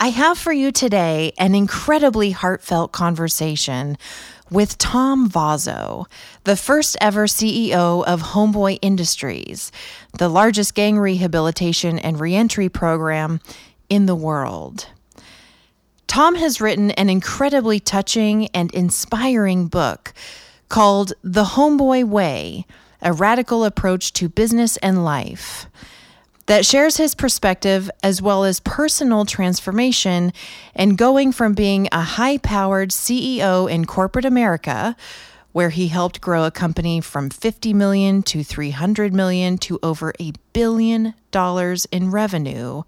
I 0.00 0.08
have 0.08 0.38
for 0.38 0.52
you 0.52 0.72
today 0.72 1.32
an 1.38 1.54
incredibly 1.54 2.32
heartfelt 2.32 2.90
conversation 2.90 3.96
with 4.50 4.76
Tom 4.76 5.30
Vozzo, 5.30 6.06
the 6.42 6.56
first 6.56 6.96
ever 7.00 7.26
CEO 7.26 8.04
of 8.04 8.20
Homeboy 8.20 8.80
Industries, 8.82 9.70
the 10.18 10.28
largest 10.28 10.74
gang 10.74 10.98
rehabilitation 10.98 11.98
and 11.98 12.20
reentry 12.20 12.68
program 12.68 13.40
in 13.88 14.06
the 14.06 14.16
world. 14.16 14.88
Tom 16.08 16.34
has 16.34 16.60
written 16.60 16.90
an 16.92 17.08
incredibly 17.08 17.78
touching 17.78 18.48
and 18.48 18.74
inspiring 18.74 19.68
book 19.68 20.12
called 20.68 21.12
The 21.22 21.44
Homeboy 21.44 22.04
Way 22.04 22.66
A 23.00 23.12
Radical 23.12 23.64
Approach 23.64 24.12
to 24.14 24.28
Business 24.28 24.76
and 24.78 25.04
Life 25.04 25.66
that 26.46 26.66
shares 26.66 26.96
his 26.96 27.14
perspective 27.14 27.90
as 28.02 28.20
well 28.20 28.44
as 28.44 28.60
personal 28.60 29.24
transformation 29.24 30.32
and 30.74 30.98
going 30.98 31.32
from 31.32 31.54
being 31.54 31.88
a 31.90 32.02
high 32.02 32.38
powered 32.38 32.90
CEO 32.90 33.70
in 33.70 33.84
corporate 33.86 34.24
America, 34.24 34.94
where 35.52 35.70
he 35.70 35.88
helped 35.88 36.20
grow 36.20 36.44
a 36.44 36.50
company 36.50 37.00
from 37.00 37.30
50 37.30 37.72
million 37.72 38.22
to 38.24 38.42
300 38.42 39.14
million 39.14 39.56
to 39.58 39.78
over 39.82 40.12
a 40.20 40.32
billion 40.52 41.14
dollars 41.30 41.86
in 41.86 42.10
revenue, 42.10 42.82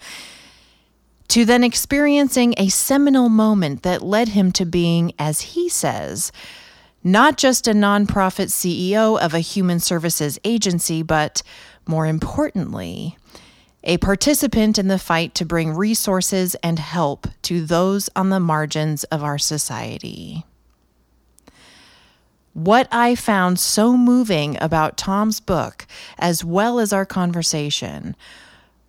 to 1.29 1.45
then 1.45 1.65
experiencing 1.65 2.55
a 2.57 2.69
seminal 2.69 3.29
moment 3.29 3.83
that 3.83 4.03
led 4.03 4.29
him 4.29 4.53
to 4.53 4.65
being, 4.65 5.12
as 5.19 5.41
he 5.41 5.69
says, 5.69 6.31
not 7.03 7.37
just 7.37 7.69
a 7.69 7.73
nonprofit 7.73 8.49
CEO 8.49 9.19
of 9.19 9.33
a 9.33 9.39
human 9.39 9.79
services 9.79 10.39
agency, 10.45 11.03
but 11.03 11.43
more 11.87 12.07
importantly, 12.07 13.17
a 13.87 13.98
participant 13.98 14.79
in 14.79 14.89
the 14.89 14.98
fight 14.98 15.33
to 15.37 15.45
bring 15.45 15.73
resources 15.73 16.56
and 16.56 16.79
help 16.81 17.29
to 17.42 17.65
those 17.65 18.11
on 18.17 18.31
the 18.31 18.41
margins 18.41 19.05
of 19.05 19.23
our 19.23 19.39
society. 19.39 20.45
What 22.53 22.88
I 22.91 23.15
found 23.15 23.61
so 23.61 23.97
moving 23.97 24.61
about 24.61 24.97
Tom's 24.97 25.38
book, 25.38 25.87
as 26.19 26.43
well 26.43 26.81
as 26.81 26.93
our 26.93 27.06
conversation, 27.06 28.16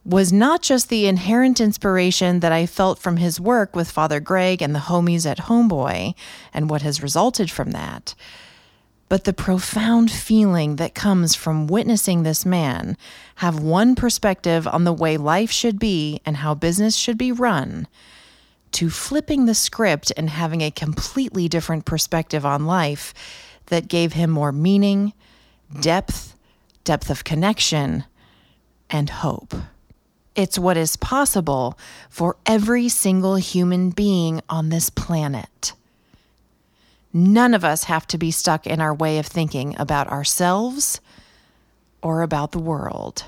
was 0.04 0.34
not 0.34 0.64
just 0.64 0.90
the 0.90 1.06
inherent 1.06 1.60
inspiration 1.60 2.40
that 2.40 2.52
I 2.52 2.66
felt 2.66 2.98
from 2.98 3.18
his 3.18 3.40
work 3.40 3.76
with 3.76 3.92
Father 3.92 4.20
Greg 4.20 4.62
and 4.64 4.74
the 4.74 4.80
homies 4.80 5.30
at 5.30 5.38
Homeboy 5.38 6.16
and 6.54 6.70
what 6.70 6.82
has 6.82 7.04
resulted 7.04 7.52
from 7.52 7.72
that 7.72 8.16
but 9.10 9.24
the 9.24 9.34
profound 9.34 10.12
feeling 10.12 10.76
that 10.76 10.94
comes 10.94 11.34
from 11.34 11.68
witnessing 11.68 12.24
this 12.24 12.46
man 12.46 12.98
have 13.36 13.60
one 13.60 13.96
perspective 13.96 14.68
on 14.68 14.84
the 14.84 14.94
way 14.94 15.18
life 15.18 15.52
should 15.52 15.80
be 15.80 16.20
and 16.26 16.38
how 16.38 16.54
business 16.54 16.96
should 16.96 17.18
be 17.18 17.32
run, 17.32 17.88
to 18.74 18.90
flipping 18.90 19.46
the 19.46 19.56
script 19.56 20.12
and 20.18 20.30
having 20.30 20.62
a 20.62 20.72
completely 20.72 21.48
different 21.48 21.86
perspective 21.86 22.46
on 22.46 22.66
life 22.66 23.14
that 23.68 23.88
gave 23.88 24.14
him 24.14 24.30
more 24.30 24.52
meaning, 24.52 25.14
depth, 25.80 26.36
depth 26.84 27.10
of 27.10 27.24
connection, 27.24 28.04
and 28.90 29.10
hope. 29.10 29.54
It's 30.36 30.60
what 30.60 30.78
is 30.78 30.98
possible 30.98 31.78
for 32.10 32.38
every 32.46 32.90
single 32.90 33.38
human 33.38 33.90
being 33.90 34.42
on 34.50 34.70
this 34.70 34.90
planet. 34.90 35.74
None 37.18 37.56
of 37.56 37.66
us 37.66 37.86
have 37.86 38.06
to 38.10 38.18
be 38.20 38.30
stuck 38.30 38.68
in 38.68 38.80
our 38.80 38.94
way 38.94 39.18
of 39.18 39.26
thinking 39.26 39.76
about 39.80 40.08
ourselves 40.08 41.02
or 42.04 42.22
about 42.22 42.52
the 42.52 42.60
world. 42.60 43.24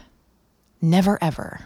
Never 0.80 1.18
ever. 1.24 1.62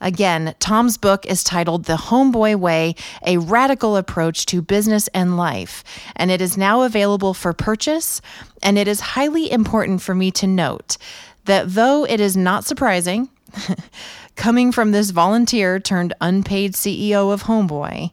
Again, 0.00 0.56
Tom's 0.58 0.98
book 0.98 1.24
is 1.24 1.44
titled 1.44 1.84
The 1.84 1.94
Homeboy 1.94 2.56
Way 2.56 2.96
A 3.24 3.36
Radical 3.38 3.96
Approach 3.96 4.44
to 4.46 4.60
Business 4.60 5.06
and 5.14 5.36
Life, 5.36 5.84
and 6.16 6.32
it 6.32 6.40
is 6.40 6.58
now 6.58 6.82
available 6.82 7.32
for 7.32 7.52
purchase. 7.52 8.20
And 8.60 8.76
it 8.76 8.88
is 8.88 8.98
highly 8.98 9.48
important 9.52 10.02
for 10.02 10.16
me 10.16 10.32
to 10.32 10.48
note 10.48 10.96
that 11.44 11.74
though 11.74 12.04
it 12.04 12.18
is 12.18 12.36
not 12.36 12.64
surprising, 12.64 13.28
coming 14.34 14.72
from 14.72 14.90
this 14.90 15.10
volunteer 15.10 15.78
turned 15.78 16.12
unpaid 16.20 16.72
CEO 16.72 17.32
of 17.32 17.44
Homeboy, 17.44 18.10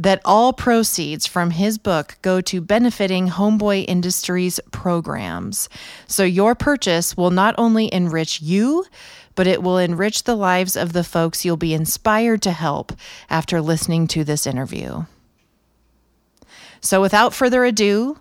that 0.00 0.22
all 0.24 0.54
proceeds 0.54 1.26
from 1.26 1.50
his 1.50 1.76
book 1.76 2.16
go 2.22 2.40
to 2.40 2.62
benefiting 2.62 3.28
Homeboy 3.28 3.84
Industries 3.86 4.58
programs. 4.72 5.68
So 6.06 6.24
your 6.24 6.54
purchase 6.54 7.18
will 7.18 7.30
not 7.30 7.54
only 7.58 7.92
enrich 7.92 8.40
you, 8.40 8.86
but 9.34 9.46
it 9.46 9.62
will 9.62 9.76
enrich 9.76 10.24
the 10.24 10.34
lives 10.34 10.74
of 10.74 10.94
the 10.94 11.04
folks 11.04 11.44
you'll 11.44 11.58
be 11.58 11.74
inspired 11.74 12.40
to 12.42 12.52
help 12.52 12.94
after 13.28 13.60
listening 13.60 14.06
to 14.08 14.24
this 14.24 14.46
interview. 14.46 15.04
So 16.80 17.02
without 17.02 17.34
further 17.34 17.62
ado, 17.66 18.18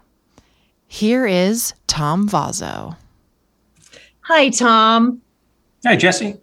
here 0.85 1.25
is 1.25 1.73
Tom 1.88 2.28
Vozzo. 2.28 2.97
Hi, 4.23 4.50
Tom. 4.50 5.22
Hi, 5.85 5.95
Jessie. 5.95 6.35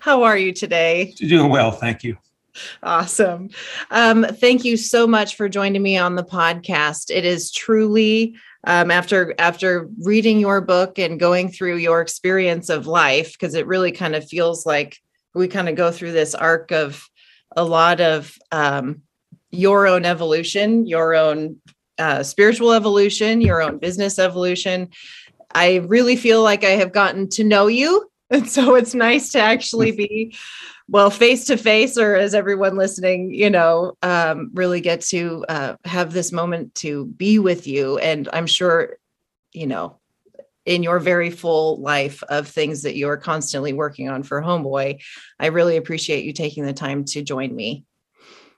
How 0.00 0.22
are 0.22 0.36
you 0.36 0.52
today? 0.52 1.14
Doing 1.16 1.48
well, 1.48 1.70
thank 1.70 2.04
you. 2.04 2.18
Awesome. 2.82 3.50
Um, 3.90 4.24
thank 4.24 4.64
you 4.64 4.76
so 4.76 5.06
much 5.06 5.36
for 5.36 5.48
joining 5.48 5.82
me 5.82 5.96
on 5.96 6.14
the 6.14 6.24
podcast. 6.24 7.10
It 7.10 7.24
is 7.24 7.50
truly 7.50 8.36
um, 8.64 8.90
after 8.90 9.34
after 9.38 9.88
reading 10.02 10.40
your 10.40 10.60
book 10.60 10.98
and 10.98 11.20
going 11.20 11.50
through 11.50 11.76
your 11.76 12.00
experience 12.00 12.68
of 12.68 12.86
life, 12.86 13.32
because 13.32 13.54
it 13.54 13.66
really 13.66 13.92
kind 13.92 14.14
of 14.14 14.26
feels 14.26 14.66
like 14.66 14.98
we 15.34 15.48
kind 15.48 15.68
of 15.68 15.74
go 15.74 15.90
through 15.90 16.12
this 16.12 16.34
arc 16.34 16.72
of 16.72 17.08
a 17.56 17.64
lot 17.64 18.00
of 18.00 18.36
um, 18.52 19.02
your 19.50 19.86
own 19.86 20.04
evolution, 20.04 20.86
your 20.86 21.14
own 21.14 21.56
uh, 21.98 22.22
spiritual 22.22 22.72
evolution, 22.72 23.40
your 23.40 23.62
own 23.62 23.78
business 23.78 24.18
evolution. 24.18 24.88
I 25.54 25.76
really 25.86 26.16
feel 26.16 26.42
like 26.42 26.64
I 26.64 26.70
have 26.70 26.92
gotten 26.92 27.28
to 27.30 27.44
know 27.44 27.66
you. 27.66 28.10
And 28.28 28.50
so 28.50 28.74
it's 28.74 28.92
nice 28.92 29.30
to 29.30 29.38
actually 29.38 29.92
be 29.92 30.34
well 30.88 31.10
face 31.10 31.46
to 31.46 31.56
face 31.56 31.98
or 31.98 32.14
as 32.14 32.34
everyone 32.34 32.76
listening 32.76 33.32
you 33.32 33.50
know 33.50 33.94
um, 34.02 34.50
really 34.54 34.80
get 34.80 35.00
to 35.00 35.44
uh, 35.48 35.76
have 35.84 36.12
this 36.12 36.32
moment 36.32 36.74
to 36.74 37.06
be 37.06 37.38
with 37.38 37.66
you 37.66 37.98
and 37.98 38.28
i'm 38.32 38.46
sure 38.46 38.96
you 39.52 39.66
know 39.66 39.98
in 40.64 40.82
your 40.82 40.98
very 40.98 41.30
full 41.30 41.80
life 41.80 42.22
of 42.24 42.48
things 42.48 42.82
that 42.82 42.96
you're 42.96 43.16
constantly 43.16 43.72
working 43.72 44.08
on 44.08 44.22
for 44.22 44.40
homeboy 44.40 45.00
i 45.40 45.46
really 45.46 45.76
appreciate 45.76 46.24
you 46.24 46.32
taking 46.32 46.64
the 46.64 46.72
time 46.72 47.04
to 47.04 47.22
join 47.22 47.54
me 47.54 47.84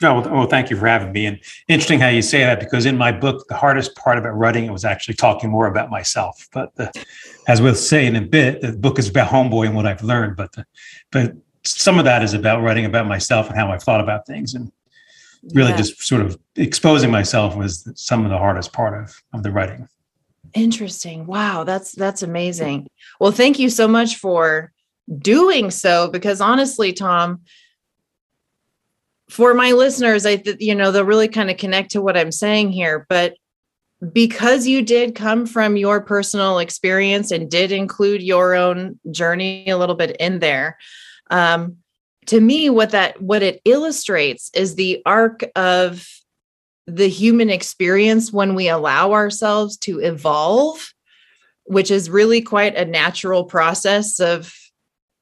Oh, 0.01 0.21
well, 0.21 0.47
thank 0.47 0.71
you 0.71 0.77
for 0.77 0.87
having 0.87 1.11
me. 1.11 1.27
And 1.27 1.41
interesting 1.67 1.99
how 1.99 2.07
you 2.07 2.23
say 2.23 2.39
that 2.39 2.61
because 2.61 2.87
in 2.87 2.97
my 2.97 3.11
book, 3.11 3.45
the 3.49 3.57
hardest 3.57 3.97
part 3.97 4.17
about 4.17 4.37
writing 4.37 4.65
it 4.65 4.71
was 4.71 4.85
actually 4.85 5.15
talking 5.15 5.51
more 5.51 5.67
about 5.67 5.91
myself. 5.91 6.47
But 6.53 6.73
the, 6.77 6.93
as 7.49 7.61
we'll 7.61 7.75
say 7.75 8.07
in 8.07 8.15
a 8.15 8.21
bit, 8.21 8.61
the 8.61 8.73
book 8.73 9.01
is 9.01 9.09
about 9.09 9.29
homeboy 9.29 9.67
and 9.67 9.75
what 9.75 9.87
I've 9.87 10.05
learned. 10.05 10.37
But 10.37 10.53
the, 10.53 10.65
but 11.11 11.33
some 11.77 11.99
of 11.99 12.05
that 12.05 12.23
is 12.23 12.35
about 12.35 12.63
writing 12.63 12.85
about 12.85 13.07
myself 13.07 13.49
and 13.49 13.57
how 13.57 13.71
I've 13.71 13.83
thought 13.83 14.01
about 14.01 14.27
things 14.27 14.55
and 14.55 14.73
really 15.55 15.71
yeah. 15.71 15.77
just 15.77 16.03
sort 16.03 16.23
of 16.23 16.39
exposing 16.57 17.11
myself 17.11 17.57
was 17.57 17.89
some 17.95 18.25
of 18.25 18.31
the 18.31 18.39
hardest 18.39 18.73
part 18.73 19.01
of, 19.03 19.23
of 19.33 19.43
the 19.43 19.51
writing. 19.51 19.89
Interesting. 20.55 21.27
Wow. 21.27 21.65
That's, 21.65 21.93
that's 21.93 22.23
amazing. 22.23 22.89
Well, 23.21 23.33
thank 23.33 23.59
you 23.59 23.71
so 23.71 23.87
much 23.87 24.17
for 24.17 24.73
doing 25.19 25.71
so 25.71 26.09
because 26.11 26.41
honestly, 26.41 26.93
Tom, 26.93 27.41
for 29.29 29.55
my 29.55 29.73
listeners, 29.73 30.27
I 30.27 30.37
th- 30.37 30.57
you 30.59 30.75
know 30.75 30.91
they'll 30.91 31.05
really 31.05 31.29
kind 31.29 31.51
of 31.51 31.57
connect 31.57 31.91
to 31.93 32.03
what 32.03 32.17
I'm 32.17 32.33
saying 32.33 32.73
here, 32.73 33.07
but 33.09 33.35
because 34.13 34.67
you 34.67 34.83
did 34.83 35.15
come 35.15 35.45
from 35.45 35.77
your 35.77 36.01
personal 36.01 36.59
experience 36.59 37.31
and 37.31 37.51
did 37.51 37.73
include 37.73 38.23
your 38.23 38.55
own 38.55 38.99
journey 39.11 39.69
a 39.69 39.77
little 39.77 39.97
bit 39.97 40.17
in 40.19 40.39
there, 40.39 40.79
um, 41.31 41.77
to 42.27 42.41
me, 42.41 42.69
what 42.71 42.91
that 42.91 43.21
what 43.23 43.43
it 43.43 43.61
illustrates 43.65 44.51
is 44.55 44.75
the 44.75 45.03
arc 45.07 45.45
of 45.57 46.07
the 46.87 47.09
human 47.09 47.51
experience 47.51 48.33
when 48.33 48.55
we 48.55 48.69
allow 48.69 49.13
ourselves 49.13 49.77
to 49.79 50.01
evolve, 50.01 50.93
which 51.65 51.91
is 51.91 52.11
really 52.11 52.43
quite 52.43 52.77
a 52.77 52.85
natural 52.85 53.45
process 53.45 54.21
of 54.21 54.55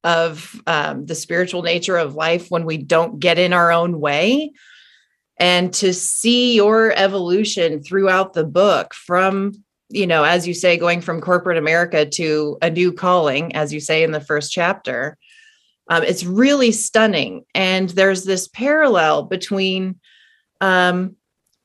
of 0.04 0.60
um, 0.66 1.06
the 1.06 1.14
spiritual 1.14 1.62
nature 1.62 1.96
of 1.96 2.14
life 2.14 2.48
when 2.50 2.64
we 2.64 2.76
don't 2.76 3.18
get 3.18 3.38
in 3.38 3.52
our 3.52 3.72
own 3.72 4.00
way. 4.00 4.52
And 5.38 5.72
to 5.74 5.92
see 5.92 6.54
your 6.54 6.92
evolution 6.92 7.82
throughout 7.82 8.32
the 8.32 8.44
book 8.44 8.94
from 8.94 9.52
you 9.88 10.06
know 10.06 10.24
as 10.24 10.48
you 10.48 10.54
say 10.54 10.76
going 10.76 11.00
from 11.00 11.20
corporate 11.20 11.56
america 11.56 12.04
to 12.04 12.58
a 12.60 12.68
new 12.68 12.92
calling 12.92 13.54
as 13.54 13.72
you 13.72 13.78
say 13.78 14.02
in 14.02 14.10
the 14.10 14.20
first 14.20 14.50
chapter 14.50 15.16
um, 15.88 16.02
it's 16.02 16.24
really 16.24 16.72
stunning 16.72 17.44
and 17.54 17.90
there's 17.90 18.24
this 18.24 18.48
parallel 18.48 19.22
between 19.22 20.00
um, 20.60 21.16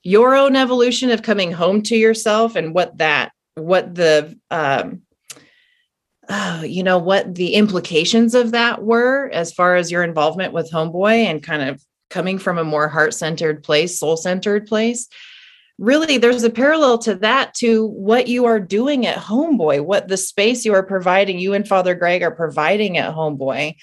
your 0.02 0.34
own 0.34 0.56
evolution 0.56 1.10
of 1.10 1.22
coming 1.22 1.52
home 1.52 1.82
to 1.82 1.96
yourself 1.96 2.56
and 2.56 2.74
what 2.74 2.98
that 2.98 3.32
what 3.54 3.94
the 3.94 4.38
um, 4.50 5.02
oh, 6.28 6.62
you 6.62 6.82
know, 6.82 6.98
what 6.98 7.34
the 7.34 7.54
implications 7.54 8.34
of 8.34 8.52
that 8.52 8.82
were 8.82 9.30
as 9.32 9.52
far 9.52 9.76
as 9.76 9.90
your 9.90 10.02
involvement 10.02 10.52
with 10.52 10.70
Homeboy 10.70 11.24
and 11.24 11.42
kind 11.42 11.68
of 11.68 11.82
coming 12.10 12.38
from 12.38 12.58
a 12.58 12.64
more 12.64 12.88
heart 12.88 13.14
centered 13.14 13.62
place, 13.62 13.98
soul 13.98 14.16
centered 14.16 14.66
place. 14.66 15.08
Really, 15.78 16.18
there's 16.18 16.44
a 16.44 16.50
parallel 16.50 16.98
to 16.98 17.14
that 17.16 17.54
to 17.54 17.86
what 17.86 18.28
you 18.28 18.44
are 18.44 18.60
doing 18.60 19.06
at 19.06 19.16
Homeboy, 19.16 19.84
what 19.84 20.08
the 20.08 20.16
space 20.16 20.64
you 20.64 20.74
are 20.74 20.82
providing, 20.82 21.38
you 21.38 21.54
and 21.54 21.66
Father 21.66 21.94
Greg 21.94 22.22
are 22.22 22.30
providing 22.30 22.98
at 22.98 23.14
Homeboy, 23.14 23.76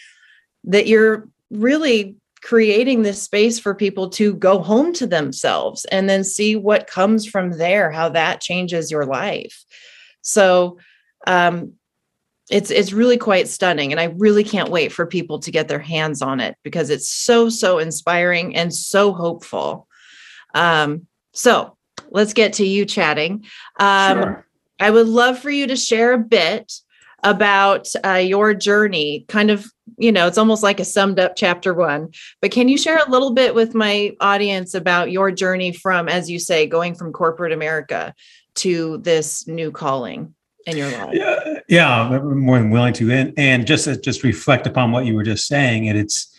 that 0.65 0.87
you're 0.87 1.27
really 1.49 2.15
creating 2.41 3.01
this 3.01 3.21
space 3.21 3.59
for 3.59 3.75
people 3.75 4.09
to 4.09 4.33
go 4.35 4.59
home 4.59 4.93
to 4.93 5.05
themselves 5.05 5.85
and 5.85 6.09
then 6.09 6.23
see 6.23 6.55
what 6.55 6.87
comes 6.87 7.25
from 7.25 7.57
there, 7.57 7.91
how 7.91 8.09
that 8.09 8.41
changes 8.41 8.91
your 8.91 9.05
life. 9.05 9.65
So, 10.21 10.77
um, 11.27 11.73
it's 12.49 12.71
it's 12.71 12.91
really 12.91 13.17
quite 13.17 13.47
stunning 13.47 13.91
and 13.91 13.99
i 13.99 14.05
really 14.17 14.43
can't 14.43 14.69
wait 14.69 14.91
for 14.91 15.05
people 15.05 15.39
to 15.39 15.51
get 15.51 15.67
their 15.67 15.79
hands 15.79 16.21
on 16.21 16.39
it 16.39 16.55
because 16.63 16.89
it's 16.89 17.09
so 17.09 17.49
so 17.49 17.77
inspiring 17.77 18.55
and 18.55 18.73
so 18.73 19.13
hopeful 19.13 19.87
um, 20.55 21.05
so 21.31 21.77
let's 22.09 22.33
get 22.33 22.53
to 22.53 22.65
you 22.65 22.85
chatting 22.85 23.45
um, 23.79 24.17
sure. 24.17 24.47
i 24.79 24.89
would 24.89 25.07
love 25.07 25.37
for 25.37 25.51
you 25.51 25.67
to 25.67 25.75
share 25.75 26.13
a 26.13 26.17
bit 26.17 26.73
about 27.23 27.87
uh, 28.05 28.13
your 28.13 28.53
journey 28.53 29.25
kind 29.27 29.51
of 29.51 29.67
you 29.97 30.11
know 30.11 30.27
it's 30.27 30.37
almost 30.37 30.63
like 30.63 30.79
a 30.79 30.85
summed 30.85 31.19
up 31.19 31.35
chapter 31.35 31.73
one 31.73 32.09
but 32.41 32.51
can 32.51 32.67
you 32.67 32.77
share 32.77 32.97
a 32.97 33.09
little 33.09 33.33
bit 33.33 33.55
with 33.55 33.73
my 33.73 34.15
audience 34.19 34.73
about 34.73 35.11
your 35.11 35.31
journey 35.31 35.71
from 35.71 36.07
as 36.07 36.29
you 36.29 36.39
say 36.39 36.65
going 36.67 36.95
from 36.95 37.11
corporate 37.11 37.51
america 37.51 38.13
to 38.55 38.97
this 38.99 39.47
new 39.47 39.71
calling 39.71 40.33
in 40.65 40.77
your 40.77 40.91
life. 40.91 41.09
Yeah, 41.13 41.59
yeah, 41.67 42.01
I'm 42.01 42.39
more 42.39 42.59
than 42.59 42.69
willing 42.69 42.93
to. 42.95 43.11
And 43.11 43.33
and 43.37 43.65
just 43.65 44.03
just 44.03 44.23
reflect 44.23 44.67
upon 44.67 44.91
what 44.91 45.05
you 45.05 45.15
were 45.15 45.23
just 45.23 45.47
saying, 45.47 45.87
and 45.87 45.97
it's 45.97 46.35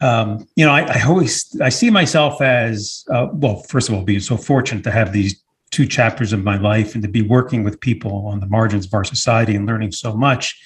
um, 0.00 0.46
you 0.56 0.66
know, 0.66 0.72
I, 0.72 0.80
I, 0.80 1.02
always 1.06 1.56
I 1.60 1.68
see 1.68 1.88
myself 1.88 2.42
as 2.42 3.04
uh, 3.10 3.28
well. 3.32 3.62
First 3.68 3.88
of 3.88 3.94
all, 3.94 4.02
being 4.02 4.20
so 4.20 4.36
fortunate 4.36 4.82
to 4.84 4.90
have 4.90 5.12
these 5.12 5.40
two 5.70 5.86
chapters 5.86 6.32
of 6.32 6.42
my 6.42 6.58
life 6.58 6.94
and 6.94 7.02
to 7.02 7.08
be 7.08 7.22
working 7.22 7.62
with 7.62 7.80
people 7.80 8.26
on 8.26 8.40
the 8.40 8.48
margins 8.48 8.84
of 8.84 8.94
our 8.94 9.04
society 9.04 9.54
and 9.54 9.64
learning 9.64 9.92
so 9.92 10.14
much. 10.14 10.60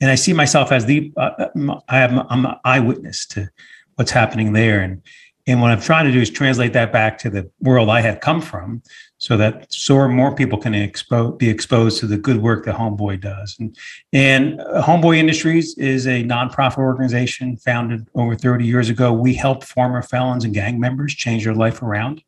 And 0.00 0.10
I 0.10 0.14
see 0.14 0.32
myself 0.32 0.72
as 0.72 0.86
the 0.86 1.12
uh, 1.16 1.46
I 1.88 2.00
am 2.00 2.20
I'm 2.28 2.44
an 2.44 2.56
eyewitness 2.64 3.26
to 3.28 3.48
what's 3.94 4.10
happening 4.10 4.52
there, 4.52 4.80
and 4.80 5.02
and 5.46 5.62
what 5.62 5.70
I'm 5.70 5.80
trying 5.80 6.06
to 6.06 6.12
do 6.12 6.20
is 6.20 6.28
translate 6.28 6.72
that 6.72 6.92
back 6.92 7.18
to 7.18 7.30
the 7.30 7.50
world 7.60 7.88
I 7.88 8.00
had 8.00 8.20
come 8.20 8.40
from, 8.40 8.82
so 9.18 9.36
that 9.36 9.72
so 9.72 10.06
more 10.08 10.34
people 10.34 10.58
can 10.58 10.72
expo- 10.72 11.38
be 11.38 11.48
exposed 11.48 12.00
to 12.00 12.06
the 12.06 12.18
good 12.18 12.42
work 12.42 12.64
that 12.64 12.74
Homeboy 12.74 13.20
does. 13.20 13.56
And, 13.58 13.76
and 14.12 14.60
uh, 14.60 14.82
Homeboy 14.82 15.16
Industries 15.16 15.78
is 15.78 16.06
a 16.06 16.24
nonprofit 16.24 16.78
organization 16.78 17.56
founded 17.56 18.08
over 18.14 18.34
30 18.34 18.66
years 18.66 18.90
ago. 18.90 19.12
We 19.12 19.34
help 19.34 19.64
former 19.64 20.02
felons 20.02 20.44
and 20.44 20.52
gang 20.52 20.80
members 20.80 21.14
change 21.14 21.44
their 21.44 21.54
life 21.54 21.80
around. 21.80 22.22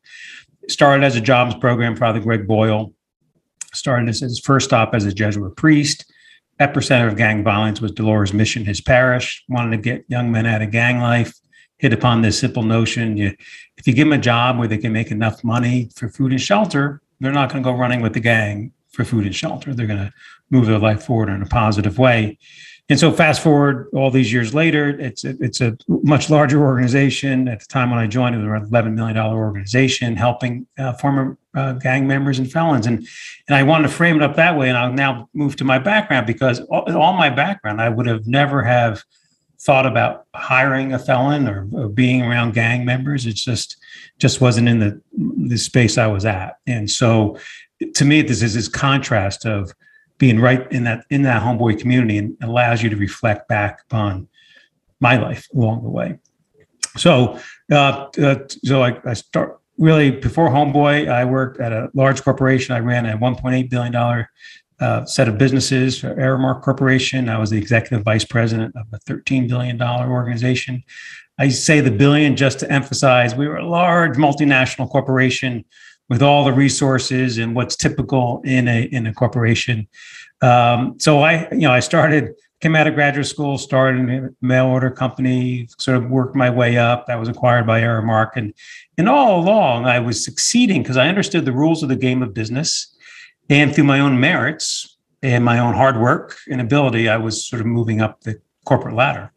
Started 0.69 1.03
as 1.03 1.15
a 1.15 1.21
jobs 1.21 1.55
program, 1.55 1.95
Father 1.95 2.19
Greg 2.19 2.47
Boyle 2.47 2.93
started 3.73 4.09
as 4.09 4.19
his 4.19 4.39
first 4.39 4.67
stop 4.67 4.93
as 4.93 5.05
a 5.05 5.13
Jesuit 5.13 5.55
priest. 5.55 6.11
Epicenter 6.59 7.07
of 7.07 7.15
gang 7.15 7.43
violence 7.43 7.79
was 7.79 7.91
Dolores 7.91 8.33
Mission, 8.33 8.65
his 8.65 8.81
parish, 8.81 9.43
wanted 9.47 9.71
to 9.71 9.81
get 9.81 10.05
young 10.07 10.31
men 10.31 10.45
out 10.45 10.61
of 10.61 10.71
gang 10.71 10.99
life 10.99 11.33
hit 11.77 11.93
upon 11.93 12.21
this 12.21 12.37
simple 12.37 12.63
notion 12.63 13.15
you, 13.15 13.33
if 13.77 13.87
you 13.87 13.93
give 13.93 14.05
them 14.05 14.19
a 14.19 14.21
job 14.21 14.59
where 14.59 14.67
they 14.67 14.77
can 14.77 14.91
make 14.91 15.11
enough 15.11 15.41
money 15.45 15.89
for 15.95 16.09
food 16.09 16.31
and 16.31 16.41
shelter 16.41 17.01
they're 17.19 17.31
not 17.31 17.49
going 17.49 17.63
to 17.63 17.69
go 17.69 17.75
running 17.75 18.01
with 18.01 18.13
the 18.13 18.19
gang 18.19 18.71
for 18.91 19.03
food 19.03 19.25
and 19.25 19.35
shelter. 19.35 19.73
They're 19.73 19.87
going 19.87 19.99
to 19.99 20.13
move 20.49 20.65
their 20.65 20.79
life 20.79 21.03
forward 21.03 21.29
in 21.29 21.41
a 21.41 21.45
positive 21.45 21.97
way 21.97 22.37
and 22.89 22.99
so 22.99 23.11
fast 23.11 23.41
forward 23.41 23.87
all 23.93 24.09
these 24.09 24.33
years 24.33 24.53
later 24.53 24.89
it's 24.99 25.23
a, 25.23 25.35
it's 25.39 25.61
a 25.61 25.77
much 25.87 26.29
larger 26.29 26.61
organization 26.61 27.47
at 27.47 27.59
the 27.59 27.65
time 27.65 27.89
when 27.89 27.99
i 27.99 28.07
joined 28.07 28.35
it 28.35 28.39
was 28.39 28.63
an 28.63 28.69
$11 28.69 28.93
million 28.93 29.17
organization 29.17 30.15
helping 30.15 30.67
uh, 30.77 30.93
former 30.93 31.37
uh, 31.55 31.73
gang 31.73 32.07
members 32.07 32.39
and 32.39 32.51
felons 32.51 32.85
and 32.87 33.07
and 33.47 33.55
i 33.55 33.63
wanted 33.63 33.87
to 33.87 33.93
frame 33.93 34.15
it 34.15 34.21
up 34.21 34.35
that 34.35 34.57
way 34.57 34.69
and 34.69 34.77
i'll 34.77 34.93
now 34.93 35.29
move 35.33 35.55
to 35.55 35.63
my 35.63 35.79
background 35.79 36.25
because 36.25 36.59
all, 36.61 36.83
all 36.95 37.13
my 37.13 37.29
background 37.29 37.81
i 37.81 37.89
would 37.89 38.05
have 38.05 38.27
never 38.27 38.63
have 38.63 39.03
thought 39.61 39.85
about 39.85 40.25
hiring 40.33 40.93
a 40.93 40.99
felon 40.99 41.47
or, 41.47 41.67
or, 41.73 41.89
being 41.89 42.21
around 42.21 42.53
gang 42.53 42.85
members. 42.85 43.25
It's 43.25 43.43
just 43.43 43.77
just 44.17 44.41
wasn't 44.41 44.69
in 44.69 44.79
the 44.79 45.01
the 45.47 45.57
space 45.57 45.97
I 45.97 46.07
was 46.07 46.25
at. 46.25 46.57
And 46.65 46.89
so 46.89 47.37
to 47.95 48.05
me, 48.05 48.21
this 48.21 48.41
is 48.41 48.53
this 48.53 48.67
contrast 48.67 49.45
of 49.45 49.73
being 50.19 50.39
right 50.39 50.71
in 50.71 50.83
that 50.83 51.05
in 51.09 51.23
that 51.23 51.41
homeboy 51.41 51.79
community 51.79 52.17
and 52.17 52.37
allows 52.41 52.83
you 52.83 52.89
to 52.89 52.95
reflect 52.95 53.47
back 53.47 53.81
upon 53.87 54.27
my 54.99 55.17
life 55.17 55.47
along 55.55 55.81
the 55.81 55.89
way. 55.89 56.19
So 56.97 57.39
uh, 57.71 58.09
uh, 58.21 58.35
so 58.47 58.83
I, 58.83 58.99
I 59.05 59.13
start 59.13 59.59
really 59.79 60.11
before 60.11 60.49
homeboy, 60.49 61.09
I 61.09 61.25
worked 61.25 61.59
at 61.59 61.71
a 61.71 61.89
large 61.93 62.23
corporation. 62.23 62.75
I 62.75 62.79
ran 62.79 63.05
a 63.05 63.17
1.8 63.17 63.69
billion 63.69 63.91
dollar 63.91 64.29
uh, 64.79 65.05
set 65.05 65.27
of 65.27 65.37
businesses 65.37 65.99
for 65.99 66.13
Aramark 66.15 66.61
Corporation. 66.61 67.27
I 67.27 67.37
was 67.37 67.49
the 67.49 67.57
executive 67.57 68.03
vice 68.03 68.25
president 68.25 68.75
of 68.75 68.85
a 68.93 68.99
$13 69.11 69.49
billion 69.49 69.81
organization. 69.81 70.83
I 71.37 71.49
say 71.49 71.79
the 71.79 71.91
billion 71.91 72.35
just 72.35 72.59
to 72.59 72.71
emphasize 72.71 73.33
we 73.33 73.47
were 73.47 73.57
a 73.57 73.67
large 73.67 74.17
multinational 74.17 74.89
corporation 74.89 75.65
with 76.09 76.21
all 76.21 76.43
the 76.43 76.51
resources 76.51 77.37
and 77.37 77.55
what's 77.55 77.75
typical 77.75 78.41
in 78.43 78.67
a 78.67 78.83
in 78.83 79.07
a 79.07 79.13
corporation. 79.13 79.87
Um, 80.41 80.99
so 80.99 81.21
I, 81.21 81.47
you 81.51 81.59
know, 81.59 81.71
I 81.71 81.81
started, 81.81 82.33
came 82.61 82.75
out 82.75 82.87
of 82.87 82.95
graduate 82.95 83.27
school, 83.27 83.57
started 83.57 84.09
a 84.09 84.29
mail 84.41 84.67
order 84.67 84.89
company, 84.89 85.67
sort 85.77 85.97
of 85.97 86.09
worked 86.09 86.35
my 86.35 86.49
way 86.49 86.77
up. 86.77 87.07
That 87.07 87.19
was 87.19 87.29
acquired 87.29 87.67
by 87.67 87.81
Aramark, 87.81 88.31
and 88.35 88.53
and 88.97 89.07
all 89.07 89.39
along 89.39 89.85
I 89.85 89.99
was 89.99 90.23
succeeding 90.23 90.81
because 90.81 90.97
I 90.97 91.07
understood 91.07 91.45
the 91.45 91.53
rules 91.53 91.83
of 91.83 91.89
the 91.89 91.95
game 91.95 92.21
of 92.21 92.33
business. 92.33 92.95
And 93.49 93.73
through 93.73 93.85
my 93.85 93.99
own 93.99 94.19
merits 94.19 94.97
and 95.23 95.43
my 95.43 95.57
own 95.59 95.73
hard 95.73 95.99
work 95.99 96.37
and 96.49 96.61
ability, 96.61 97.09
I 97.09 97.17
was 97.17 97.43
sort 97.43 97.61
of 97.61 97.65
moving 97.65 97.99
up 97.99 98.21
the 98.21 98.39
corporate 98.65 98.95
ladder. 98.95 99.31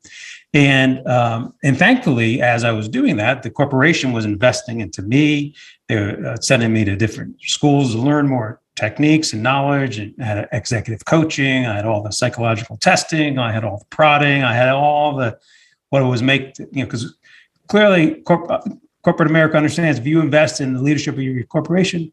And 0.55 1.07
um, 1.07 1.55
and 1.63 1.79
thankfully, 1.79 2.43
as 2.43 2.63
I 2.63 2.73
was 2.73 2.89
doing 2.89 3.17
that, 3.17 3.43
the 3.43 3.51
corporation 3.51 4.13
was 4.13 4.27
investing 4.27 4.81
into 4.81 5.01
me. 5.01 5.55
They 5.89 5.97
were 5.97 6.27
uh, 6.27 6.37
sending 6.37 6.73
me 6.73 6.85
to 6.85 6.95
different 6.95 7.41
schools 7.41 7.93
to 7.93 7.99
learn 7.99 8.29
more 8.29 8.61
techniques 8.77 9.33
and 9.33 9.43
knowledge. 9.43 9.99
And 9.99 10.15
I 10.21 10.25
had 10.25 10.49
executive 10.53 11.05
coaching. 11.07 11.67
I 11.67 11.75
had 11.77 11.87
all 11.87 12.03
the 12.03 12.13
psychological 12.13 12.77
testing. 12.77 13.39
I 13.39 13.51
had 13.51 13.65
all 13.65 13.79
the 13.79 13.87
prodding. 13.87 14.43
I 14.43 14.53
had 14.53 14.69
all 14.69 15.17
the 15.17 15.39
what 15.89 16.03
it 16.03 16.07
was 16.07 16.23
make 16.23 16.59
you 16.59 16.67
know 16.73 16.85
because 16.85 17.15
clearly 17.69 18.17
corp- 18.23 18.51
uh, 18.51 18.61
corporate 19.03 19.31
America 19.31 19.57
understands 19.57 19.99
if 19.99 20.07
you 20.07 20.21
invest 20.21 20.61
in 20.61 20.75
the 20.75 20.83
leadership 20.83 21.15
of 21.15 21.23
your 21.23 21.45
corporation, 21.45 22.13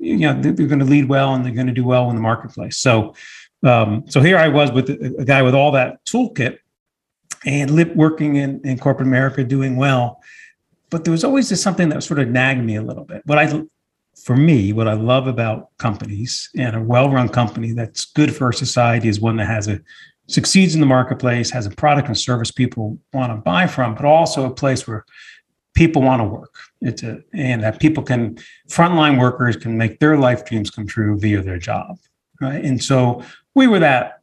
you 0.00 0.18
know 0.18 0.40
they're 0.40 0.66
going 0.66 0.80
to 0.80 0.84
lead 0.84 1.08
well 1.08 1.34
and 1.34 1.44
they're 1.44 1.54
going 1.54 1.68
to 1.68 1.72
do 1.72 1.84
well 1.84 2.10
in 2.10 2.16
the 2.16 2.22
marketplace. 2.22 2.78
So, 2.78 3.14
um, 3.62 4.04
so 4.08 4.20
here 4.20 4.38
I 4.38 4.48
was 4.48 4.72
with 4.72 4.90
a, 4.90 5.24
guy 5.24 5.42
with 5.42 5.54
all 5.54 5.70
that 5.72 6.04
toolkit 6.04 6.58
and 7.44 7.70
live, 7.70 7.90
working 7.96 8.36
in, 8.36 8.60
in 8.64 8.78
corporate 8.78 9.08
America, 9.08 9.44
doing 9.44 9.76
well. 9.76 10.22
But 10.90 11.04
there 11.04 11.12
was 11.12 11.24
always 11.24 11.48
just 11.48 11.62
something 11.62 11.88
that 11.88 12.02
sort 12.02 12.20
of 12.20 12.28
nagged 12.28 12.64
me 12.64 12.76
a 12.76 12.82
little 12.82 13.04
bit. 13.04 13.22
What 13.26 13.38
I, 13.38 13.62
for 14.22 14.36
me, 14.36 14.72
what 14.72 14.86
I 14.86 14.92
love 14.92 15.26
about 15.26 15.76
companies 15.78 16.50
and 16.56 16.76
a 16.76 16.80
well-run 16.80 17.28
company 17.28 17.72
that's 17.72 18.04
good 18.04 18.34
for 18.34 18.52
society 18.52 19.08
is 19.08 19.20
one 19.20 19.36
that 19.36 19.46
has 19.46 19.68
a 19.68 19.80
succeeds 20.26 20.74
in 20.74 20.80
the 20.80 20.86
marketplace, 20.86 21.50
has 21.50 21.66
a 21.66 21.70
product 21.70 22.08
and 22.08 22.16
service 22.16 22.50
people 22.50 22.98
want 23.12 23.32
to 23.32 23.36
buy 23.36 23.66
from, 23.66 23.94
but 23.94 24.04
also 24.04 24.46
a 24.46 24.54
place 24.54 24.86
where 24.86 25.04
people 25.74 26.00
want 26.00 26.20
to 26.20 26.24
work. 26.24 26.54
It's 26.80 27.02
a, 27.02 27.18
and 27.32 27.62
that 27.62 27.80
people 27.80 28.02
can, 28.02 28.38
frontline 28.68 29.18
workers 29.18 29.56
can 29.56 29.76
make 29.76 29.98
their 29.98 30.16
life 30.16 30.44
dreams 30.44 30.70
come 30.70 30.86
true 30.86 31.18
via 31.18 31.42
their 31.42 31.58
job. 31.58 31.98
Right. 32.40 32.64
And 32.64 32.82
so 32.82 33.22
we 33.54 33.66
were 33.66 33.80
that 33.80 34.20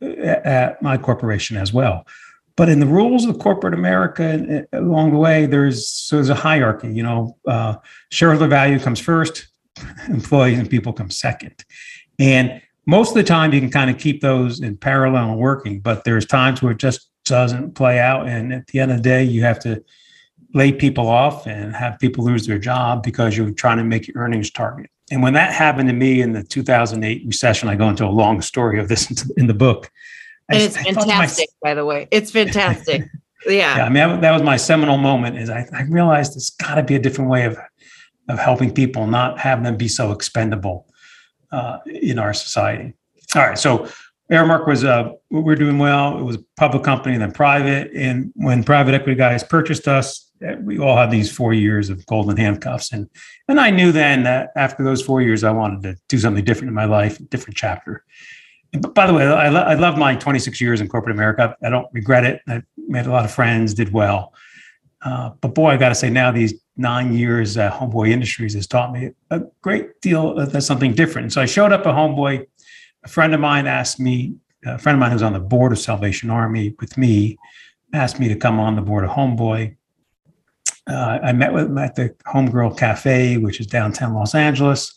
at 0.00 0.82
my 0.82 0.98
corporation 0.98 1.56
as 1.56 1.72
well. 1.72 2.06
But 2.56 2.70
in 2.70 2.80
the 2.80 2.86
rules 2.86 3.26
of 3.26 3.38
corporate 3.38 3.74
America, 3.74 4.66
along 4.72 5.12
the 5.12 5.18
way, 5.18 5.46
there's 5.46 5.88
so 5.88 6.16
there's 6.16 6.30
a 6.30 6.34
hierarchy. 6.34 6.92
You 6.92 7.02
know, 7.02 7.36
uh, 7.46 7.76
shareholder 8.10 8.48
value 8.48 8.78
comes 8.78 8.98
first, 8.98 9.48
employees 10.08 10.58
and 10.58 10.68
people 10.68 10.92
come 10.92 11.10
second, 11.10 11.64
and 12.18 12.60
most 12.86 13.10
of 13.10 13.16
the 13.16 13.24
time 13.24 13.52
you 13.52 13.60
can 13.60 13.70
kind 13.70 13.90
of 13.90 13.98
keep 13.98 14.20
those 14.20 14.60
in 14.60 14.76
parallel 14.76 15.32
and 15.32 15.38
working. 15.38 15.80
But 15.80 16.04
there's 16.04 16.24
times 16.24 16.62
where 16.62 16.72
it 16.72 16.78
just 16.78 17.10
doesn't 17.24 17.74
play 17.74 17.98
out, 17.98 18.26
and 18.26 18.52
at 18.52 18.68
the 18.68 18.80
end 18.80 18.90
of 18.90 18.98
the 18.98 19.02
day, 19.02 19.22
you 19.22 19.42
have 19.42 19.58
to 19.60 19.84
lay 20.54 20.72
people 20.72 21.08
off 21.08 21.46
and 21.46 21.76
have 21.76 21.98
people 21.98 22.24
lose 22.24 22.46
their 22.46 22.58
job 22.58 23.02
because 23.02 23.36
you're 23.36 23.50
trying 23.50 23.76
to 23.76 23.84
make 23.84 24.08
your 24.08 24.16
earnings 24.16 24.50
target. 24.50 24.88
And 25.10 25.22
when 25.22 25.34
that 25.34 25.52
happened 25.52 25.88
to 25.88 25.94
me 25.94 26.20
in 26.20 26.32
the 26.32 26.42
2008 26.42 27.22
recession, 27.26 27.68
I 27.68 27.76
go 27.76 27.88
into 27.88 28.06
a 28.06 28.08
long 28.08 28.40
story 28.40 28.80
of 28.80 28.88
this 28.88 29.28
in 29.36 29.46
the 29.46 29.54
book. 29.54 29.90
And 30.48 30.58
I, 30.58 30.62
it's 30.62 30.76
fantastic, 30.76 31.48
my, 31.62 31.70
by 31.70 31.74
the 31.74 31.84
way. 31.84 32.08
It's 32.10 32.30
fantastic. 32.40 33.02
Yeah. 33.46 33.76
yeah. 33.76 33.84
I 33.84 33.88
mean, 33.88 34.20
that 34.20 34.32
was 34.32 34.42
my 34.42 34.56
seminal 34.56 34.98
moment. 34.98 35.38
Is 35.38 35.50
I, 35.50 35.66
I 35.72 35.82
realized 35.82 36.34
there's 36.34 36.50
got 36.50 36.76
to 36.76 36.82
be 36.82 36.94
a 36.94 36.98
different 36.98 37.30
way 37.30 37.44
of 37.44 37.58
of 38.28 38.38
helping 38.38 38.72
people, 38.72 39.06
not 39.06 39.38
have 39.38 39.62
them 39.62 39.76
be 39.76 39.86
so 39.86 40.10
expendable 40.10 40.86
uh, 41.52 41.78
in 41.86 42.18
our 42.18 42.34
society. 42.34 42.92
All 43.36 43.42
right, 43.42 43.58
so 43.58 43.88
Aramark 44.32 44.66
was 44.66 44.84
uh, 44.84 45.12
we 45.30 45.52
are 45.52 45.56
doing 45.56 45.78
well. 45.78 46.18
It 46.18 46.22
was 46.22 46.36
a 46.36 46.44
public 46.56 46.82
company, 46.82 47.14
and 47.14 47.22
then 47.22 47.32
private. 47.32 47.90
And 47.94 48.32
when 48.34 48.64
private 48.64 48.94
equity 48.94 49.16
guys 49.16 49.44
purchased 49.44 49.86
us, 49.86 50.26
we 50.60 50.78
all 50.78 50.96
had 50.96 51.10
these 51.10 51.30
four 51.30 51.54
years 51.54 51.88
of 51.90 52.04
golden 52.06 52.36
handcuffs 52.36 52.92
and 52.92 53.08
and 53.48 53.58
i 53.58 53.70
knew 53.70 53.92
then 53.92 54.22
that 54.22 54.50
after 54.56 54.84
those 54.84 55.02
four 55.02 55.22
years 55.22 55.44
i 55.44 55.50
wanted 55.50 55.82
to 55.82 55.96
do 56.08 56.18
something 56.18 56.44
different 56.44 56.68
in 56.68 56.74
my 56.74 56.84
life 56.84 57.18
different 57.30 57.56
chapter 57.56 58.04
by 58.94 59.06
the 59.06 59.14
way 59.14 59.24
i, 59.24 59.48
lo- 59.48 59.62
I 59.62 59.74
love 59.74 59.96
my 59.98 60.14
26 60.14 60.60
years 60.60 60.80
in 60.80 60.88
corporate 60.88 61.14
america. 61.14 61.56
I 61.62 61.70
don't 61.70 61.88
regret 61.92 62.24
it. 62.24 62.42
I 62.48 62.62
made 62.76 63.06
a 63.06 63.10
lot 63.10 63.24
of 63.24 63.32
friends 63.32 63.74
did 63.74 63.92
well. 63.92 64.32
Uh, 65.02 65.30
but 65.40 65.54
boy 65.54 65.70
i 65.70 65.76
got 65.76 65.90
to 65.90 65.94
say 65.94 66.10
now 66.10 66.30
these 66.30 66.54
nine 66.76 67.14
years 67.14 67.56
at 67.56 67.72
homeboy 67.72 68.10
industries 68.10 68.54
has 68.54 68.66
taught 68.66 68.92
me 68.92 69.10
a 69.30 69.42
great 69.62 70.00
deal 70.00 70.38
of 70.38 70.62
something 70.62 70.94
different. 70.94 71.32
So 71.32 71.40
i 71.40 71.46
showed 71.46 71.72
up 71.72 71.86
at 71.86 71.94
homeboy. 71.94 72.46
A 73.04 73.08
friend 73.08 73.34
of 73.34 73.40
mine 73.40 73.66
asked 73.66 74.00
me 74.00 74.34
a 74.64 74.78
friend 74.78 74.96
of 74.96 75.00
mine 75.00 75.12
who's 75.12 75.22
on 75.22 75.32
the 75.32 75.40
board 75.40 75.72
of 75.72 75.78
salvation 75.78 76.28
army 76.28 76.74
with 76.80 76.98
me 76.98 77.38
asked 77.92 78.18
me 78.18 78.28
to 78.28 78.36
come 78.36 78.58
on 78.58 78.76
the 78.76 78.82
board 78.82 79.04
of 79.04 79.10
homeboy. 79.10 79.76
Uh, 80.88 81.18
I 81.22 81.32
met 81.32 81.52
with 81.52 81.66
him 81.66 81.78
at 81.78 81.96
the 81.96 82.14
Homegirl 82.26 82.78
Cafe, 82.78 83.38
which 83.38 83.58
is 83.58 83.66
downtown 83.66 84.14
Los 84.14 84.34
Angeles, 84.34 84.95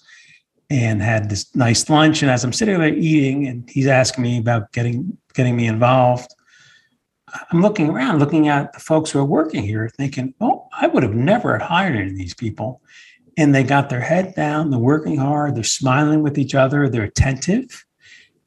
and 0.70 1.02
had 1.02 1.30
this 1.30 1.54
nice 1.56 1.90
lunch. 1.90 2.22
And 2.22 2.30
as 2.30 2.44
I'm 2.44 2.54
sitting 2.54 2.80
there 2.80 2.94
eating, 2.94 3.48
and 3.48 3.70
he's 3.70 3.88
asking 3.88 4.24
me 4.24 4.38
about 4.38 4.72
getting 4.72 5.18
getting 5.34 5.56
me 5.56 5.68
involved, 5.68 6.34
I'm 7.52 7.62
looking 7.62 7.90
around, 7.90 8.20
looking 8.20 8.48
at 8.48 8.74
the 8.74 8.80
folks 8.80 9.12
who 9.12 9.20
are 9.20 9.26
working 9.26 9.64
here, 9.64 9.90
thinking, 9.98 10.34
"Oh, 10.42 10.68
I 10.74 10.88
would 10.88 11.04
have 11.04 11.16
never 11.16 11.58
hired 11.58 11.96
any 11.96 12.10
of 12.10 12.16
these 12.16 12.34
people." 12.34 12.82
And 13.38 13.56
they 13.56 13.64
got 13.64 13.90
their 13.90 14.02
head 14.02 14.36
down, 14.36 14.70
they're 14.70 14.80
working 14.80 15.18
hard, 15.18 15.56
they're 15.56 15.64
smiling 15.64 16.24
with 16.24 16.38
each 16.38 16.56
other, 16.56 16.90
they're 16.90 17.04
attentive. 17.04 17.86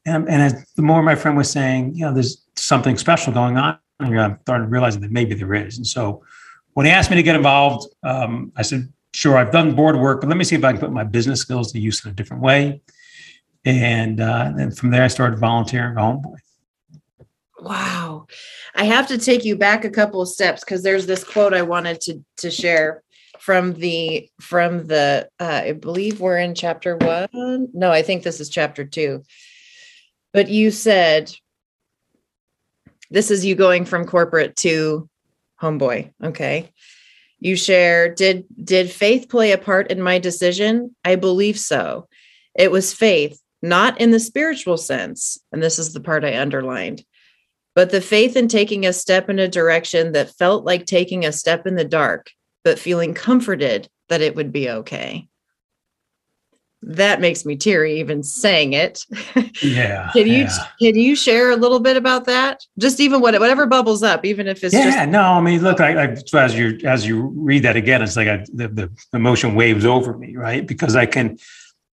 And, 0.05 0.29
and 0.29 0.41
as, 0.41 0.65
the 0.75 0.83
more 0.83 1.01
my 1.01 1.15
friend 1.15 1.35
was 1.35 1.49
saying, 1.49 1.95
you 1.95 2.05
know, 2.05 2.13
there's 2.13 2.45
something 2.55 2.97
special 2.97 3.33
going 3.33 3.57
on 3.57 3.79
I'm 3.99 4.39
starting 4.41 4.67
to 4.67 4.71
realize 4.71 4.97
that 4.97 5.11
maybe 5.11 5.35
there 5.35 5.53
is. 5.53 5.77
And 5.77 5.87
so 5.87 6.23
when 6.73 6.85
he 6.85 6.91
asked 6.91 7.09
me 7.09 7.15
to 7.15 7.23
get 7.23 7.35
involved, 7.35 7.93
um, 8.03 8.51
I 8.55 8.61
said, 8.63 8.91
sure, 9.13 9.37
I've 9.37 9.51
done 9.51 9.75
board 9.75 9.97
work, 9.97 10.21
but 10.21 10.27
let 10.27 10.37
me 10.37 10.43
see 10.43 10.55
if 10.55 10.63
I 10.63 10.71
can 10.71 10.81
put 10.81 10.91
my 10.91 11.03
business 11.03 11.39
skills 11.41 11.71
to 11.71 11.79
use 11.79 12.03
in 12.03 12.11
a 12.11 12.13
different 12.13 12.43
way. 12.43 12.81
And 13.65 14.19
uh, 14.19 14.51
then 14.55 14.71
from 14.71 14.91
there, 14.91 15.03
I 15.03 15.07
started 15.07 15.39
volunteering 15.39 15.97
at 15.97 15.97
Homeboy. 15.97 16.35
Wow. 17.59 18.27
I 18.75 18.83
have 18.83 19.07
to 19.07 19.17
take 19.17 19.45
you 19.45 19.55
back 19.55 19.85
a 19.85 19.89
couple 19.89 20.21
of 20.21 20.27
steps 20.27 20.63
because 20.63 20.83
there's 20.83 21.05
this 21.05 21.23
quote 21.23 21.53
I 21.53 21.61
wanted 21.61 22.01
to, 22.01 22.23
to 22.37 22.51
share 22.51 23.03
from 23.39 23.73
the 23.73 24.29
from 24.39 24.87
the 24.87 25.27
uh, 25.39 25.61
I 25.65 25.71
believe 25.73 26.19
we're 26.19 26.37
in 26.37 26.55
chapter 26.55 26.97
one. 26.97 27.69
No, 27.73 27.91
I 27.91 28.01
think 28.01 28.23
this 28.23 28.39
is 28.39 28.49
chapter 28.49 28.85
two. 28.85 29.23
But 30.31 30.49
you 30.49 30.71
said 30.71 31.31
this 33.11 33.31
is 33.31 33.45
you 33.45 33.55
going 33.55 33.85
from 33.85 34.05
corporate 34.05 34.55
to 34.57 35.09
homeboy. 35.61 36.11
Okay. 36.23 36.71
You 37.43 37.57
share, 37.57 38.07
did 38.07 38.45
did 38.63 38.89
faith 38.89 39.27
play 39.27 39.51
a 39.51 39.57
part 39.57 39.91
in 39.91 40.01
my 40.01 40.17
decision? 40.17 40.95
I 41.03 41.17
believe 41.17 41.59
so. 41.59 42.07
It 42.55 42.71
was 42.71 42.93
faith, 42.93 43.37
not 43.61 43.99
in 43.99 44.11
the 44.11 44.19
spiritual 44.21 44.77
sense, 44.77 45.37
and 45.51 45.61
this 45.61 45.77
is 45.77 45.91
the 45.91 45.99
part 45.99 46.23
I 46.23 46.39
underlined, 46.39 47.03
but 47.75 47.89
the 47.89 47.99
faith 47.99 48.37
in 48.37 48.47
taking 48.47 48.85
a 48.85 48.93
step 48.93 49.29
in 49.29 49.39
a 49.39 49.49
direction 49.49 50.13
that 50.13 50.33
felt 50.37 50.63
like 50.63 50.85
taking 50.85 51.25
a 51.25 51.33
step 51.33 51.67
in 51.67 51.75
the 51.75 51.83
dark, 51.83 52.31
but 52.63 52.79
feeling 52.79 53.13
comforted 53.13 53.89
that 54.07 54.21
it 54.21 54.37
would 54.37 54.53
be 54.53 54.69
okay 54.69 55.27
that 56.85 57.21
makes 57.21 57.45
me 57.45 57.55
teary 57.55 57.99
even 57.99 58.23
saying 58.23 58.73
it. 58.73 59.05
Yeah. 59.61 60.09
can 60.13 60.27
you 60.27 60.43
yeah. 60.43 60.67
can 60.79 60.95
you 60.95 61.15
share 61.15 61.51
a 61.51 61.55
little 61.55 61.79
bit 61.79 61.97
about 61.97 62.25
that? 62.25 62.65
Just 62.77 62.99
even 62.99 63.21
what 63.21 63.39
whatever 63.39 63.65
bubbles 63.65 64.03
up, 64.03 64.25
even 64.25 64.47
if 64.47 64.63
it's 64.63 64.73
yeah. 64.73 64.91
Just- 64.91 65.09
no, 65.09 65.21
I 65.21 65.41
mean, 65.41 65.61
look, 65.61 65.79
I, 65.79 66.03
I 66.03 66.15
as 66.33 66.57
you 66.57 66.79
as 66.83 67.07
you 67.07 67.31
read 67.35 67.63
that 67.63 67.75
again, 67.75 68.01
it's 68.01 68.15
like 68.15 68.27
I, 68.27 68.45
the 68.53 68.67
the 68.67 68.89
emotion 69.13 69.55
waves 69.55 69.85
over 69.85 70.17
me, 70.17 70.35
right? 70.35 70.65
Because 70.65 70.95
I 70.95 71.05
can 71.05 71.37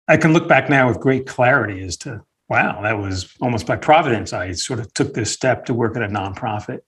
I 0.07 0.17
can 0.17 0.33
look 0.33 0.49
back 0.49 0.71
now 0.71 0.89
with 0.89 1.01
great 1.01 1.27
clarity 1.27 1.83
as 1.83 1.97
to 1.99 2.23
wow, 2.49 2.81
that 2.83 2.99
was 2.99 3.35
almost 3.41 3.67
by 3.67 3.77
providence. 3.77 4.33
I 4.33 4.53
sort 4.53 4.81
of 4.81 4.93
took 4.95 5.13
this 5.13 5.31
step 5.31 5.67
to 5.67 5.75
work 5.75 5.97
at 5.97 6.03
a 6.03 6.09
nonprofit, 6.09 6.81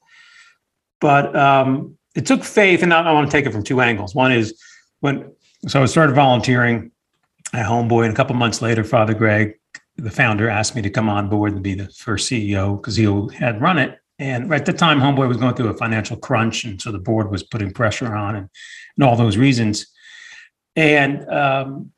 but 1.01 1.37
um, 1.37 1.99
it 2.15 2.25
took 2.27 2.45
faith, 2.45 2.83
and 2.83 2.95
I, 2.95 3.03
I 3.03 3.13
want 3.13 3.31
to 3.31 3.37
take 3.37 3.47
it 3.47 3.53
from 3.53 3.63
two 3.63 3.81
angles. 3.81 4.15
One 4.15 4.33
is 4.33 4.59
when 5.01 5.33
so 5.69 5.83
I 5.83 5.87
started 5.87 6.15
volunteering 6.15 6.91
at 7.53 7.67
Homeboy. 7.67 8.05
And 8.05 8.13
a 8.13 8.17
couple 8.17 8.37
months 8.37 8.63
later, 8.63 8.85
Father 8.85 9.15
Greg, 9.15 9.55
the 9.97 10.11
founder, 10.11 10.49
asked 10.49 10.77
me 10.77 10.83
to 10.83 10.91
come 10.91 11.09
on 11.09 11.29
board 11.29 11.53
and 11.53 11.63
be 11.63 11.75
the 11.75 11.89
first 11.89 12.31
CEO 12.31 12.77
because 12.77 12.97
he 12.97 13.05
had 13.37 13.61
run 13.61 13.79
it. 13.79 13.99
And 14.19 14.53
at 14.53 14.67
the 14.67 14.73
time, 14.73 15.01
Homeboy 15.01 15.29
was 15.29 15.39
going 15.39 15.55
through 15.55 15.69
a 15.69 15.77
financial 15.77 16.17
crunch. 16.17 16.65
And 16.65 16.81
so 16.81 16.93
the 16.93 16.99
board 16.99 17.31
was 17.31 17.43
putting 17.43 17.73
pressure 17.73 18.15
on 18.15 18.37
and, 18.37 18.49
and 18.97 19.05
all 19.05 19.17
those 19.17 19.37
reasons. 19.37 19.87
And 20.77 21.29
um, 21.31 21.93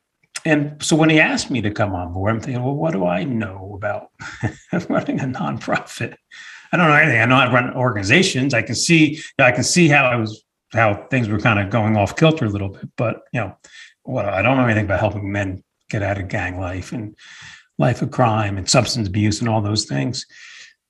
and 0.45 0.81
so 0.83 0.95
when 0.95 1.09
he 1.09 1.19
asked 1.19 1.49
me 1.49 1.61
to 1.61 1.71
come 1.71 1.93
on 1.93 2.11
board, 2.13 2.31
I'm 2.31 2.41
thinking, 2.41 2.63
well, 2.63 2.75
what 2.75 2.91
do 2.91 3.05
I 3.05 3.23
know 3.23 3.73
about 3.75 4.09
running 4.89 5.19
a 5.21 5.25
nonprofit? 5.25 6.15
I 6.71 6.77
don't 6.77 6.87
know 6.87 6.95
anything. 6.95 7.21
I 7.21 7.25
know 7.25 7.35
I 7.35 7.51
run 7.53 7.73
organizations. 7.75 8.53
I 8.53 8.61
can 8.61 8.75
see 8.75 9.21
I 9.39 9.51
can 9.51 9.63
see 9.63 9.87
how 9.87 10.05
I 10.05 10.15
was 10.15 10.43
how 10.73 11.05
things 11.11 11.29
were 11.29 11.39
kind 11.39 11.59
of 11.59 11.69
going 11.69 11.95
off 11.95 12.15
kilter 12.15 12.45
a 12.45 12.49
little 12.49 12.69
bit, 12.69 12.89
but 12.97 13.21
you 13.31 13.39
know, 13.39 13.55
well, 14.05 14.29
I 14.29 14.41
don't 14.41 14.57
know 14.57 14.65
anything 14.65 14.85
about 14.85 14.99
helping 14.99 15.31
men 15.31 15.63
get 15.89 16.03
out 16.03 16.17
of 16.17 16.27
gang 16.27 16.59
life 16.59 16.91
and 16.91 17.15
life 17.77 18.01
of 18.01 18.11
crime 18.11 18.57
and 18.57 18.69
substance 18.69 19.07
abuse 19.07 19.39
and 19.39 19.49
all 19.49 19.61
those 19.61 19.85
things. 19.85 20.25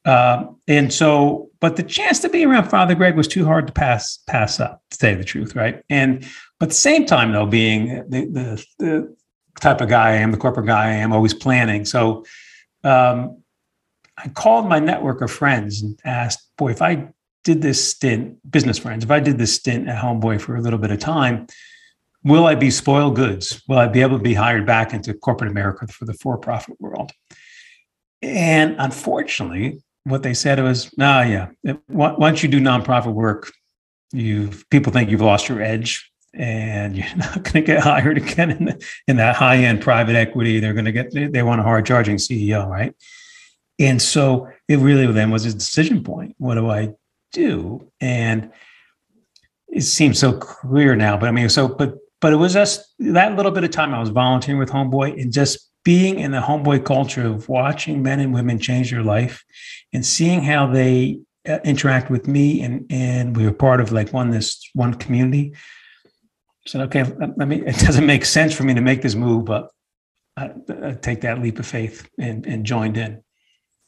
Uh, 0.06 0.46
and 0.68 0.92
so, 0.92 1.50
but 1.62 1.78
the 1.78 1.84
chance 1.84 2.20
to 2.20 2.30
be 2.30 2.46
around 2.46 2.70
Father 2.70 2.94
Greg 2.94 3.16
was 3.16 3.28
too 3.28 3.46
hard 3.46 3.68
to 3.68 3.74
pass 3.74 4.20
pass 4.28 4.60
up, 4.60 4.82
to 4.92 4.98
say 4.98 5.16
the 5.16 5.24
truth, 5.24 5.56
right? 5.56 5.82
And 5.90 6.28
but 6.60 6.70
the 6.70 6.76
same 6.76 7.06
time, 7.06 7.32
though, 7.32 7.46
being 7.46 7.88
the 8.10 8.26
the, 8.26 8.66
the 8.80 9.16
type 9.62 9.80
of 9.80 9.90
guy 9.90 10.10
I 10.10 10.16
am, 10.16 10.32
the 10.32 10.38
corporate 10.38 10.66
guy 10.66 10.90
I 10.90 10.94
am, 10.96 11.14
always 11.14 11.34
planning. 11.34 11.86
So 11.86 12.26
um, 12.84 13.42
I 14.18 14.28
called 14.30 14.68
my 14.68 14.80
network 14.80 15.22
of 15.22 15.32
friends 15.32 15.82
and 15.82 15.98
asked, 16.04 16.50
boy, 16.58 16.72
if 16.72 16.82
I 16.82 17.08
did 17.46 17.62
this 17.62 17.92
stint, 17.92 18.38
business 18.50 18.78
friends, 18.78 19.04
if 19.06 19.12
I 19.12 19.20
did 19.20 19.38
this 19.38 19.56
stint 19.56 19.88
at 19.88 20.02
Homeboy 20.02 20.42
for 20.42 20.56
a 20.56 20.62
little 20.62 20.80
bit 20.80 20.92
of 20.92 21.00
time, 21.00 21.48
will 22.24 22.46
I 22.46 22.56
be 22.56 22.72
spoiled 22.72 23.16
goods? 23.16 23.62
Will 23.68 23.78
I 23.78 23.88
be 23.88 24.02
able 24.02 24.18
to 24.18 24.24
be 24.24 24.34
hired 24.34 24.66
back 24.66 24.94
into 24.94 25.14
corporate 25.14 25.52
America 25.52 25.88
for 25.88 26.06
the 26.06 26.14
for 26.14 26.38
profit 26.38 26.80
world? 26.80 27.12
And 28.22 28.76
unfortunately, 28.80 29.84
what 30.06 30.24
they 30.24 30.34
said 30.34 30.60
was, 30.62 30.96
no, 30.98 31.22
yeah, 31.22 31.50
once 31.90 32.44
you 32.44 32.50
do 32.50 32.60
nonprofit 32.60 33.14
work, 33.14 33.52
you 34.12 34.52
people 34.70 34.94
think 34.94 35.10
you've 35.10 35.22
lost 35.22 35.50
your 35.50 35.62
edge 35.62 36.10
and 36.34 36.96
you're 36.98 37.16
not 37.16 37.44
going 37.44 37.54
to 37.54 37.62
get 37.62 37.82
hired 37.82 38.18
again 38.18 38.52
in, 38.52 38.66
the, 38.66 38.90
in 39.08 39.18
that 39.18 39.36
high 39.36 39.58
end 39.58 39.82
private 39.82 40.16
equity. 40.16 40.60
They're 40.60 40.74
going 40.74 40.86
to 40.86 40.92
get, 40.92 41.12
they, 41.12 41.28
they 41.28 41.44
want 41.44 41.62
a 41.62 41.64
hard 41.64 41.86
charging 41.86 42.18
CEO, 42.18 42.68
right? 42.68 42.94
And 43.80 44.02
so 44.02 44.48
it 44.68 44.78
really 44.78 45.12
then 45.12 45.32
was 45.32 45.46
a 45.46 45.54
decision 45.54 46.04
point. 46.04 46.36
What 46.38 46.56
do 46.56 46.70
I 46.70 46.94
do? 47.32 47.92
And 48.00 48.52
it 49.68 49.82
seems 49.82 50.20
so 50.20 50.34
clear 50.34 50.96
now, 50.96 51.18
but 51.18 51.28
I 51.28 51.32
mean, 51.32 51.50
so, 51.50 51.68
but 51.68 51.98
but 52.24 52.32
it 52.32 52.38
was 52.38 52.54
just 52.54 52.96
that 53.00 53.36
little 53.36 53.52
bit 53.52 53.66
of 53.66 53.72
time 53.72 53.94
I 53.94 54.00
was 54.00 54.08
volunteering 54.08 54.58
with 54.58 54.70
Homeboy 54.70 55.22
and 55.22 55.30
just 55.30 55.70
being 55.84 56.20
in 56.20 56.32
the 56.32 56.40
Homeboy 56.40 56.86
culture 56.86 57.28
of 57.28 57.50
watching 57.50 58.02
men 58.02 58.22
and 58.22 58.34
women 58.34 58.60
change 58.60 58.92
their 58.92 59.04
life 59.04 59.44
and 59.92 60.06
seeing 60.06 60.42
how 60.42 60.66
they 60.68 61.20
uh, 61.46 61.60
interact 61.66 62.10
with 62.10 62.26
me 62.26 62.62
and 62.62 62.86
and 62.90 63.36
we 63.36 63.44
were 63.44 63.52
part 63.52 63.82
of 63.82 63.92
like 63.92 64.14
one 64.14 64.30
this 64.30 64.70
one 64.74 64.94
community. 64.94 65.52
I 65.54 66.70
said 66.70 66.82
okay 66.84 67.04
let 67.04 67.46
me 67.50 67.62
it 67.66 67.78
doesn't 67.80 68.06
make 68.06 68.24
sense 68.24 68.56
for 68.56 68.64
me 68.64 68.74
to 68.74 68.82
make 68.82 69.02
this 69.02 69.16
move 69.16 69.44
but 69.44 69.70
I, 70.38 70.52
I 70.82 70.92
take 70.94 71.20
that 71.22 71.42
leap 71.42 71.60
of 71.60 71.66
faith 71.66 72.10
and 72.18 72.46
and 72.46 72.66
joined 72.66 72.96
in. 72.96 73.22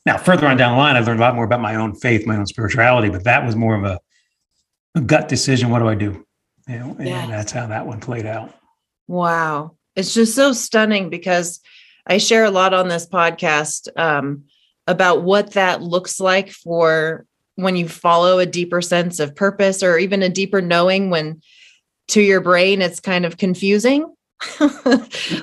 Now 0.05 0.17
further 0.17 0.45
on 0.45 0.57
down 0.57 0.73
the 0.73 0.77
line 0.77 0.97
i 0.97 0.99
learned 0.99 1.21
a 1.21 1.23
lot 1.23 1.35
more 1.35 1.45
about 1.45 1.61
my 1.61 1.75
own 1.75 1.95
faith 1.95 2.27
my 2.27 2.35
own 2.35 2.47
spirituality 2.47 3.07
but 3.07 3.23
that 3.23 3.45
was 3.45 3.55
more 3.55 3.75
of 3.75 3.85
a, 3.85 3.97
a 4.95 4.99
gut 4.99 5.29
decision 5.29 5.69
what 5.69 5.79
do 5.79 5.87
i 5.87 5.95
do 5.95 6.25
you 6.67 6.79
know 6.79 6.95
and 6.97 7.07
yes. 7.07 7.29
that's 7.29 7.51
how 7.51 7.67
that 7.67 7.85
one 7.85 7.99
played 7.99 8.25
out 8.25 8.53
wow 9.07 9.75
it's 9.95 10.13
just 10.13 10.35
so 10.35 10.53
stunning 10.53 11.09
because 11.09 11.59
i 12.07 12.17
share 12.17 12.45
a 12.45 12.51
lot 12.51 12.73
on 12.73 12.87
this 12.87 13.07
podcast 13.07 13.87
um, 13.97 14.43
about 14.87 15.23
what 15.23 15.51
that 15.51 15.81
looks 15.81 16.19
like 16.19 16.51
for 16.51 17.25
when 17.55 17.75
you 17.75 17.87
follow 17.87 18.39
a 18.39 18.45
deeper 18.45 18.81
sense 18.81 19.19
of 19.19 19.35
purpose 19.35 19.81
or 19.81 19.97
even 19.97 20.21
a 20.21 20.29
deeper 20.29 20.61
knowing 20.61 21.09
when 21.09 21.41
to 22.07 22.21
your 22.21 22.41
brain 22.41 22.81
it's 22.81 22.99
kind 22.99 23.25
of 23.25 23.37
confusing 23.37 24.11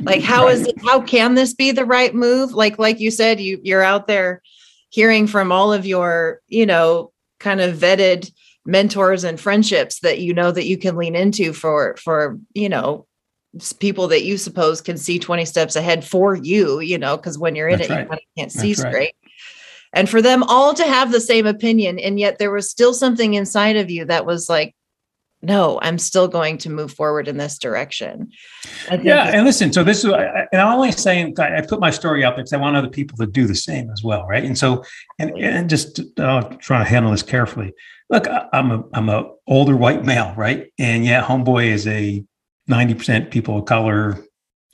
like 0.03 0.21
how 0.21 0.45
right. 0.45 0.55
is 0.55 0.67
it 0.67 0.75
how 0.85 1.01
can 1.01 1.35
this 1.35 1.55
be 1.55 1.73
the 1.73 1.85
right 1.85 2.15
move 2.15 2.53
like 2.53 2.79
like 2.79 3.01
you 3.01 3.11
said 3.11 3.41
you 3.41 3.59
you're 3.63 3.83
out 3.83 4.07
there 4.07 4.43
hearing 4.91 5.27
from 5.27 5.51
all 5.51 5.73
of 5.73 5.87
your 5.87 6.41
you 6.47 6.67
know 6.67 7.11
kind 7.41 7.61
of 7.61 7.77
vetted 7.77 8.31
mentors 8.65 9.25
and 9.25 9.41
friendships 9.41 10.01
that 10.01 10.21
you 10.21 10.33
know 10.33 10.53
that 10.53 10.67
you 10.67 10.79
can 10.79 10.97
lean 10.97 11.17
into 11.17 11.53
for 11.53 11.97
for 11.97 12.39
you 12.55 12.69
know 12.69 13.07
people 13.81 14.09
that 14.09 14.25
you 14.25 14.39
suppose 14.39 14.81
can 14.81 14.97
see 14.97 15.19
20 15.19 15.45
steps 15.45 15.77
ahead 15.77 16.05
for 16.05 16.35
you 16.35 16.81
you 16.81 16.97
know 16.97 17.17
because 17.17 17.39
when 17.39 17.55
you're 17.55 17.69
in 17.69 17.79
That's 17.79 17.91
it 17.91 17.93
right. 17.93 18.03
you 18.03 18.09
kind 18.09 18.21
of 18.21 18.37
can't 18.39 18.53
see 18.53 18.73
That's 18.73 18.81
straight. 18.81 18.95
Right 18.95 19.15
and 19.93 20.09
for 20.09 20.23
them 20.23 20.43
all 20.45 20.75
to 20.75 20.85
have 20.85 21.13
the 21.13 21.21
same 21.21 21.47
opinion 21.47 21.99
and 21.99 22.19
yet 22.19 22.39
there 22.39 22.51
was 22.51 22.71
still 22.71 22.95
something 22.95 23.35
inside 23.35 23.77
of 23.77 23.91
you 23.91 24.05
that 24.07 24.27
was 24.27 24.49
like 24.49 24.75
no 25.43 25.79
i'm 25.83 25.99
still 25.99 26.29
going 26.29 26.57
to 26.57 26.71
move 26.71 26.93
forward 26.93 27.29
in 27.29 27.37
this 27.37 27.59
direction. 27.59 28.31
Yeah 29.03 29.25
and 29.25 29.45
listen 29.45 29.73
so 29.73 29.85
this 29.85 30.05
is 30.05 30.13
and 30.13 30.61
i'm 30.61 30.75
only 30.75 30.93
saying 30.93 31.39
i 31.39 31.61
put 31.61 31.81
my 31.81 31.91
story 31.91 32.25
out 32.25 32.37
because 32.37 32.53
i 32.53 32.57
want 32.57 32.77
other 32.77 32.89
people 32.89 33.17
to 33.19 33.27
do 33.27 33.47
the 33.47 33.55
same 33.55 33.91
as 33.91 34.03
well 34.03 34.25
right? 34.27 34.45
And 34.45 34.57
so 34.57 34.85
and 35.19 35.37
and 35.37 35.69
just 35.69 36.01
uh, 36.19 36.43
trying 36.61 36.85
to 36.85 36.89
handle 36.89 37.11
this 37.11 37.23
carefully 37.23 37.73
look 38.13 38.29
i'm 38.53 38.71
a 38.71 38.85
i'm 38.95 39.09
a 39.09 39.29
older 39.49 39.77
white 39.77 40.05
male 40.05 40.33
right 40.37 40.73
and 40.79 41.05
yeah 41.05 41.23
homeboy 41.25 41.67
is 41.67 41.87
a 41.89 42.25
90% 42.71 43.31
people 43.31 43.59
of 43.59 43.65
color 43.65 44.25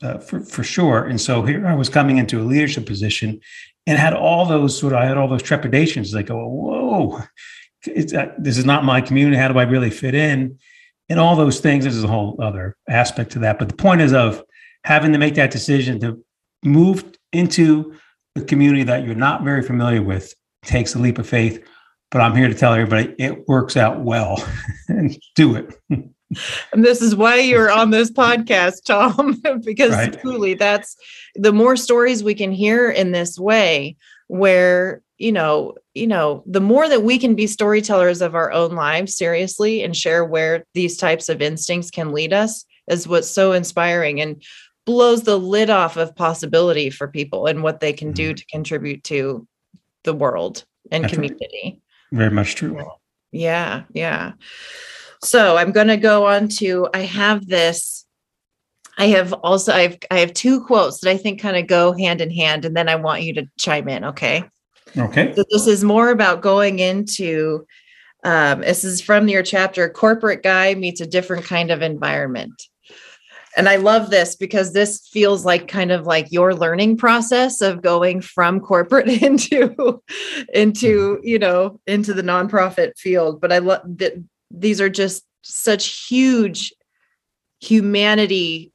uh, 0.02 0.18
for, 0.18 0.40
for 0.40 0.62
sure. 0.62 1.04
And 1.04 1.20
so 1.20 1.42
here 1.42 1.66
I 1.66 1.74
was 1.74 1.88
coming 1.88 2.18
into 2.18 2.40
a 2.40 2.44
leadership 2.44 2.86
position 2.86 3.40
and 3.86 3.98
had 3.98 4.14
all 4.14 4.46
those 4.46 4.78
sort 4.78 4.92
of, 4.92 5.00
I 5.00 5.06
had 5.06 5.16
all 5.16 5.28
those 5.28 5.42
trepidations 5.42 6.14
like, 6.14 6.30
oh, 6.30 6.46
whoa, 6.48 7.18
uh, 7.18 8.26
this 8.38 8.58
is 8.58 8.64
not 8.64 8.84
my 8.84 9.00
community. 9.00 9.36
How 9.36 9.48
do 9.48 9.58
I 9.58 9.64
really 9.64 9.90
fit 9.90 10.14
in? 10.14 10.58
And 11.08 11.18
all 11.18 11.36
those 11.36 11.60
things. 11.60 11.84
This 11.84 11.94
is 11.94 12.04
a 12.04 12.08
whole 12.08 12.38
other 12.42 12.76
aspect 12.88 13.32
to 13.32 13.38
that. 13.40 13.58
But 13.58 13.68
the 13.68 13.76
point 13.76 14.02
is 14.02 14.12
of 14.12 14.42
having 14.84 15.12
to 15.12 15.18
make 15.18 15.34
that 15.36 15.50
decision 15.50 15.98
to 16.00 16.22
move 16.62 17.04
into 17.32 17.94
a 18.36 18.42
community 18.42 18.84
that 18.84 19.04
you're 19.04 19.14
not 19.14 19.42
very 19.42 19.62
familiar 19.62 20.02
with 20.02 20.34
takes 20.64 20.94
a 20.94 20.98
leap 20.98 21.18
of 21.18 21.26
faith. 21.26 21.66
But 22.10 22.22
I'm 22.22 22.34
here 22.34 22.48
to 22.48 22.54
tell 22.54 22.72
everybody 22.72 23.14
it 23.18 23.46
works 23.48 23.76
out 23.76 24.00
well 24.00 24.42
and 24.88 25.18
do 25.34 25.54
it. 25.54 25.78
and 25.90 26.84
this 26.84 27.02
is 27.02 27.14
why 27.14 27.36
you're 27.36 27.70
on 27.70 27.90
this 27.90 28.10
podcast, 28.10 28.84
Tom, 28.84 29.40
because 29.64 29.92
right. 29.92 30.20
truly 30.20 30.54
that's 30.54 30.96
the 31.34 31.52
more 31.52 31.76
stories 31.76 32.24
we 32.24 32.34
can 32.34 32.52
hear 32.52 32.90
in 32.90 33.12
this 33.12 33.38
way, 33.38 33.96
where 34.28 35.02
you 35.18 35.32
know, 35.32 35.74
you 35.94 36.06
know, 36.06 36.44
the 36.46 36.60
more 36.60 36.88
that 36.88 37.02
we 37.02 37.18
can 37.18 37.34
be 37.34 37.46
storytellers 37.46 38.22
of 38.22 38.36
our 38.36 38.52
own 38.52 38.72
lives 38.72 39.16
seriously 39.16 39.82
and 39.82 39.96
share 39.96 40.24
where 40.24 40.64
these 40.74 40.96
types 40.96 41.28
of 41.28 41.42
instincts 41.42 41.90
can 41.90 42.12
lead 42.12 42.32
us 42.32 42.64
is 42.88 43.08
what's 43.08 43.28
so 43.28 43.52
inspiring 43.52 44.20
and 44.20 44.42
blows 44.86 45.24
the 45.24 45.38
lid 45.38 45.70
off 45.70 45.96
of 45.96 46.14
possibility 46.14 46.88
for 46.88 47.08
people 47.08 47.46
and 47.46 47.62
what 47.62 47.80
they 47.80 47.92
can 47.92 48.12
do 48.12 48.28
mm-hmm. 48.28 48.36
to 48.36 48.46
contribute 48.46 49.04
to 49.04 49.46
the 50.04 50.14
world 50.14 50.64
and 50.90 51.04
that's 51.04 51.14
community. 51.14 51.82
Very 52.12 52.30
much 52.30 52.54
true. 52.54 52.84
Yeah, 53.32 53.84
yeah. 53.92 54.32
So 55.22 55.56
I'm 55.56 55.72
going 55.72 55.88
to 55.88 55.96
go 55.96 56.26
on 56.26 56.48
to 56.48 56.88
I 56.94 57.00
have 57.00 57.46
this 57.46 58.06
I 58.98 59.06
have 59.06 59.32
also 59.32 59.72
I've 59.72 59.96
I 60.10 60.18
have 60.18 60.34
two 60.34 60.64
quotes 60.64 61.00
that 61.00 61.10
I 61.10 61.16
think 61.16 61.40
kind 61.40 61.56
of 61.56 61.66
go 61.68 61.92
hand 61.92 62.20
in 62.20 62.30
hand 62.30 62.64
and 62.64 62.76
then 62.76 62.88
I 62.88 62.96
want 62.96 63.22
you 63.22 63.32
to 63.34 63.48
chime 63.58 63.88
in, 63.88 64.04
okay? 64.04 64.44
Okay. 64.96 65.34
So 65.34 65.44
this 65.50 65.66
is 65.66 65.84
more 65.84 66.10
about 66.10 66.42
going 66.42 66.80
into 66.80 67.64
um, 68.24 68.60
this 68.60 68.82
is 68.82 69.00
from 69.00 69.28
your 69.28 69.44
chapter 69.44 69.88
corporate 69.88 70.42
guy 70.42 70.74
meets 70.74 71.00
a 71.00 71.06
different 71.06 71.44
kind 71.44 71.70
of 71.70 71.82
environment. 71.82 72.60
And 73.58 73.68
I 73.68 73.74
love 73.74 74.10
this 74.10 74.36
because 74.36 74.72
this 74.72 75.08
feels 75.08 75.44
like 75.44 75.66
kind 75.66 75.90
of 75.90 76.06
like 76.06 76.30
your 76.30 76.54
learning 76.54 76.96
process 76.96 77.60
of 77.60 77.82
going 77.82 78.20
from 78.20 78.60
corporate 78.60 79.08
into 79.22 80.00
into, 80.54 81.16
mm-hmm. 81.16 81.26
you 81.26 81.40
know, 81.40 81.80
into 81.88 82.14
the 82.14 82.22
nonprofit 82.22 82.96
field. 82.96 83.40
But 83.40 83.52
I 83.52 83.58
love 83.58 83.80
that 83.98 84.12
these 84.52 84.80
are 84.80 84.88
just 84.88 85.24
such 85.42 86.06
huge 86.06 86.72
humanity 87.60 88.72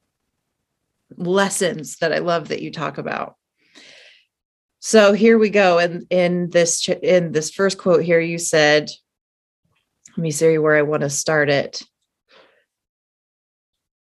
lessons 1.16 1.96
that 2.00 2.12
I 2.12 2.18
love 2.18 2.50
that 2.50 2.62
you 2.62 2.70
talk 2.70 2.98
about. 2.98 3.38
So 4.82 5.14
here 5.14 5.38
we 5.38 5.50
go. 5.50 5.80
And 5.80 6.06
in 6.10 6.50
this 6.50 6.90
in 6.90 7.32
this 7.32 7.52
first 7.52 7.78
quote 7.78 8.04
here, 8.04 8.20
you 8.20 8.38
said, 8.38 8.90
let 10.10 10.22
me 10.22 10.32
see 10.32 10.58
where 10.58 10.76
I 10.76 10.82
want 10.82 11.04
to 11.04 11.10
start 11.10 11.50
it. 11.50 11.82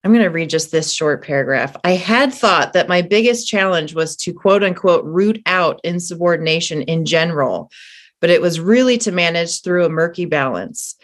I'm 0.05 0.11
going 0.11 0.23
to 0.23 0.29
read 0.29 0.49
just 0.49 0.71
this 0.71 0.93
short 0.93 1.25
paragraph. 1.25 1.75
I 1.83 1.93
had 1.93 2.33
thought 2.33 2.73
that 2.73 2.87
my 2.87 3.01
biggest 3.01 3.47
challenge 3.47 3.93
was 3.93 4.15
to 4.17 4.33
quote 4.33 4.63
unquote 4.63 5.03
root 5.03 5.41
out 5.47 5.81
insubordination 5.83 6.83
in 6.83 7.05
general, 7.05 7.71
but 8.21 8.29
it 8.29 8.39
was 8.39 8.59
really 8.59 8.97
to 8.99 9.11
manage 9.11 9.61
through 9.61 9.83
a 9.83 9.89
murky 9.89 10.25
balance 10.25 10.95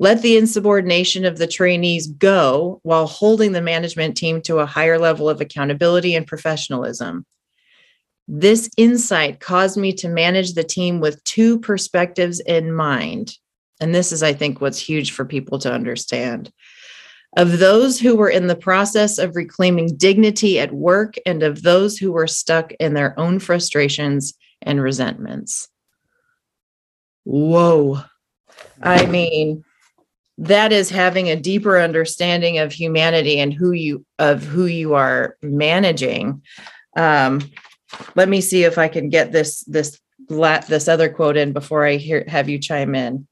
let 0.00 0.22
the 0.22 0.38
insubordination 0.38 1.26
of 1.26 1.36
the 1.36 1.46
trainees 1.46 2.06
go 2.06 2.80
while 2.84 3.06
holding 3.06 3.52
the 3.52 3.60
management 3.60 4.16
team 4.16 4.40
to 4.40 4.58
a 4.58 4.66
higher 4.66 4.98
level 4.98 5.28
of 5.28 5.42
accountability 5.42 6.14
and 6.14 6.26
professionalism. 6.26 7.26
This 8.26 8.70
insight 8.78 9.40
caused 9.40 9.76
me 9.76 9.92
to 9.94 10.08
manage 10.08 10.54
the 10.54 10.64
team 10.64 11.00
with 11.00 11.22
two 11.24 11.58
perspectives 11.60 12.40
in 12.40 12.72
mind. 12.72 13.36
And 13.78 13.94
this 13.94 14.10
is, 14.10 14.22
I 14.22 14.32
think, 14.32 14.62
what's 14.62 14.78
huge 14.78 15.10
for 15.12 15.26
people 15.26 15.58
to 15.58 15.72
understand. 15.72 16.50
Of 17.36 17.58
those 17.58 18.00
who 18.00 18.16
were 18.16 18.28
in 18.28 18.48
the 18.48 18.56
process 18.56 19.18
of 19.18 19.36
reclaiming 19.36 19.96
dignity 19.96 20.58
at 20.58 20.72
work, 20.72 21.14
and 21.24 21.42
of 21.42 21.62
those 21.62 21.96
who 21.96 22.12
were 22.12 22.26
stuck 22.26 22.72
in 22.80 22.94
their 22.94 23.18
own 23.18 23.38
frustrations 23.38 24.34
and 24.62 24.82
resentments. 24.82 25.68
Whoa. 27.24 28.00
I 28.82 29.06
mean, 29.06 29.64
that 30.40 30.72
is 30.72 30.88
having 30.88 31.28
a 31.28 31.36
deeper 31.36 31.78
understanding 31.78 32.58
of 32.58 32.72
humanity 32.72 33.38
and 33.38 33.52
who 33.52 33.72
you 33.72 34.04
of 34.18 34.42
who 34.42 34.64
you 34.64 34.94
are 34.94 35.36
managing 35.42 36.42
um, 36.96 37.40
let 38.16 38.28
me 38.28 38.40
see 38.40 38.64
if 38.64 38.78
i 38.78 38.88
can 38.88 39.10
get 39.10 39.32
this 39.32 39.60
this 39.64 40.00
this 40.38 40.88
other 40.88 41.08
quote 41.10 41.36
in 41.36 41.52
before 41.52 41.84
i 41.84 41.96
hear 41.96 42.24
have 42.26 42.48
you 42.48 42.58
chime 42.58 42.94
in 42.94 43.26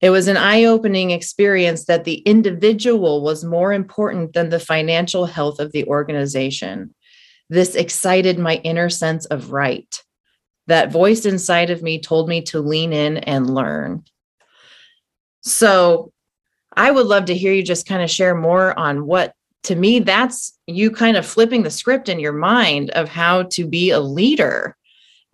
it 0.00 0.10
was 0.10 0.28
an 0.28 0.36
eye-opening 0.36 1.10
experience 1.10 1.84
that 1.84 2.04
the 2.04 2.16
individual 2.18 3.22
was 3.22 3.44
more 3.44 3.72
important 3.72 4.32
than 4.32 4.48
the 4.48 4.60
financial 4.60 5.26
health 5.26 5.60
of 5.60 5.72
the 5.72 5.84
organization. 5.86 6.94
This 7.50 7.74
excited 7.74 8.38
my 8.38 8.56
inner 8.56 8.88
sense 8.88 9.26
of 9.26 9.52
right. 9.52 10.02
That 10.68 10.92
voice 10.92 11.26
inside 11.26 11.70
of 11.70 11.82
me 11.82 12.00
told 12.00 12.28
me 12.28 12.42
to 12.42 12.60
lean 12.60 12.92
in 12.92 13.18
and 13.18 13.52
learn. 13.52 14.04
So 15.42 16.12
I 16.74 16.90
would 16.90 17.06
love 17.06 17.26
to 17.26 17.36
hear 17.36 17.52
you 17.52 17.62
just 17.62 17.86
kind 17.86 18.02
of 18.02 18.10
share 18.10 18.34
more 18.34 18.78
on 18.78 19.06
what 19.06 19.34
to 19.64 19.74
me 19.76 19.98
that's 19.98 20.58
you 20.66 20.90
kind 20.90 21.18
of 21.18 21.26
flipping 21.26 21.62
the 21.62 21.70
script 21.70 22.08
in 22.08 22.18
your 22.18 22.32
mind 22.32 22.90
of 22.90 23.08
how 23.08 23.42
to 23.42 23.66
be 23.66 23.90
a 23.90 24.00
leader. 24.00 24.76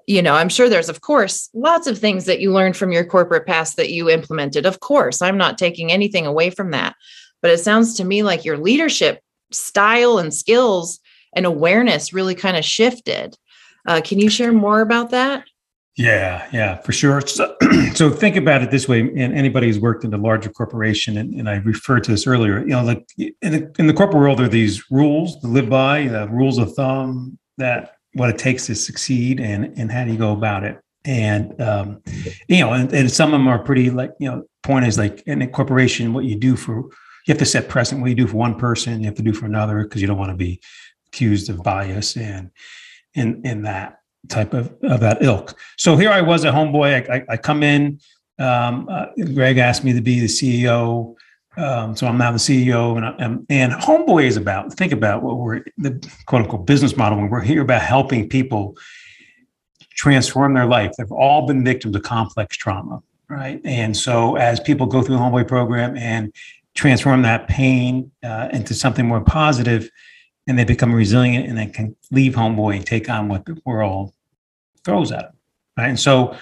You 0.07 0.23
know, 0.23 0.35
I'm 0.35 0.49
sure 0.49 0.69
there's 0.69 0.89
of 0.89 1.01
course 1.01 1.51
lots 1.53 1.87
of 1.87 1.99
things 1.99 2.27
that 2.27 2.41
you 2.41 2.53
learned 2.53 2.77
from 2.77 2.93
your 2.93 3.05
corporate 3.05 3.47
past 3.47 3.77
that 3.77 3.91
you 3.91 4.09
implemented. 4.09 4.65
Of 4.65 4.81
course, 4.81 5.21
I'm 5.21 5.37
not 5.37 5.59
taking 5.59 5.91
anything 5.91 6.27
away 6.27 6.51
from 6.51 6.71
that. 6.71 6.95
But 7.43 7.51
it 7.51 7.59
sounds 7.59 7.95
to 7.95 8.05
me 8.05 8.23
like 8.23 8.45
your 8.45 8.59
leadership 8.59 9.21
style 9.53 10.19
and 10.19 10.33
skills 10.33 11.01
and 11.35 11.47
awareness 11.47 12.13
really 12.13 12.35
kind 12.35 12.57
of 12.57 12.65
shifted. 12.65 13.37
Uh, 13.87 14.01
can 14.03 14.19
you 14.19 14.29
share 14.29 14.53
more 14.53 14.81
about 14.81 15.11
that? 15.11 15.45
Yeah, 15.97 16.47
yeah, 16.53 16.77
for 16.77 16.93
sure. 16.93 17.23
So, 17.23 17.57
so, 17.95 18.11
think 18.11 18.37
about 18.37 18.63
it 18.63 18.71
this 18.71 18.87
way: 18.87 19.01
and 19.01 19.33
anybody 19.35 19.69
who's 19.69 19.81
worked 19.81 20.05
in 20.05 20.13
a 20.13 20.19
larger 20.19 20.51
corporation, 20.51 21.17
and, 21.17 21.35
and 21.35 21.49
I 21.49 21.57
referred 21.57 22.05
to 22.05 22.11
this 22.11 22.27
earlier, 22.27 22.61
you 22.61 22.67
know, 22.67 22.85
like 22.85 23.09
in 23.17 23.33
the, 23.41 23.73
in 23.79 23.87
the 23.87 23.95
corporate 23.95 24.21
world, 24.21 24.39
there 24.39 24.47
are 24.47 24.51
these 24.51 24.91
rules 24.91 25.41
to 25.41 25.47
live 25.47 25.71
by, 25.71 26.07
the 26.07 26.29
rules 26.29 26.59
of 26.59 26.75
thumb 26.75 27.39
that 27.57 27.96
what 28.17 28.31
it 28.31 28.39
takes 28.39 28.67
to 28.67 28.75
succeed, 28.75 29.41
and 29.41 29.79
and 29.79 29.91
how 29.93 30.05
do 30.05 30.13
you 30.13 30.19
go 30.19 30.33
about 30.33 30.65
it? 30.65 30.81
And 31.05 31.61
um, 31.61 32.03
you 32.49 32.61
know, 32.61 32.73
and, 32.73 32.93
and 32.93 33.11
some 33.11 33.33
of 33.33 33.39
them 33.39 33.49
are 33.49 33.59
pretty 33.59 33.91
like 33.91 34.13
you 34.19 34.31
know. 34.31 34.45
Point 34.63 34.85
is 34.85 34.99
like 34.99 35.23
in 35.27 35.43
a 35.43 35.47
corporation, 35.47 36.13
what 36.13 36.25
you 36.25 36.35
do 36.35 36.57
for 36.57 36.75
you 37.27 37.33
have 37.33 37.39
to 37.39 37.45
set 37.45 37.69
precedent. 37.69 38.03
What 38.03 38.09
you 38.09 38.17
do 38.17 38.27
for 38.27 38.37
one 38.37 38.57
person, 38.57 39.01
you 39.01 39.07
have 39.07 39.15
to 39.17 39.23
do 39.23 39.33
for 39.33 39.47
another 39.47 39.83
because 39.83 40.01
you 40.01 40.09
don't 40.09 40.19
want 40.19 40.31
to 40.31 40.37
be 40.37 40.61
accused 41.09 41.51
of 41.51 41.63
bias 41.63 42.17
and 42.17 42.51
in 43.15 43.43
in 43.45 43.63
that 43.63 44.01
type 44.29 44.55
of 44.55 44.75
of 44.83 45.01
that 45.01 45.23
ilk. 45.23 45.59
So 45.77 45.97
here 45.97 46.11
I 46.11 46.21
was 46.21 46.45
at 46.45 46.55
Homeboy. 46.55 47.09
I, 47.09 47.17
I, 47.17 47.25
I 47.31 47.37
come 47.37 47.63
in. 47.63 48.01
Um, 48.39 48.89
uh, 48.91 49.07
Greg 49.35 49.59
asked 49.59 49.83
me 49.83 49.93
to 49.93 50.01
be 50.01 50.21
the 50.21 50.27
CEO. 50.27 51.16
Um, 51.57 51.97
so 51.97 52.07
I'm 52.07 52.19
now 52.19 52.33
the 52.33 52.39
CEO, 52.39 52.97
and, 52.97 53.21
and 53.21 53.47
and 53.49 53.73
Homeboy 53.73 54.25
is 54.25 54.37
about 54.37 54.73
think 54.75 54.93
about 54.93 55.23
what 55.23 55.39
we're 55.39 55.65
the 55.79 55.93
quote 56.27 56.43
unquote 56.43 56.67
business 56.67 56.97
model. 56.97 57.19
When 57.19 57.31
we're 57.31 57.41
here 57.41 57.63
about 57.63 57.83
helping 57.83 58.29
people 58.29 58.77
transform 59.91 60.55
their 60.55 60.67
life, 60.67 60.93
they've 60.99 61.11
all 61.11 61.47
been 61.47 61.65
victims 61.65 61.97
of 61.97 62.03
complex 62.03 62.57
trauma, 62.57 63.03
right? 63.29 63.61
And 63.65 63.97
so 63.97 64.37
as 64.37 64.61
people 64.61 64.87
go 64.87 65.03
through 65.03 65.17
the 65.17 65.23
Homeboy 65.23 65.49
program 65.49 65.97
and 65.97 66.35
transform 66.75 67.23
that 67.23 67.49
pain 67.49 68.11
uh, 68.23 68.49
into 68.53 68.75
something 68.75 69.07
more 69.07 69.23
positive, 69.23 69.91
and 70.47 70.59
they 70.59 70.65
become 70.65 70.93
resilient, 70.95 71.49
and 71.49 71.57
they 71.57 71.67
can 71.67 71.97
leave 72.11 72.35
Homeboy 72.35 72.77
and 72.77 72.87
take 72.87 73.09
on 73.09 73.29
what 73.29 73.47
the 73.47 73.59
world 73.65 74.13
throws 74.85 75.11
at 75.11 75.23
them, 75.23 75.37
right? 75.79 75.89
And 75.89 75.99
so 75.99 76.37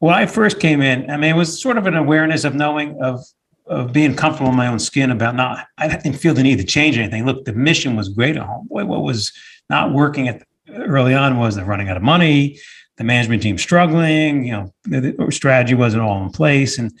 when 0.00 0.14
I 0.14 0.26
first 0.26 0.58
came 0.58 0.82
in, 0.82 1.08
I 1.10 1.16
mean, 1.16 1.30
it 1.30 1.36
was 1.36 1.60
sort 1.60 1.78
of 1.78 1.86
an 1.86 1.94
awareness 1.94 2.44
of 2.44 2.56
knowing 2.56 3.00
of 3.00 3.24
of 3.68 3.92
being 3.92 4.16
comfortable 4.16 4.50
in 4.50 4.56
my 4.56 4.66
own 4.66 4.78
skin 4.78 5.10
about 5.10 5.34
not 5.34 5.66
I 5.78 5.88
didn't 5.88 6.14
feel 6.14 6.34
the 6.34 6.42
need 6.42 6.58
to 6.58 6.64
change 6.64 6.98
anything. 6.98 7.26
Look, 7.26 7.44
the 7.44 7.52
mission 7.52 7.96
was 7.96 8.08
great 8.08 8.36
at 8.36 8.42
home. 8.42 8.66
Boy, 8.68 8.84
what 8.84 9.02
was 9.02 9.32
not 9.70 9.92
working 9.92 10.28
at 10.28 10.42
early 10.70 11.14
on 11.14 11.38
was 11.38 11.56
the 11.56 11.64
running 11.64 11.88
out 11.88 11.96
of 11.96 12.02
money, 12.02 12.58
the 12.96 13.04
management 13.04 13.42
team 13.42 13.58
struggling, 13.58 14.44
you 14.44 14.52
know, 14.52 14.74
the, 14.84 15.12
the 15.12 15.32
strategy 15.32 15.74
wasn't 15.74 16.02
all 16.02 16.22
in 16.22 16.30
place. 16.30 16.78
And 16.78 16.92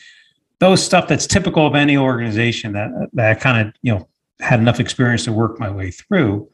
those 0.58 0.82
stuff 0.82 1.08
that's 1.08 1.26
typical 1.26 1.66
of 1.66 1.74
any 1.74 1.96
organization 1.96 2.72
that 2.72 2.90
that 3.12 3.30
I 3.30 3.34
kind 3.34 3.68
of, 3.68 3.74
you 3.82 3.94
know, 3.94 4.08
had 4.40 4.60
enough 4.60 4.80
experience 4.80 5.24
to 5.24 5.32
work 5.32 5.58
my 5.58 5.70
way 5.70 5.90
through. 5.90 6.48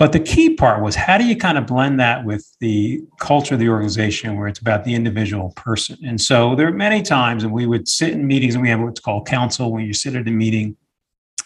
But 0.00 0.12
the 0.12 0.20
key 0.20 0.54
part 0.54 0.82
was 0.82 0.94
how 0.94 1.18
do 1.18 1.26
you 1.26 1.36
kind 1.36 1.58
of 1.58 1.66
blend 1.66 2.00
that 2.00 2.24
with 2.24 2.56
the 2.58 3.02
culture 3.18 3.52
of 3.52 3.60
the 3.60 3.68
organization 3.68 4.38
where 4.38 4.48
it's 4.48 4.58
about 4.58 4.84
the 4.84 4.94
individual 4.94 5.50
person? 5.56 5.98
And 6.02 6.18
so 6.18 6.54
there 6.54 6.66
are 6.68 6.72
many 6.72 7.02
times, 7.02 7.44
and 7.44 7.52
we 7.52 7.66
would 7.66 7.86
sit 7.86 8.14
in 8.14 8.26
meetings 8.26 8.54
and 8.54 8.62
we 8.62 8.70
have 8.70 8.80
what's 8.80 8.98
called 8.98 9.26
council 9.26 9.70
when 9.70 9.84
you 9.84 9.92
sit 9.92 10.16
at 10.16 10.26
a 10.26 10.30
meeting 10.30 10.74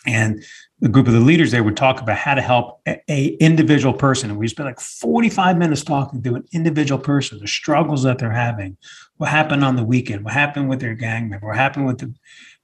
and 0.06 0.44
the 0.78 0.88
group 0.88 1.08
of 1.08 1.14
the 1.14 1.20
leaders 1.20 1.50
there 1.50 1.64
would 1.64 1.76
talk 1.76 2.00
about 2.00 2.16
how 2.16 2.34
to 2.34 2.40
help 2.40 2.80
a, 2.86 3.00
a 3.08 3.26
individual 3.40 3.92
person. 3.92 4.30
And 4.30 4.38
we 4.38 4.46
spent 4.46 4.68
like 4.68 4.78
45 4.78 5.58
minutes 5.58 5.82
talking 5.82 6.22
to 6.22 6.36
an 6.36 6.44
individual 6.52 7.00
person, 7.00 7.40
the 7.40 7.48
struggles 7.48 8.04
that 8.04 8.18
they're 8.18 8.30
having, 8.30 8.76
what 9.16 9.30
happened 9.30 9.64
on 9.64 9.74
the 9.74 9.84
weekend, 9.84 10.24
what 10.24 10.34
happened 10.34 10.68
with 10.68 10.78
their 10.78 10.94
gang 10.94 11.28
member, 11.28 11.48
what 11.48 11.56
happened 11.56 11.86
with 11.86 11.98
the 11.98 12.14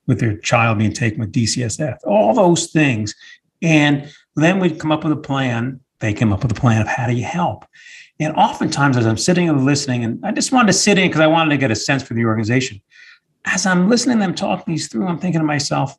with 0.07 0.21
their 0.21 0.37
child 0.37 0.79
being 0.79 0.93
taken 0.93 1.19
with 1.19 1.33
DCFS, 1.33 1.99
all 2.05 2.33
those 2.33 2.69
things. 2.69 3.13
And 3.61 4.09
then 4.37 4.59
we'd 4.59 4.79
come 4.79 4.93
up 4.93 5.05
with 5.05 5.13
a 5.13 5.17
plan. 5.17 5.81
They 6.01 6.13
came 6.13 6.33
up 6.33 6.43
with 6.43 6.53
a 6.53 6.61
plan 6.61 6.81
of 6.81 6.89
how 6.89 7.07
do 7.07 7.15
you 7.15 7.25
help. 7.25 7.65
And 8.19 8.35
oftentimes, 8.37 8.97
as 8.97 9.07
I'm 9.07 9.17
sitting 9.17 9.49
and 9.49 9.65
listening, 9.65 10.05
and 10.05 10.25
I 10.25 10.33
just 10.33 10.53
wanted 10.53 10.69
to 10.69 10.73
sit 10.75 10.99
in 10.99 11.09
because 11.09 11.21
I 11.21 11.27
wanted 11.27 11.51
to 11.51 11.57
get 11.57 11.71
a 11.71 11.77
sense 11.77 12.03
for 12.03 12.15
the 12.15 12.25
organization. 12.25 12.81
As 13.47 13.65
I'm 13.65 13.89
listening 13.89 14.19
them 14.19 14.35
talk 14.35 14.67
these 14.67 14.89
through, 14.89 15.07
I'm 15.07 15.19
thinking 15.19 15.41
to 15.41 15.47
myself, 15.47 15.97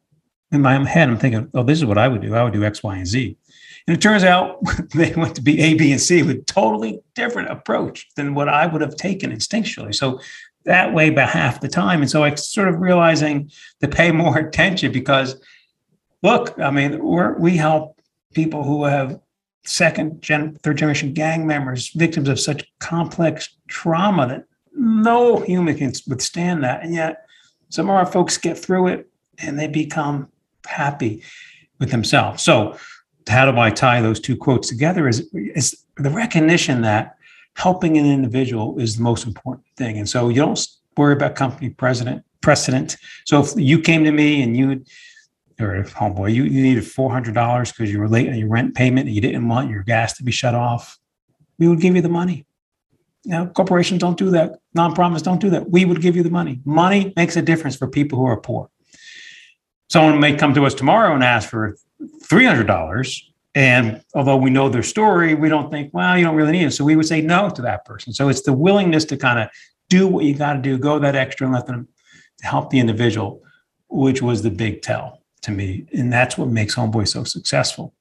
in 0.51 0.61
my 0.61 0.85
head, 0.85 1.09
I'm 1.09 1.17
thinking, 1.17 1.49
oh, 1.53 1.63
this 1.63 1.79
is 1.79 1.85
what 1.85 1.97
I 1.97 2.07
would 2.07 2.21
do. 2.21 2.35
I 2.35 2.43
would 2.43 2.53
do 2.53 2.63
X, 2.63 2.83
Y, 2.83 2.95
and 2.95 3.07
Z. 3.07 3.37
And 3.87 3.97
it 3.97 4.01
turns 4.01 4.23
out 4.23 4.59
they 4.93 5.13
went 5.13 5.35
to 5.35 5.41
be 5.41 5.59
A, 5.61 5.73
B, 5.73 5.91
and 5.91 6.01
C 6.01 6.23
with 6.23 6.45
totally 6.45 6.99
different 7.15 7.49
approach 7.49 8.07
than 8.15 8.35
what 8.35 8.49
I 8.49 8.67
would 8.67 8.81
have 8.81 8.95
taken 8.95 9.31
instinctually. 9.31 9.95
So 9.95 10.19
that 10.65 10.93
way 10.93 11.09
by 11.09 11.23
half 11.23 11.61
the 11.61 11.67
time. 11.67 12.01
And 12.01 12.09
so 12.09 12.23
I 12.23 12.35
sort 12.35 12.67
of 12.67 12.79
realizing 12.79 13.51
to 13.81 13.87
pay 13.87 14.11
more 14.11 14.37
attention 14.37 14.91
because 14.91 15.41
look, 16.21 16.57
I 16.59 16.69
mean, 16.69 16.99
we 17.39 17.57
help 17.57 18.00
people 18.33 18.63
who 18.63 18.85
have 18.85 19.19
second 19.63 20.21
gen, 20.21 20.55
third 20.63 20.77
generation 20.77 21.13
gang 21.13 21.45
members, 21.45 21.89
victims 21.89 22.29
of 22.29 22.39
such 22.39 22.65
complex 22.79 23.57
trauma 23.67 24.27
that 24.27 24.45
no 24.73 25.39
human 25.41 25.77
can 25.77 25.93
withstand 26.07 26.63
that. 26.63 26.83
And 26.83 26.93
yet 26.93 27.25
some 27.69 27.89
of 27.89 27.95
our 27.95 28.05
folks 28.05 28.37
get 28.37 28.57
through 28.57 28.87
it 28.87 29.07
and 29.39 29.59
they 29.59 29.67
become 29.67 30.29
happy 30.65 31.23
with 31.79 31.91
themselves. 31.91 32.43
So 32.43 32.77
how 33.27 33.49
do 33.49 33.57
I 33.57 33.69
tie 33.69 34.01
those 34.01 34.19
two 34.19 34.35
quotes 34.35 34.67
together 34.67 35.07
is, 35.07 35.29
is 35.33 35.83
the 35.97 36.09
recognition 36.09 36.81
that 36.81 37.15
helping 37.55 37.97
an 37.97 38.05
individual 38.05 38.79
is 38.79 38.97
the 38.97 39.03
most 39.03 39.27
important 39.27 39.65
thing. 39.77 39.97
And 39.97 40.09
so 40.09 40.29
you 40.29 40.37
don't 40.37 40.67
worry 40.97 41.13
about 41.13 41.35
company 41.35 41.69
president 41.69 42.23
precedent. 42.41 42.97
So 43.25 43.41
if 43.41 43.53
you 43.55 43.79
came 43.79 44.03
to 44.03 44.11
me 44.11 44.41
and 44.41 44.57
you 44.57 44.83
or 45.59 45.75
oh 45.75 45.83
homeboy, 45.83 46.33
you, 46.33 46.43
you 46.43 46.61
needed 46.61 46.85
four 46.85 47.11
hundred 47.11 47.33
dollars 47.33 47.71
because 47.71 47.91
you 47.91 47.99
were 47.99 48.09
late 48.09 48.29
on 48.29 48.37
your 48.37 48.49
rent 48.49 48.75
payment 48.75 49.07
and 49.07 49.15
you 49.15 49.21
didn't 49.21 49.47
want 49.47 49.69
your 49.69 49.83
gas 49.83 50.17
to 50.17 50.23
be 50.23 50.31
shut 50.31 50.55
off, 50.55 50.97
we 51.59 51.67
would 51.67 51.81
give 51.81 51.95
you 51.95 52.01
the 52.01 52.09
money. 52.09 52.45
Know, 53.23 53.45
corporations 53.47 53.99
don't 53.99 54.17
do 54.17 54.31
that. 54.31 54.59
Non-profits 54.73 55.21
don't 55.21 55.39
do 55.39 55.51
that. 55.51 55.69
We 55.69 55.85
would 55.85 56.01
give 56.01 56.15
you 56.15 56.23
the 56.23 56.31
money. 56.31 56.59
Money 56.65 57.13
makes 57.15 57.35
a 57.35 57.41
difference 57.41 57.75
for 57.75 57.87
people 57.87 58.17
who 58.17 58.25
are 58.25 58.39
poor. 58.39 58.69
Someone 59.89 60.19
may 60.19 60.35
come 60.35 60.55
to 60.55 60.65
us 60.65 60.73
tomorrow 60.73 61.13
and 61.13 61.23
ask 61.23 61.47
for 61.47 61.77
three 62.23 62.45
hundred 62.45 62.65
dollars, 62.65 63.31
and 63.53 64.01
although 64.15 64.37
we 64.37 64.49
know 64.49 64.69
their 64.69 64.81
story, 64.81 65.35
we 65.35 65.49
don't 65.49 65.69
think, 65.69 65.93
well, 65.93 66.17
you 66.17 66.23
don't 66.23 66.35
really 66.35 66.53
need 66.53 66.65
it. 66.65 66.71
So 66.71 66.83
we 66.83 66.95
would 66.95 67.05
say 67.05 67.21
no 67.21 67.49
to 67.49 67.61
that 67.61 67.85
person. 67.85 68.11
So 68.11 68.29
it's 68.29 68.41
the 68.41 68.53
willingness 68.53 69.05
to 69.05 69.17
kind 69.17 69.37
of 69.37 69.49
do 69.89 70.07
what 70.07 70.25
you 70.25 70.33
got 70.33 70.53
to 70.53 70.59
do, 70.59 70.77
go 70.79 70.97
that 70.97 71.15
extra 71.15 71.45
and 71.45 71.53
let 71.53 71.67
them 71.67 71.89
help 72.41 72.71
the 72.71 72.79
individual, 72.79 73.43
which 73.89 74.21
was 74.21 74.41
the 74.41 74.49
big 74.49 74.81
tell 74.81 75.20
to 75.41 75.51
me. 75.51 75.85
And 75.93 76.11
that's 76.11 76.37
what 76.37 76.49
makes 76.49 76.75
Homeboy 76.75 77.07
so 77.07 77.23
successful. 77.23 77.93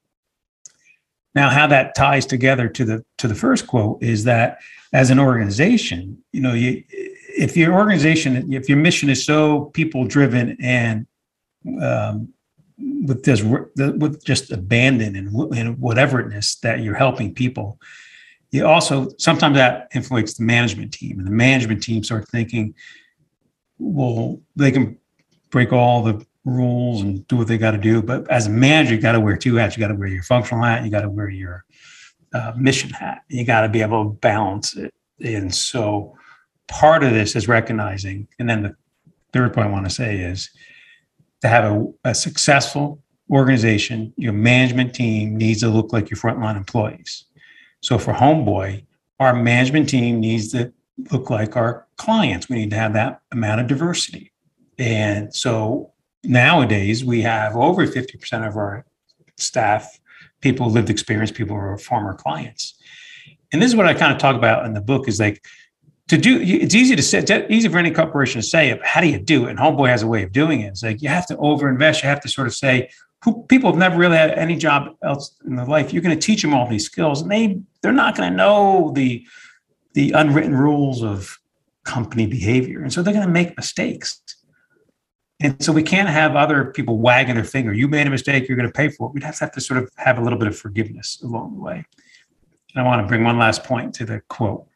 Now, 1.35 1.49
how 1.49 1.67
that 1.69 1.95
ties 1.95 2.27
together 2.27 2.69
to 2.69 2.85
the 2.85 3.05
to 3.19 3.29
the 3.29 3.35
first 3.35 3.67
quote 3.67 4.03
is 4.03 4.25
that 4.25 4.59
as 4.93 5.11
an 5.11 5.21
organization, 5.21 6.19
you 6.33 6.41
know, 6.41 6.55
you, 6.55 6.83
if 6.91 7.57
your 7.57 7.75
organization, 7.75 8.53
if 8.53 8.69
your 8.69 8.79
mission 8.79 9.09
is 9.09 9.25
so 9.25 9.67
people 9.67 10.05
driven 10.05 10.57
and 10.61 11.07
um, 11.81 12.33
with 12.79 13.23
this 13.23 13.43
with 13.43 14.25
just 14.25 14.51
abandon 14.51 15.15
and, 15.15 15.31
whateverness 15.31 16.59
that 16.61 16.81
you're 16.81 16.95
helping 16.95 17.33
people, 17.33 17.79
you 18.51 18.67
also 18.67 19.09
sometimes 19.19 19.57
that 19.57 19.89
influences 19.95 20.37
the 20.37 20.45
management 20.45 20.93
team, 20.93 21.19
and 21.19 21.27
the 21.27 21.33
management 21.33 21.83
team 21.83 22.03
start 22.03 22.29
thinking, 22.29 22.75
well, 23.79 24.41
they 24.57 24.73
can 24.73 24.99
break 25.51 25.73
all 25.73 26.03
the 26.03 26.27
rules 26.45 27.03
and 27.03 27.27
do 27.29 27.37
what 27.37 27.49
they 27.49 27.59
got 27.59 27.73
to 27.73 27.79
do. 27.79 28.03
But 28.03 28.31
as 28.31 28.47
a 28.47 28.51
manager, 28.51 28.95
you 28.95 29.01
got 29.01 29.13
to 29.13 29.21
wear 29.21 29.37
two 29.37 29.57
hats. 29.57 29.77
You 29.77 29.81
got 29.81 29.89
to 29.89 29.95
wear 29.95 30.09
your 30.09 30.23
functional 30.23 30.65
hat. 30.65 30.85
You 30.85 30.91
got 30.91 31.03
to 31.03 31.11
wear 31.11 31.29
your 31.29 31.65
uh, 32.33 32.53
mission 32.57 32.91
hat. 32.91 33.23
You 33.29 33.45
got 33.45 33.63
to 33.63 33.69
be 33.69 33.83
able 33.83 34.05
to 34.05 34.11
balance 34.11 34.77
it. 34.77 34.93
And 35.23 35.55
so 35.55 36.17
part 36.69 37.03
of 37.03 37.13
this 37.13 37.37
is 37.37 37.49
recognizing. 37.49 38.29
And 38.39 38.49
then 38.49 38.63
the 38.63 38.77
third 39.33 39.53
point 39.53 39.69
I 39.69 39.71
want 39.71 39.87
to 39.87 39.95
say 39.95 40.19
is 40.19 40.51
to 41.43 41.49
have 41.49 41.65
a, 41.65 41.87
a 42.05 42.15
successful 42.15 43.03
organization, 43.31 44.13
your 44.17 44.33
management 44.33 44.95
team 44.95 45.37
needs 45.37 45.61
to 45.61 45.69
look 45.69 45.93
like 45.93 46.11
your 46.11 46.19
frontline 46.19 46.57
employees. 46.57 47.25
So 47.81 47.99
for 47.99 48.13
Homeboy, 48.13 48.85
our 49.21 49.35
management 49.35 49.89
team 49.89 50.21
needs 50.21 50.53
to 50.53 50.73
look 51.13 51.31
like 51.31 51.57
our 51.57 51.87
clients. 51.97 52.49
We 52.49 52.57
need 52.57 52.71
to 52.71 52.77
have 52.77 52.93
that 52.95 53.21
amount 53.31 53.61
of 53.61 53.67
diversity. 53.67 54.33
And 54.79 55.35
so 55.35 55.93
nowadays 56.25 57.05
we 57.05 57.23
have 57.23 57.57
over 57.57 57.87
50% 57.87 58.47
of 58.47 58.57
our 58.57 58.85
staff 59.37 60.01
people 60.41 60.71
lived 60.71 60.91
experience 60.91 61.31
people 61.31 61.57
who 61.57 61.63
are 61.63 61.79
former 61.79 62.15
clients. 62.15 62.75
And 63.53 63.61
this 63.61 63.71
is 63.71 63.77
what 63.77 63.87
i 63.87 63.95
kind 63.95 64.13
of 64.13 64.19
talk 64.19 64.37
about 64.37 64.65
in 64.65 64.75
the 64.75 64.81
book 64.81 65.09
is 65.09 65.21
like 65.21 65.45
to 66.09 66.19
do 66.19 66.41
it's 66.41 66.75
easy 66.75 66.97
to 66.97 67.03
say 67.03 67.19
it's 67.19 67.31
easy 67.51 67.69
for 67.69 67.79
any 67.79 67.91
corporation 67.91 68.41
to 68.41 68.47
say 68.47 68.71
it. 68.71 68.85
how 68.85 69.01
do 69.01 69.09
you 69.09 69.19
do 69.19 69.47
it? 69.47 69.51
And 69.51 69.59
homeboy 69.59 69.89
has 69.89 70.03
a 70.03 70.07
way 70.07 70.23
of 70.23 70.33
doing 70.33 70.61
it. 70.61 70.69
It's 70.69 70.83
like 70.83 71.03
you 71.03 71.09
have 71.09 71.27
to 71.27 71.37
overinvest. 71.37 72.03
You 72.03 72.09
have 72.09 72.21
to 72.23 72.29
sort 72.29 72.47
of 72.47 72.55
say 72.55 72.91
who 73.23 73.45
people 73.49 73.71
have 73.71 73.79
never 73.79 73.97
really 73.99 74.17
had 74.17 74.31
any 74.33 74.57
job 74.57 74.97
else 75.05 75.37
in 75.47 75.57
their 75.57 75.67
life. 75.67 75.93
You're 75.93 76.03
going 76.03 76.19
to 76.19 76.27
teach 76.27 76.43
them 76.43 76.55
all 76.55 76.69
these 76.69 76.87
skills 76.87 77.23
and 77.23 77.31
they 77.31 77.61
they're 77.83 77.93
not 77.93 78.17
going 78.17 78.31
to 78.31 78.37
know 78.37 78.93
the 78.95 79.25
the 79.95 80.13
unwritten 80.13 80.55
rules 80.55 81.03
of 81.03 81.39
company 81.85 82.27
behavior. 82.27 82.83
And 82.83 82.93
so 82.93 83.03
they're 83.03 83.15
going 83.15 83.27
to 83.27 83.33
make 83.33 83.57
mistakes 83.57 84.20
and 85.41 85.63
so 85.63 85.73
we 85.73 85.83
can't 85.83 86.09
have 86.09 86.37
other 86.37 86.67
people 86.67 86.99
wagging 86.99 87.35
their 87.35 87.45
finger. 87.45 87.73
You 87.73 87.89
made 87.89 88.07
a 88.07 88.11
mistake, 88.11 88.47
you're 88.47 88.57
going 88.57 88.69
to 88.69 88.73
pay 88.73 88.91
for 88.91 89.09
it. 89.09 89.15
We'd 89.15 89.23
have 89.23 89.37
to 89.39 89.45
have 89.45 89.53
to 89.53 89.61
sort 89.61 89.83
of 89.83 89.91
have 89.97 90.19
a 90.19 90.23
little 90.23 90.39
bit 90.39 90.49
of 90.49 90.57
forgiveness 90.57 91.21
along 91.23 91.55
the 91.55 91.61
way. 91.61 91.85
And 92.75 92.83
I 92.85 92.87
want 92.87 93.03
to 93.03 93.09
bring 93.09 93.25
one 93.25 93.39
last 93.39 93.65
point 93.65 93.95
to 93.95 94.05
the 94.05 94.21
quote. 94.29 94.67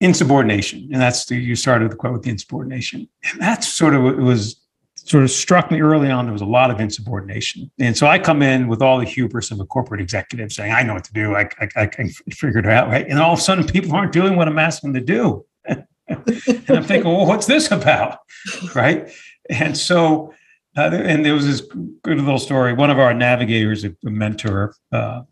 Insubordination. 0.00 0.88
And 0.92 1.00
that's 1.00 1.26
the, 1.26 1.36
you 1.36 1.54
started 1.54 1.90
the 1.90 1.96
quote 1.96 2.12
with 2.12 2.22
the 2.22 2.30
insubordination. 2.30 3.08
And 3.30 3.40
that's 3.40 3.68
sort 3.68 3.94
of 3.94 4.02
what 4.02 4.16
was 4.16 4.60
sort 4.96 5.22
of 5.22 5.30
struck 5.30 5.70
me 5.70 5.80
early 5.80 6.10
on 6.10 6.26
there 6.26 6.32
was 6.32 6.42
a 6.42 6.46
lot 6.46 6.70
of 6.70 6.80
insubordination. 6.80 7.70
And 7.78 7.96
so 7.96 8.06
I 8.06 8.18
come 8.18 8.42
in 8.42 8.68
with 8.68 8.82
all 8.82 8.98
the 8.98 9.04
hubris 9.04 9.50
of 9.50 9.60
a 9.60 9.64
corporate 9.64 10.00
executive 10.00 10.52
saying, 10.52 10.72
I 10.72 10.82
know 10.82 10.94
what 10.94 11.04
to 11.04 11.12
do. 11.12 11.34
I, 11.34 11.48
I, 11.60 11.68
I 11.76 11.86
can 11.86 12.08
figure 12.08 12.58
it 12.58 12.66
out. 12.66 12.88
Right. 12.88 13.06
And 13.08 13.18
all 13.18 13.32
of 13.32 13.38
a 13.38 13.42
sudden 13.42 13.64
people 13.64 13.94
aren't 13.94 14.12
doing 14.12 14.36
what 14.36 14.48
I'm 14.48 14.58
asking 14.58 14.92
them 14.92 15.06
to 15.06 15.06
do. 15.06 15.46
and 16.08 16.70
I'm 16.70 16.84
thinking, 16.84 17.10
well, 17.10 17.26
what's 17.26 17.46
this 17.46 17.70
about? 17.70 18.18
Right. 18.74 19.10
And 19.50 19.76
so, 19.76 20.32
uh, 20.76 20.90
and 20.92 21.24
there 21.24 21.34
was 21.34 21.46
this 21.46 21.60
good 22.02 22.18
little 22.18 22.38
story. 22.38 22.72
One 22.72 22.90
of 22.90 22.98
our 22.98 23.12
navigators, 23.12 23.84
a 23.84 23.94
mentor, 24.02 24.74
uh, 24.92 25.22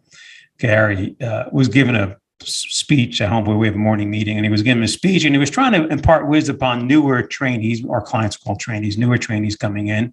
Gary, 0.59 1.17
uh, 1.21 1.45
was 1.53 1.69
given 1.69 1.95
a 1.95 2.17
speech 2.43 3.21
at 3.21 3.29
home 3.29 3.45
where 3.45 3.57
we 3.57 3.67
have 3.67 3.75
a 3.75 3.79
morning 3.79 4.11
meeting 4.11 4.37
and 4.37 4.45
he 4.45 4.51
was 4.51 4.63
giving 4.63 4.83
a 4.83 4.89
speech 4.89 5.25
and 5.25 5.35
he 5.35 5.39
was 5.39 5.51
trying 5.51 5.73
to 5.73 5.87
impart 5.89 6.29
wisdom 6.29 6.57
upon 6.57 6.87
newer 6.87 7.23
trainees 7.23 7.85
our 7.89 8.03
clients 8.03 8.37
call 8.37 8.57
trainees 8.57 8.99
newer 8.99 9.17
trainees 9.17 9.57
coming 9.57 9.89
in 9.89 10.13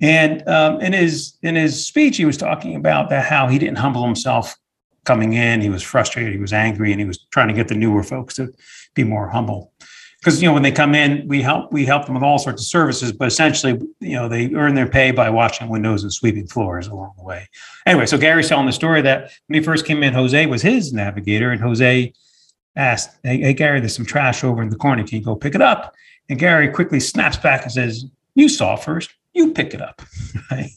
and 0.00 0.46
um, 0.48 0.80
in 0.80 0.92
his 0.92 1.38
in 1.42 1.54
his 1.54 1.86
speech 1.86 2.16
he 2.16 2.24
was 2.24 2.36
talking 2.36 2.74
about 2.74 3.08
that 3.08 3.24
how 3.24 3.46
he 3.46 3.58
didn't 3.58 3.78
humble 3.78 4.04
himself 4.04 4.56
coming 5.04 5.32
in 5.32 5.60
he 5.60 5.70
was 5.70 5.82
frustrated 5.82 6.32
he 6.32 6.40
was 6.40 6.52
angry 6.52 6.90
and 6.90 7.00
he 7.00 7.06
was 7.06 7.24
trying 7.30 7.48
to 7.48 7.54
get 7.54 7.68
the 7.68 7.74
newer 7.74 8.02
folks 8.02 8.34
to 8.34 8.52
be 8.94 9.04
more 9.04 9.28
humble 9.28 9.69
because 10.20 10.40
you 10.40 10.48
know 10.48 10.52
when 10.52 10.62
they 10.62 10.72
come 10.72 10.94
in 10.94 11.26
we 11.26 11.42
help 11.42 11.72
we 11.72 11.84
help 11.84 12.04
them 12.04 12.14
with 12.14 12.22
all 12.22 12.38
sorts 12.38 12.62
of 12.62 12.66
services 12.66 13.12
but 13.12 13.28
essentially 13.28 13.80
you 14.00 14.12
know 14.12 14.28
they 14.28 14.52
earn 14.54 14.74
their 14.74 14.88
pay 14.88 15.10
by 15.10 15.30
washing 15.30 15.68
windows 15.68 16.02
and 16.02 16.12
sweeping 16.12 16.46
floors 16.46 16.86
along 16.86 17.12
the 17.16 17.24
way. 17.24 17.48
Anyway 17.86 18.06
so 18.06 18.18
gary's 18.18 18.48
telling 18.48 18.66
the 18.66 18.72
story 18.72 19.02
that 19.02 19.30
when 19.46 19.58
he 19.58 19.64
first 19.64 19.86
came 19.86 20.02
in 20.02 20.12
jose 20.12 20.46
was 20.46 20.62
his 20.62 20.92
navigator 20.92 21.50
and 21.50 21.60
jose 21.60 22.12
asked 22.76 23.18
hey, 23.22 23.38
hey 23.38 23.52
gary 23.52 23.80
there's 23.80 23.96
some 23.96 24.06
trash 24.06 24.44
over 24.44 24.62
in 24.62 24.70
the 24.70 24.76
corner. 24.76 25.06
Can 25.06 25.18
you 25.18 25.24
go 25.24 25.36
pick 25.36 25.54
it 25.54 25.62
up? 25.62 25.94
And 26.28 26.38
gary 26.38 26.68
quickly 26.68 27.00
snaps 27.00 27.36
back 27.36 27.62
and 27.62 27.72
says 27.72 28.04
you 28.34 28.48
saw 28.48 28.76
first. 28.76 29.12
You 29.32 29.52
pick 29.52 29.74
it 29.74 29.82
up. 29.82 30.02
Right? 30.50 30.70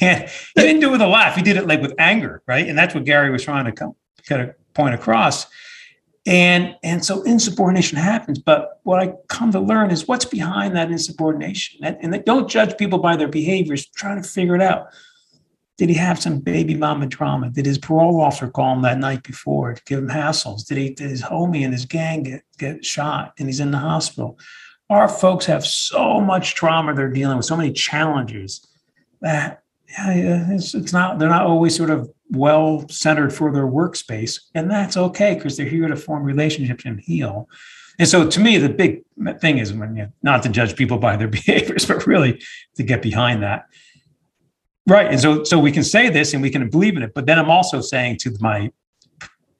And 0.00 0.28
he 0.56 0.62
didn't 0.62 0.80
do 0.80 0.88
it 0.88 0.92
with 0.92 1.00
a 1.00 1.06
laugh. 1.06 1.36
He 1.36 1.42
did 1.42 1.56
it 1.56 1.66
like 1.66 1.80
with 1.80 1.94
anger 1.98 2.42
right? 2.46 2.66
And 2.66 2.76
that's 2.76 2.94
what 2.94 3.04
gary 3.04 3.30
was 3.30 3.44
trying 3.44 3.64
to 3.64 3.72
come 3.72 3.94
get 4.28 4.40
a 4.40 4.54
point 4.74 4.94
across 4.94 5.46
and 6.26 6.76
and 6.82 7.04
so 7.04 7.22
insubordination 7.22 7.96
happens. 7.98 8.38
But 8.38 8.80
what 8.82 9.00
i 9.00 9.14
come 9.28 9.52
to 9.52 9.60
learn 9.60 9.90
is 9.90 10.06
what's 10.06 10.24
behind 10.24 10.76
that 10.76 10.90
insubordination. 10.90 11.80
And, 11.84 11.96
and 12.00 12.24
don't 12.24 12.48
judge 12.48 12.76
people 12.76 12.98
by 12.98 13.16
their 13.16 13.28
behaviors. 13.28 13.86
Try 13.88 14.14
to 14.14 14.22
figure 14.22 14.54
it 14.54 14.62
out. 14.62 14.88
Did 15.78 15.88
he 15.88 15.94
have 15.94 16.20
some 16.20 16.40
baby 16.40 16.74
mama 16.74 17.06
trauma? 17.08 17.48
did 17.48 17.64
his 17.64 17.78
parole 17.78 18.20
officer 18.20 18.48
call 18.50 18.74
him 18.74 18.82
that 18.82 18.98
night 18.98 19.22
before 19.22 19.72
to 19.72 19.82
give 19.86 19.98
him 19.98 20.08
hassles? 20.08 20.66
Did 20.66 20.76
he 20.76 20.90
did 20.90 21.10
his 21.10 21.22
homie 21.22 21.64
and 21.64 21.72
his 21.72 21.86
gang 21.86 22.22
get, 22.24 22.42
get 22.58 22.84
shot 22.84 23.32
and 23.38 23.48
he's 23.48 23.60
in 23.60 23.70
the 23.70 23.78
hospital? 23.78 24.38
Our 24.90 25.08
folks 25.08 25.46
have 25.46 25.64
so 25.64 26.20
much 26.20 26.54
trauma 26.54 26.94
they're 26.94 27.08
dealing 27.08 27.36
with 27.38 27.46
so 27.46 27.56
many 27.56 27.72
challenges 27.72 28.66
that 29.22 29.62
yeah, 29.88 30.46
it's, 30.50 30.74
it's 30.74 30.92
not 30.92 31.18
they're 31.18 31.28
not 31.28 31.46
always 31.46 31.74
sort 31.74 31.90
of 31.90 32.10
well 32.30 32.86
centered 32.88 33.32
for 33.32 33.52
their 33.52 33.66
workspace. 33.66 34.40
And 34.54 34.70
that's 34.70 34.96
okay 34.96 35.34
because 35.34 35.56
they're 35.56 35.66
here 35.66 35.88
to 35.88 35.96
form 35.96 36.22
relationships 36.22 36.84
and 36.84 37.00
heal. 37.00 37.48
And 37.98 38.08
so 38.08 38.28
to 38.28 38.40
me, 38.40 38.56
the 38.56 38.68
big 38.68 39.02
thing 39.40 39.58
is 39.58 39.72
when 39.72 39.96
you 39.96 40.08
not 40.22 40.42
to 40.44 40.48
judge 40.48 40.76
people 40.76 40.98
by 40.98 41.16
their 41.16 41.28
behaviors, 41.40 41.86
but 41.86 42.06
really 42.06 42.42
to 42.76 42.82
get 42.82 43.02
behind 43.02 43.42
that. 43.42 43.66
Right. 44.86 45.06
And 45.06 45.20
so 45.20 45.44
so 45.44 45.58
we 45.58 45.72
can 45.72 45.84
say 45.84 46.08
this 46.08 46.32
and 46.32 46.42
we 46.42 46.50
can 46.50 46.68
believe 46.70 46.96
in 46.96 47.02
it. 47.02 47.12
But 47.14 47.26
then 47.26 47.38
I'm 47.38 47.50
also 47.50 47.80
saying 47.80 48.18
to 48.18 48.36
my 48.40 48.70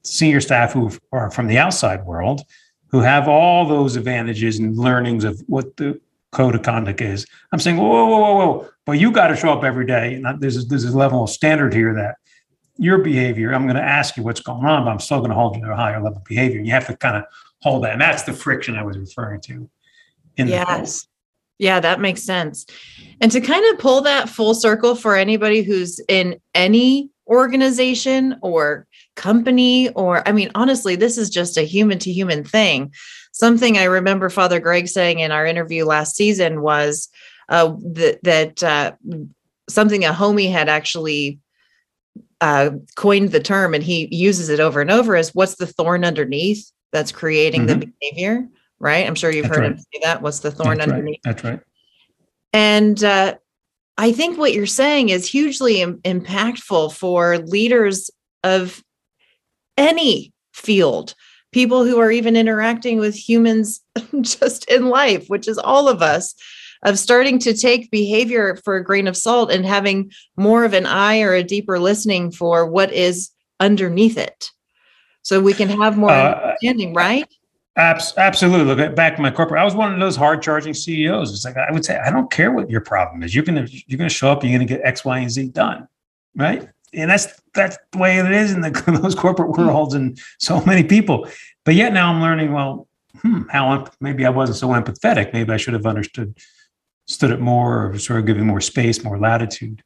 senior 0.03 0.41
staff 0.41 0.73
who 0.73 0.91
are 1.11 1.29
from 1.29 1.47
the 1.47 1.57
outside 1.57 2.05
world, 2.05 2.41
who 2.87 2.99
have 2.99 3.27
all 3.27 3.67
those 3.67 3.95
advantages 3.95 4.59
and 4.59 4.77
learnings 4.77 5.23
of 5.23 5.41
what 5.47 5.77
the 5.77 5.99
code 6.31 6.55
of 6.55 6.63
conduct 6.63 7.01
is. 7.01 7.25
I'm 7.51 7.59
saying, 7.59 7.77
whoa, 7.77 8.05
whoa, 8.05 8.19
whoa, 8.19 8.35
whoa, 8.35 8.69
but 8.85 8.93
you 8.93 9.11
got 9.11 9.27
to 9.27 9.35
show 9.35 9.51
up 9.51 9.63
every 9.63 9.85
day. 9.85 10.15
And 10.15 10.41
there's 10.41 10.67
there's 10.67 10.85
a 10.85 10.97
level 10.97 11.23
of 11.23 11.29
standard 11.29 11.73
here 11.73 11.93
that 11.93 12.15
your 12.81 12.97
behavior, 12.97 13.53
I'm 13.53 13.65
going 13.65 13.75
to 13.75 13.83
ask 13.83 14.17
you 14.17 14.23
what's 14.23 14.39
going 14.39 14.65
on, 14.65 14.85
but 14.85 14.89
I'm 14.89 14.99
still 14.99 15.19
going 15.19 15.29
to 15.29 15.35
hold 15.35 15.55
you 15.55 15.63
to 15.63 15.71
a 15.71 15.75
higher 15.75 16.01
level 16.01 16.17
of 16.17 16.23
behavior. 16.23 16.59
You 16.61 16.71
have 16.71 16.87
to 16.87 16.97
kind 16.97 17.15
of 17.15 17.25
hold 17.61 17.83
that. 17.83 17.91
And 17.91 18.01
that's 18.01 18.23
the 18.23 18.33
friction 18.33 18.75
I 18.75 18.81
was 18.81 18.97
referring 18.97 19.39
to. 19.41 19.69
In 20.37 20.47
yes. 20.47 21.07
Yeah, 21.59 21.79
that 21.79 21.99
makes 21.99 22.23
sense. 22.23 22.65
And 23.21 23.31
to 23.33 23.39
kind 23.39 23.63
of 23.71 23.79
pull 23.79 24.01
that 24.01 24.29
full 24.29 24.55
circle 24.55 24.95
for 24.95 25.15
anybody 25.15 25.61
who's 25.61 25.99
in 26.09 26.41
any 26.55 27.11
organization 27.27 28.37
or 28.41 28.87
company, 29.15 29.89
or 29.89 30.27
I 30.27 30.31
mean, 30.31 30.49
honestly, 30.55 30.95
this 30.95 31.19
is 31.19 31.29
just 31.29 31.57
a 31.57 31.61
human 31.61 31.99
to 31.99 32.11
human 32.11 32.43
thing. 32.43 32.91
Something 33.31 33.77
I 33.77 33.83
remember 33.83 34.27
Father 34.27 34.59
Greg 34.59 34.87
saying 34.87 35.19
in 35.19 35.31
our 35.31 35.45
interview 35.45 35.85
last 35.85 36.15
season 36.15 36.63
was 36.63 37.09
uh, 37.47 37.75
that, 37.93 38.23
that 38.23 38.63
uh, 38.63 38.93
something 39.69 40.03
a 40.03 40.11
homie 40.13 40.51
had 40.51 40.67
actually 40.67 41.37
uh, 42.41 42.71
coined 42.95 43.31
the 43.31 43.39
term 43.39 43.73
and 43.73 43.83
he 43.83 44.13
uses 44.13 44.49
it 44.49 44.59
over 44.59 44.81
and 44.81 44.91
over 44.91 45.15
is 45.15 45.33
what's 45.33 45.55
the 45.55 45.67
thorn 45.67 46.03
underneath 46.03 46.71
that's 46.91 47.11
creating 47.11 47.67
mm-hmm. 47.67 47.79
the 47.79 47.93
behavior? 48.01 48.47
Right? 48.79 49.05
I'm 49.05 49.15
sure 49.15 49.31
you've 49.31 49.43
that's 49.43 49.55
heard 49.55 49.61
right. 49.61 49.71
him 49.71 49.77
say 49.77 49.99
that. 50.03 50.21
What's 50.21 50.39
the 50.39 50.51
thorn 50.51 50.79
that's 50.79 50.91
underneath? 50.91 51.19
Right. 51.25 51.35
that's 51.35 51.43
right. 51.43 51.59
And 52.53 53.03
uh, 53.03 53.35
i 53.97 54.11
think 54.11 54.37
what 54.37 54.53
you're 54.53 54.65
saying 54.65 55.09
is 55.09 55.27
hugely 55.27 55.81
Im- 55.81 55.99
impactful 55.99 56.93
for 56.93 57.37
leaders 57.37 58.09
of 58.43 58.83
any 59.77 60.33
field. 60.53 61.13
People 61.51 61.85
who 61.85 61.99
are 61.99 62.11
even 62.11 62.35
interacting 62.35 62.97
with 62.97 63.15
humans 63.15 63.81
just 64.21 64.69
in 64.69 64.87
life 64.87 65.27
which 65.27 65.47
is 65.47 65.57
all 65.57 65.87
of 65.87 66.01
us 66.01 66.33
of 66.83 66.97
starting 66.97 67.39
to 67.39 67.53
take 67.53 67.91
behavior 67.91 68.55
for 68.63 68.75
a 68.75 68.83
grain 68.83 69.07
of 69.07 69.17
salt 69.17 69.51
and 69.51 69.65
having 69.65 70.11
more 70.37 70.63
of 70.63 70.73
an 70.73 70.85
eye 70.85 71.21
or 71.21 71.33
a 71.33 71.43
deeper 71.43 71.79
listening 71.79 72.31
for 72.31 72.65
what 72.65 72.91
is 72.91 73.29
underneath 73.59 74.17
it 74.17 74.49
so 75.21 75.39
we 75.39 75.53
can 75.53 75.69
have 75.69 75.97
more 75.97 76.09
uh, 76.09 76.41
understanding 76.41 76.93
right 76.93 77.27
Abs- 77.77 78.13
absolutely. 78.17 78.75
Look 78.75 78.95
back 78.95 79.15
to 79.15 79.21
my 79.21 79.31
corporate. 79.31 79.61
I 79.61 79.63
was 79.63 79.75
one 79.75 79.93
of 79.93 79.99
those 79.99 80.17
hard 80.17 80.41
charging 80.41 80.73
CEOs. 80.73 81.31
It's 81.31 81.45
like 81.45 81.55
I 81.55 81.71
would 81.71 81.85
say, 81.85 81.97
I 81.97 82.11
don't 82.11 82.29
care 82.29 82.51
what 82.51 82.69
your 82.69 82.81
problem 82.81 83.23
is. 83.23 83.33
You're 83.33 83.45
gonna 83.45 83.65
you're 83.87 83.97
gonna 83.97 84.09
show 84.09 84.29
up. 84.29 84.43
You're 84.43 84.51
gonna 84.51 84.65
get 84.65 84.81
X, 84.83 85.05
Y, 85.05 85.19
and 85.19 85.31
Z 85.31 85.47
done, 85.49 85.87
right? 86.35 86.67
And 86.93 87.09
that's 87.09 87.41
that's 87.53 87.77
the 87.93 87.97
way 87.97 88.19
it 88.19 88.29
is 88.29 88.51
in 88.51 88.59
the, 88.59 88.71
those 89.01 89.15
corporate 89.15 89.57
worlds 89.57 89.93
and 89.93 90.19
so 90.37 90.61
many 90.65 90.83
people. 90.83 91.29
But 91.63 91.75
yet 91.75 91.93
now 91.93 92.11
I'm 92.11 92.21
learning. 92.21 92.51
Well, 92.51 92.89
hmm, 93.21 93.43
how 93.49 93.87
maybe 94.01 94.25
I 94.25 94.29
wasn't 94.29 94.57
so 94.57 94.67
empathetic. 94.69 95.31
Maybe 95.31 95.53
I 95.53 95.57
should 95.57 95.73
have 95.73 95.85
understood 95.85 96.37
stood 97.11 97.31
it 97.31 97.39
more 97.39 97.91
or 97.91 97.99
sort 97.99 98.19
of 98.19 98.25
giving 98.25 98.45
more 98.45 98.61
space, 98.61 99.03
more 99.03 99.19
latitude. 99.19 99.83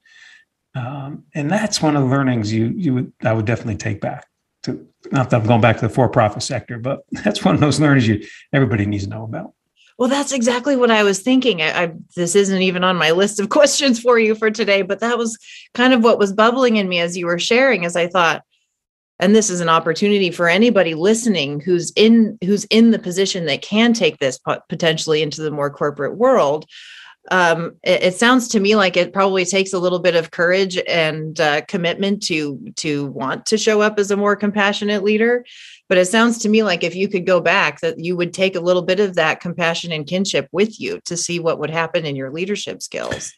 Um, 0.76 1.24
and 1.34 1.50
that's 1.50 1.82
one 1.82 1.96
of 1.96 2.04
the 2.04 2.10
learnings 2.10 2.52
you 2.52 2.74
you 2.76 2.94
would 2.94 3.14
I 3.24 3.34
would 3.34 3.46
definitely 3.46 3.78
take 3.78 4.02
back 4.02 4.28
to 4.64 4.86
not 5.12 5.30
that 5.30 5.42
I'm 5.42 5.48
going 5.48 5.62
back 5.62 5.78
to 5.78 5.88
the 5.88 5.94
for-profit 5.94 6.44
sector, 6.44 6.78
but 6.78 7.06
that's 7.12 7.44
one 7.44 7.56
of 7.56 7.62
those 7.62 7.80
learnings 7.80 8.08
you 8.08 8.26
everybody 8.54 8.86
needs 8.86 9.06
to 9.06 9.10
know 9.10 9.24
about. 9.24 9.54
Well, 9.98 10.10
that's 10.10 10.34
exactly 10.34 10.76
what 10.76 10.92
I 10.92 11.04
was 11.04 11.22
thinking. 11.22 11.62
I, 11.62 11.84
I, 11.84 11.94
this 12.18 12.36
isn't 12.36 12.62
even 12.62 12.84
on 12.84 12.98
my 12.98 13.12
list 13.12 13.40
of 13.40 13.50
questions 13.50 14.00
for 14.00 14.20
you 14.20 14.36
for 14.36 14.52
today, 14.52 14.82
but 14.82 15.00
that 15.00 15.18
was 15.18 15.38
kind 15.74 15.94
of 15.94 16.04
what 16.04 16.20
was 16.20 16.34
bubbling 16.34 16.76
in 16.76 16.90
me 16.90 17.00
as 17.00 17.18
you 17.18 17.26
were 17.26 17.40
sharing. 17.40 17.86
As 17.86 17.96
I 17.96 18.08
thought, 18.08 18.44
and 19.20 19.34
this 19.34 19.50
is 19.50 19.62
an 19.62 19.70
opportunity 19.70 20.30
for 20.32 20.50
anybody 20.50 20.94
listening 20.94 21.62
who's 21.62 21.94
in 21.96 22.38
who's 22.44 22.66
in 22.66 22.92
the 22.92 23.00
position 23.00 23.46
that 23.46 23.62
can 23.62 23.94
take 23.94 24.18
this 24.18 24.40
potentially 24.68 25.22
into 25.22 25.42
the 25.42 25.52
more 25.52 25.70
corporate 25.70 26.18
world 26.18 26.66
um, 27.32 27.76
it, 27.84 28.04
it, 28.04 28.16
sounds 28.16 28.48
to 28.50 28.60
me 28.60 28.76
like 28.76 28.96
it 28.96 29.14
probably 29.14 29.46
takes 29.46 29.74
a 29.74 29.80
little 29.80 30.00
bit 30.00 30.16
of 30.16 30.32
courage 30.32 30.78
and 30.88 31.40
uh, 31.40 31.62
commitment 31.62 32.22
to 32.24 32.60
to 32.76 33.08
want 33.08 33.46
to 33.48 33.58
show 33.58 33.82
up 33.82 33.98
as 33.98 34.12
a 34.12 34.18
more 34.18 34.36
compassionate 34.36 35.04
leader. 35.04 35.44
But 35.90 35.98
it 35.98 36.06
sounds 36.06 36.38
to 36.40 36.50
me 36.50 36.64
like 36.64 36.84
if 36.84 36.96
you 36.96 37.08
could 37.08 37.26
go 37.26 37.40
back 37.40 37.82
that 37.82 38.00
you 38.00 38.16
would 38.16 38.34
take 38.34 38.56
a 38.56 38.60
little 38.60 38.82
bit 38.84 39.00
of 39.00 39.16
that 39.16 39.40
compassion 39.40 39.92
and 39.92 40.06
kinship 40.06 40.48
with 40.52 40.80
you 40.80 41.00
to 41.06 41.18
see 41.18 41.40
what 41.40 41.60
would 41.60 41.70
happen 41.70 42.06
in 42.06 42.16
your 42.16 42.32
leadership 42.32 42.82
skills. 42.82 43.32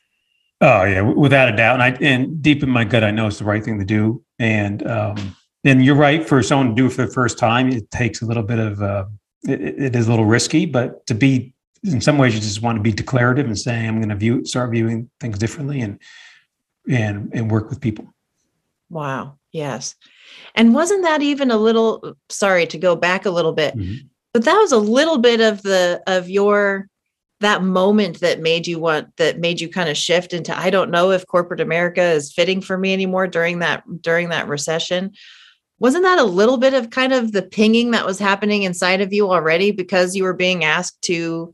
Oh 0.59 0.83
yeah 0.83 1.01
without 1.01 1.49
a 1.49 1.55
doubt. 1.55 1.79
And 1.79 1.83
i 1.83 1.97
and 2.01 2.41
deep 2.41 2.63
in 2.63 2.69
my 2.69 2.83
gut 2.83 3.03
i 3.03 3.11
know 3.11 3.27
it's 3.27 3.39
the 3.39 3.45
right 3.45 3.63
thing 3.63 3.79
to 3.79 3.85
do. 3.85 4.23
And 4.39 4.85
um 4.85 5.35
and 5.63 5.83
you're 5.83 5.95
right 5.95 6.27
for 6.27 6.43
someone 6.43 6.69
to 6.69 6.75
do 6.75 6.87
it 6.87 6.93
for 6.93 7.05
the 7.05 7.11
first 7.11 7.37
time 7.37 7.69
it 7.69 7.89
takes 7.91 8.21
a 8.21 8.25
little 8.25 8.43
bit 8.43 8.59
of 8.59 8.81
uh 8.81 9.05
it, 9.43 9.61
it 9.61 9.95
is 9.95 10.07
a 10.07 10.09
little 10.09 10.25
risky. 10.25 10.65
But 10.65 11.05
to 11.07 11.15
be 11.15 11.53
in 11.83 12.01
some 12.01 12.17
ways 12.17 12.33
you 12.33 12.41
just 12.41 12.61
want 12.61 12.77
to 12.77 12.81
be 12.81 12.91
declarative 12.91 13.45
and 13.45 13.57
saying 13.57 13.87
i'm 13.87 13.97
going 13.97 14.09
to 14.09 14.15
view 14.15 14.45
start 14.45 14.71
viewing 14.71 15.09
things 15.19 15.37
differently 15.37 15.81
and 15.81 15.99
and 16.89 17.31
and 17.33 17.51
work 17.51 17.69
with 17.69 17.81
people. 17.81 18.13
Wow. 18.89 19.37
Yes. 19.51 19.95
And 20.55 20.73
wasn't 20.73 21.03
that 21.03 21.21
even 21.21 21.51
a 21.51 21.57
little 21.57 22.15
sorry 22.29 22.65
to 22.67 22.77
go 22.77 22.95
back 22.95 23.25
a 23.25 23.31
little 23.31 23.53
bit 23.53 23.75
mm-hmm. 23.75 24.05
but 24.33 24.45
that 24.45 24.57
was 24.57 24.71
a 24.71 24.77
little 24.77 25.17
bit 25.17 25.41
of 25.41 25.61
the 25.63 26.01
of 26.07 26.29
your 26.29 26.87
that 27.39 27.63
moment 27.63 28.19
that 28.21 28.41
made 28.41 28.65
you 28.65 28.79
want 28.79 29.15
that 29.17 29.39
made 29.39 29.61
you 29.61 29.69
kind 29.69 29.89
of 29.89 29.97
shift 29.97 30.33
into 30.33 30.57
i 30.57 30.69
don't 30.69 30.91
know 30.91 31.11
if 31.11 31.27
corporate 31.27 31.61
america 31.61 32.01
is 32.01 32.33
fitting 32.33 32.61
for 32.61 32.77
me 32.77 32.93
anymore 32.93 33.27
during 33.27 33.59
that 33.59 33.83
during 34.01 34.29
that 34.29 34.47
recession. 34.47 35.11
Wasn't 35.79 36.03
that 36.03 36.17
a 36.17 36.23
little 36.23 36.57
bit 36.57 36.73
of 36.73 36.89
kind 36.89 37.13
of 37.13 37.33
the 37.33 37.43
pinging 37.43 37.91
that 37.91 38.05
was 38.05 38.17
happening 38.17 38.63
inside 38.63 38.99
of 38.99 39.13
you 39.13 39.29
already 39.29 39.69
because 39.69 40.15
you 40.15 40.23
were 40.23 40.33
being 40.33 40.63
asked 40.63 40.99
to 41.03 41.53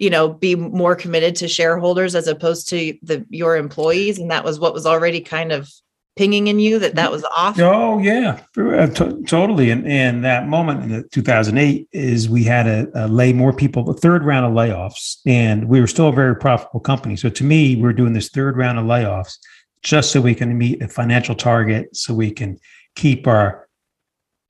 you 0.00 0.10
know 0.10 0.30
be 0.30 0.56
more 0.56 0.96
committed 0.96 1.36
to 1.36 1.46
shareholders 1.46 2.14
as 2.14 2.26
opposed 2.26 2.68
to 2.70 2.98
the 3.02 3.24
your 3.28 3.56
employees 3.56 4.18
and 4.18 4.30
that 4.30 4.42
was 4.42 4.58
what 4.58 4.74
was 4.74 4.86
already 4.86 5.20
kind 5.20 5.52
of 5.52 5.70
pinging 6.16 6.48
in 6.48 6.58
you 6.58 6.78
that 6.78 6.96
that 6.96 7.12
was 7.12 7.24
off? 7.36 7.58
Oh 7.60 7.98
yeah 8.00 8.40
t- 8.54 9.22
totally 9.26 9.70
and 9.70 9.86
and 9.86 10.24
that 10.24 10.48
moment 10.48 10.90
in 10.90 11.08
2008 11.10 11.88
is 11.92 12.28
we 12.28 12.42
had 12.44 12.64
to 12.64 12.90
uh, 12.94 13.06
lay 13.06 13.32
more 13.32 13.52
people 13.52 13.84
the 13.84 13.94
third 13.94 14.24
round 14.24 14.44
of 14.46 14.52
layoffs 14.52 15.18
and 15.26 15.68
we 15.68 15.80
were 15.80 15.86
still 15.86 16.08
a 16.08 16.12
very 16.12 16.34
profitable 16.34 16.80
company. 16.80 17.16
So 17.16 17.28
to 17.28 17.44
me 17.44 17.76
we're 17.76 17.92
doing 17.92 18.14
this 18.14 18.30
third 18.30 18.56
round 18.56 18.78
of 18.78 18.86
layoffs 18.86 19.38
just 19.82 20.12
so 20.12 20.20
we 20.20 20.34
can 20.34 20.58
meet 20.58 20.82
a 20.82 20.88
financial 20.88 21.34
target 21.34 21.94
so 21.94 22.12
we 22.12 22.30
can 22.30 22.58
keep 22.96 23.26
our 23.26 23.68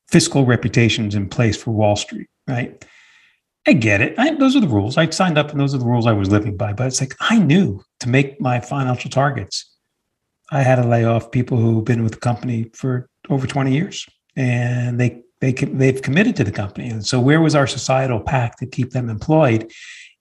fiscal 0.08 0.44
reputations 0.46 1.14
in 1.14 1.28
place 1.28 1.56
for 1.56 1.70
wall 1.72 1.94
street 1.94 2.28
right 2.48 2.84
I 3.66 3.74
get 3.74 4.00
it. 4.00 4.18
I, 4.18 4.34
those 4.34 4.56
are 4.56 4.60
the 4.60 4.68
rules. 4.68 4.96
I 4.96 5.08
signed 5.10 5.36
up 5.36 5.50
and 5.50 5.60
those 5.60 5.74
are 5.74 5.78
the 5.78 5.84
rules 5.84 6.06
I 6.06 6.12
was 6.12 6.30
living 6.30 6.56
by. 6.56 6.72
But 6.72 6.86
it's 6.86 7.00
like 7.00 7.14
I 7.20 7.38
knew 7.38 7.82
to 8.00 8.08
make 8.08 8.40
my 8.40 8.60
financial 8.60 9.10
targets, 9.10 9.70
I 10.50 10.62
had 10.62 10.76
to 10.76 10.86
lay 10.86 11.04
off 11.04 11.30
people 11.30 11.58
who've 11.58 11.84
been 11.84 12.02
with 12.02 12.12
the 12.12 12.18
company 12.18 12.70
for 12.74 13.08
over 13.28 13.46
20 13.46 13.72
years 13.72 14.06
and 14.36 14.98
they 14.98 15.22
they 15.40 15.52
they've 15.52 16.00
committed 16.00 16.36
to 16.36 16.44
the 16.44 16.52
company. 16.52 16.88
And 16.88 17.06
so 17.06 17.20
where 17.20 17.40
was 17.40 17.54
our 17.54 17.66
societal 17.66 18.20
pact 18.20 18.58
to 18.58 18.66
keep 18.66 18.90
them 18.90 19.08
employed? 19.08 19.70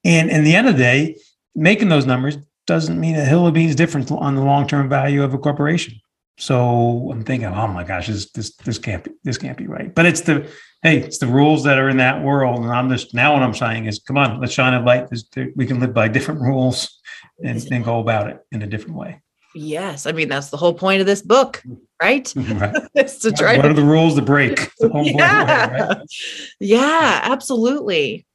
And 0.04 0.30
in 0.30 0.44
the 0.44 0.56
end 0.56 0.68
of 0.68 0.78
the 0.78 0.84
day, 0.84 1.18
making 1.56 1.90
those 1.90 2.06
numbers 2.06 2.38
doesn't 2.68 3.00
mean 3.00 3.16
a 3.16 3.26
hill 3.26 3.48
of 3.48 3.54
beans 3.54 3.76
different 3.76 4.12
on 4.12 4.36
the 4.36 4.44
long-term 4.44 4.88
value 4.90 5.24
of 5.24 5.34
a 5.34 5.38
corporation. 5.38 5.96
So 6.38 7.10
I'm 7.12 7.24
thinking, 7.24 7.50
oh 7.50 7.68
my 7.68 7.84
gosh, 7.84 8.08
this 8.08 8.32
this 8.32 8.56
this 8.58 8.78
can't 8.78 9.04
be 9.04 9.12
this 9.24 9.38
can't 9.38 9.58
be 9.58 9.68
right. 9.68 9.94
But 9.94 10.06
it's 10.06 10.22
the 10.22 10.50
hey, 10.82 11.00
it's 11.00 11.18
the 11.18 11.28
rules 11.28 11.64
that 11.64 11.78
are 11.78 11.90
in 11.90 11.98
that 11.98 12.24
world. 12.24 12.60
And 12.60 12.72
I'm 12.72 12.90
just 12.90 13.14
now 13.14 13.34
what 13.34 13.44
I'm 13.44 13.54
saying 13.54 13.86
is, 13.86 14.00
come 14.00 14.18
on, 14.18 14.40
let's 14.40 14.54
shine 14.54 14.74
a 14.74 14.84
light. 14.84 15.10
We 15.56 15.66
can 15.66 15.80
live 15.80 15.94
by 15.94 16.08
different 16.08 16.42
rules 16.42 17.00
and, 17.44 17.66
and 17.72 17.84
go 17.84 18.00
about 18.00 18.30
it 18.30 18.40
in 18.52 18.62
a 18.62 18.68
different 18.68 18.98
way. 18.98 19.22
Yes, 19.56 20.06
I 20.06 20.12
mean 20.12 20.30
that's 20.30 20.50
the 20.50 20.58
whole 20.58 20.74
point 20.74 21.02
of 21.02 21.08
this 21.08 21.22
book, 21.22 21.64
right? 22.02 22.32
right. 22.36 22.76
it's 22.94 23.18
to 23.20 23.32
try. 23.32 23.56
What 23.56 23.64
to, 23.64 23.70
are 23.70 23.74
the 23.74 23.84
rules 23.84 24.16
to 24.16 24.22
break? 24.22 24.72
yeah. 24.80 25.70
Way, 25.72 25.80
right? 25.80 25.98
yeah, 26.60 27.20
absolutely. 27.24 28.28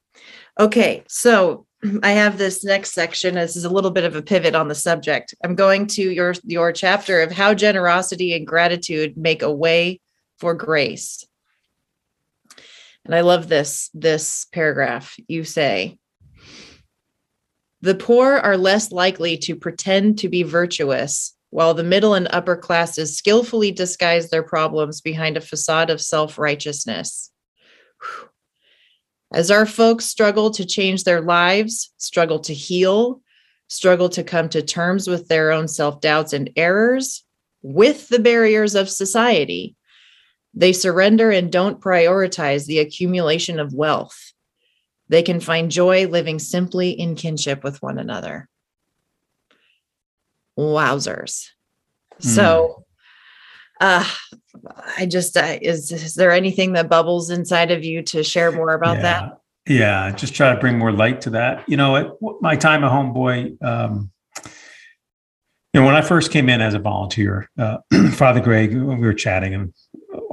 Okay, 0.59 1.04
so 1.09 1.66
I 2.02 2.12
have 2.12 2.37
this 2.37 2.64
next 2.64 2.92
section. 2.92 3.37
This 3.37 3.54
is 3.54 3.64
a 3.64 3.70
little 3.70 3.92
bit 3.92 4.04
of 4.04 4.16
a 4.16 4.22
pivot 4.22 4.57
on 4.57 4.66
the 4.66 4.74
subject. 4.74 5.35
I'm 5.44 5.54
going 5.54 5.87
to 5.88 6.02
your 6.02 6.35
your 6.42 6.72
chapter 6.72 7.22
of 7.22 7.30
how 7.30 7.54
generosity 7.54 8.35
and 8.35 8.44
gratitude 8.44 9.16
make 9.16 9.42
a 9.42 9.52
way 9.52 10.00
for 10.38 10.52
grace. 10.52 11.24
And 13.04 13.14
I 13.14 13.20
love 13.20 13.48
this 13.48 13.90
this 13.92 14.46
paragraph. 14.52 15.16
You 15.28 15.44
say, 15.44 15.98
the 17.82 17.94
poor 17.94 18.38
are 18.38 18.56
less 18.56 18.92
likely 18.92 19.36
to 19.38 19.54
pretend 19.54 20.18
to 20.20 20.28
be 20.28 20.42
virtuous, 20.42 21.36
while 21.50 21.74
the 21.74 21.84
middle 21.84 22.14
and 22.14 22.28
upper 22.30 22.56
classes 22.56 23.16
skillfully 23.16 23.70
disguise 23.72 24.30
their 24.30 24.42
problems 24.42 25.02
behind 25.02 25.36
a 25.36 25.42
facade 25.42 25.90
of 25.90 26.00
self 26.00 26.38
righteousness. 26.38 27.30
As 29.34 29.50
our 29.50 29.66
folks 29.66 30.06
struggle 30.06 30.50
to 30.52 30.64
change 30.64 31.04
their 31.04 31.20
lives, 31.20 31.92
struggle 31.98 32.38
to 32.40 32.54
heal, 32.54 33.20
struggle 33.68 34.08
to 34.10 34.24
come 34.24 34.48
to 34.48 34.62
terms 34.62 35.08
with 35.08 35.28
their 35.28 35.52
own 35.52 35.68
self 35.68 36.00
doubts 36.00 36.32
and 36.32 36.50
errors, 36.56 37.22
with 37.60 38.08
the 38.08 38.18
barriers 38.18 38.74
of 38.74 38.88
society, 38.88 39.76
they 40.54 40.72
surrender 40.72 41.30
and 41.30 41.50
don't 41.50 41.80
prioritize 41.80 42.66
the 42.66 42.78
accumulation 42.78 43.58
of 43.58 43.74
wealth. 43.74 44.32
They 45.08 45.22
can 45.22 45.40
find 45.40 45.70
joy 45.70 46.06
living 46.06 46.38
simply 46.38 46.90
in 46.90 47.14
kinship 47.14 47.62
with 47.64 47.82
one 47.82 47.98
another. 47.98 48.48
Wowzers. 50.58 51.48
Mm. 52.20 52.24
So, 52.24 52.84
uh, 53.80 54.08
I 54.96 55.06
just, 55.06 55.36
uh, 55.36 55.58
is, 55.60 55.90
is 55.90 56.14
there 56.14 56.30
anything 56.30 56.74
that 56.74 56.88
bubbles 56.88 57.30
inside 57.30 57.70
of 57.70 57.84
you 57.84 58.02
to 58.02 58.22
share 58.22 58.52
more 58.52 58.72
about 58.74 58.96
yeah. 58.96 59.02
that? 59.02 59.38
Yeah, 59.66 60.10
just 60.12 60.34
try 60.34 60.54
to 60.54 60.60
bring 60.60 60.78
more 60.78 60.92
light 60.92 61.22
to 61.22 61.30
that. 61.30 61.68
You 61.68 61.76
know, 61.76 61.96
at 61.96 62.10
my 62.40 62.54
time 62.54 62.84
at 62.84 62.92
Homeboy, 62.92 63.62
um, 63.62 64.10
you 65.74 65.80
know, 65.80 65.86
when 65.86 65.96
I 65.96 66.02
first 66.02 66.30
came 66.30 66.48
in 66.48 66.60
as 66.60 66.74
a 66.74 66.78
volunteer, 66.78 67.50
uh, 67.58 67.78
Father 68.12 68.40
Greg, 68.40 68.74
we 68.74 68.94
were 68.94 69.14
chatting, 69.14 69.54
and 69.54 69.74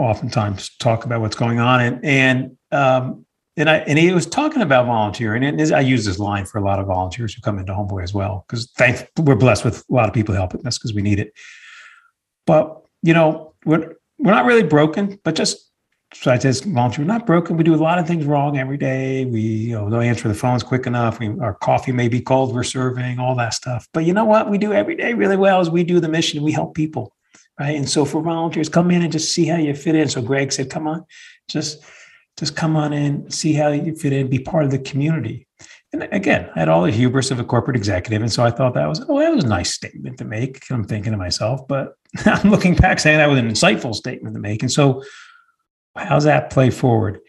oftentimes 0.02 0.76
talk 0.78 1.06
about 1.06 1.22
what's 1.22 1.36
going 1.36 1.60
on. 1.60 1.82
And 1.82 2.06
and 2.06 2.58
um, 2.72 3.26
and 3.58 3.70
I 3.70 3.78
and 3.80 4.00
he 4.00 4.12
was 4.12 4.26
talking 4.26 4.62
about 4.62 4.86
volunteering. 4.86 5.44
And 5.44 5.62
I 5.74 5.82
use 5.82 6.06
this 6.06 6.20
line 6.20 6.46
for 6.46 6.58
a 6.58 6.64
lot 6.64 6.80
of 6.80 6.88
volunteers 6.88 7.34
who 7.34 7.42
come 7.42 7.60
into 7.60 7.74
Homeboy 7.74 8.04
as 8.04 8.14
well, 8.14 8.46
because 8.48 8.72
thank 8.78 9.08
we're 9.18 9.36
blessed 9.36 9.66
with 9.66 9.84
a 9.90 9.94
lot 9.94 10.08
of 10.08 10.14
people 10.14 10.36
helping 10.36 10.66
us 10.66 10.78
because 10.78 10.94
we 10.94 11.02
need 11.02 11.20
it. 11.20 11.34
But 12.46 12.82
you 13.02 13.14
know, 13.14 13.54
we're 13.66 13.96
we're 14.18 14.32
not 14.32 14.46
really 14.46 14.64
broken, 14.64 15.20
but 15.24 15.36
just 15.36 15.72
so 16.14 16.32
I 16.32 16.38
just 16.38 16.66
volunteer. 16.66 17.06
We're 17.06 17.14
not 17.14 17.26
broken. 17.26 17.56
We 17.56 17.64
do 17.64 17.74
a 17.74 17.78
lot 17.78 17.98
of 17.98 18.06
things 18.06 18.26
wrong 18.26 18.58
every 18.58 18.78
day. 18.78 19.26
We, 19.26 19.40
you 19.40 19.76
know, 19.76 19.90
don't 19.90 20.04
answer 20.04 20.28
the 20.28 20.34
phones 20.34 20.62
quick 20.62 20.86
enough. 20.86 21.20
We, 21.20 21.40
our 21.40 21.54
coffee 21.54 21.94
may 21.94 22.10
be 22.10 22.20
cold. 22.20 22.54
We're 22.54 22.64
serving 22.64 23.18
all 23.18 23.34
that 23.36 23.54
stuff. 23.54 23.88
But 23.94 24.06
you 24.06 24.14
know 24.14 24.26
what? 24.26 24.50
We 24.50 24.58
do 24.58 24.74
every 24.74 24.96
day 24.96 25.14
really 25.14 25.38
well. 25.38 25.62
Is 25.62 25.70
we 25.70 25.84
do 25.84 26.00
the 26.00 26.10
mission. 26.10 26.44
We 26.44 26.52
help 26.52 26.76
people 26.76 27.14
right? 27.60 27.76
And 27.76 27.90
so 27.90 28.06
for 28.06 28.22
volunteers, 28.22 28.70
come 28.70 28.92
in 28.92 29.02
and 29.02 29.12
just 29.12 29.34
see 29.34 29.46
how 29.46 29.58
you 29.58 29.74
fit 29.74 29.96
in. 29.96 30.08
So 30.08 30.22
Greg 30.22 30.52
said, 30.52 30.70
come 30.70 30.88
on, 30.88 31.06
just 31.48 31.84
just 32.38 32.56
come 32.56 32.76
on 32.76 32.94
in, 32.94 33.30
see 33.30 33.54
how 33.54 33.70
you 33.70 33.96
fit 33.96 34.14
in, 34.14 34.30
be 34.30 34.40
part 34.40 34.64
of 34.64 34.72
the 34.72 34.80
community. 34.80 35.48
And 35.94 36.04
again, 36.14 36.50
I 36.56 36.60
had 36.60 36.70
all 36.70 36.84
the 36.84 36.92
hubris 36.92 37.30
of 37.30 37.40
a 37.40 37.44
corporate 37.44 37.76
executive. 37.76 38.22
And 38.22 38.32
so 38.32 38.44
I 38.44 38.52
thought 38.52 38.74
that 38.76 38.88
was, 38.88 39.04
oh, 39.10 39.20
that 39.20 39.36
was 39.36 39.44
a 39.44 39.48
nice 39.48 39.74
statement 39.74 40.18
to 40.20 40.26
make. 40.26 40.64
I'm 40.72 40.86
thinking 40.86 41.12
to 41.12 41.18
myself, 41.18 41.68
but 41.68 41.96
I'm 42.26 42.50
looking 42.50 42.76
back 42.76 43.00
saying 43.00 43.18
that 43.18 43.30
was 43.30 43.40
an 43.40 43.50
insightful 43.50 43.94
statement 43.94 44.34
to 44.36 44.42
make. 44.42 44.64
And 44.64 44.72
so 44.72 45.04
how's 45.96 46.24
that 46.24 46.50
play 46.50 46.70
forward? 46.70 47.20